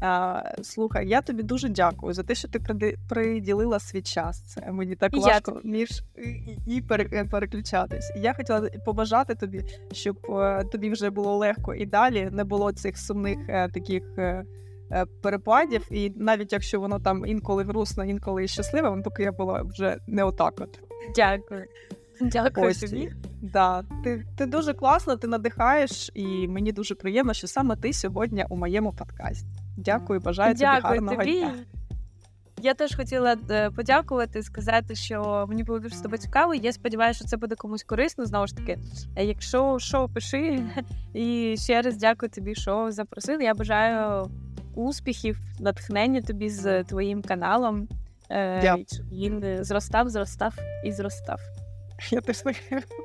А, 0.00 0.42
слухай, 0.62 1.08
я 1.08 1.22
тобі 1.22 1.42
дуже 1.42 1.68
дякую 1.68 2.14
за 2.14 2.22
те, 2.22 2.34
що 2.34 2.48
ти 2.48 2.60
приділила 3.08 3.78
свій 3.78 4.02
час. 4.02 4.42
Це 4.42 4.72
мені 4.72 4.96
так 4.96 5.14
І 5.14 5.20
я 5.20 5.26
важко 5.26 5.60
між 5.64 6.02
і, 6.16 6.74
і 6.74 6.84
е, 6.90 7.24
переключатись. 7.24 8.12
Я 8.16 8.34
хотіла 8.34 8.60
побажати 8.84 9.34
тобі, 9.34 9.64
щоб 9.92 10.18
е, 10.30 10.64
тобі 10.64 10.90
вже 10.90 11.10
було 11.10 11.36
легко 11.36 11.74
і 11.74 11.86
далі 11.86 12.28
не 12.32 12.44
було 12.44 12.72
цих 12.72 12.98
сумних 12.98 13.38
е, 13.48 13.68
таких. 13.68 14.02
Перепадів, 15.22 15.86
і 15.90 16.12
навіть 16.16 16.52
якщо 16.52 16.80
воно 16.80 17.00
там 17.00 17.26
інколи 17.26 17.64
грустно, 17.64 18.04
інколи 18.04 18.48
щасливе, 18.48 18.90
воно 18.90 19.02
поки 19.02 19.22
я 19.22 19.32
була 19.32 19.62
вже 19.62 19.96
не 20.06 20.24
отак 20.24 20.54
от. 20.60 20.80
Дякую. 21.16 21.64
Дякую 22.32 22.70
Ось. 22.70 22.78
тобі. 22.80 23.12
Да, 23.42 23.82
ти, 24.04 24.24
ти 24.36 24.46
дуже 24.46 24.74
класно, 24.74 25.16
ти 25.16 25.26
надихаєш, 25.26 26.10
і 26.14 26.48
мені 26.48 26.72
дуже 26.72 26.94
приємно, 26.94 27.32
що 27.34 27.46
саме 27.46 27.76
ти 27.76 27.92
сьогодні 27.92 28.44
у 28.48 28.56
моєму 28.56 28.92
подкасті. 28.92 29.46
Дякую, 29.76 30.20
бажаю 30.20 30.54
тобі 30.54 30.60
Дякую 30.64 30.82
гарного 30.94 31.16
тобі. 31.16 31.40
дня. 31.40 31.54
Я 32.62 32.74
теж 32.74 32.96
хотіла 32.96 33.36
е, 33.50 33.70
подякувати, 33.70 34.42
сказати, 34.42 34.94
що 34.94 35.46
мені 35.48 35.64
було 35.64 35.78
дуже 35.78 35.96
з 35.96 36.00
тобою 36.00 36.18
цікаво. 36.18 36.54
Я 36.54 36.72
сподіваюся, 36.72 37.18
що 37.18 37.28
це 37.28 37.36
буде 37.36 37.54
комусь 37.54 37.82
корисно. 37.82 38.26
Знову 38.26 38.46
ж 38.46 38.56
таки, 38.56 38.78
Е, 39.16 39.24
якщо 39.24 39.76
що, 39.78 40.08
пиши. 40.08 40.62
І 41.14 41.54
ще 41.58 41.82
раз 41.82 41.96
дякую 41.96 42.30
тобі, 42.30 42.54
що 42.54 42.86
запросили. 42.90 43.44
Я 43.44 43.54
бажаю 43.54 44.30
успіхів, 44.74 45.40
натхнення 45.60 46.22
тобі 46.22 46.50
з 46.50 46.84
твоїм 46.84 47.22
каналом. 47.22 47.88
Е, 48.30 48.76
Він 49.12 49.64
зростав, 49.64 50.08
зростав 50.08 50.54
і 50.84 50.92
зростав. 50.92 51.40
Я 52.10 52.20
теж 52.20 52.40
так 52.40 52.56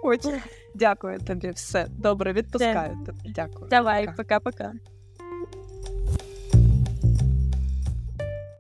хочу. 0.01 0.33
Дякую 0.73 1.19
тобі. 1.19 1.49
Все 1.49 1.85
добре, 1.89 2.33
відпускаю 2.33 2.97
тебе. 3.05 3.17
Дякую. 3.25 3.69
Давай, 3.69 4.05
Пока. 4.05 4.39
пока-пока. 4.39 4.73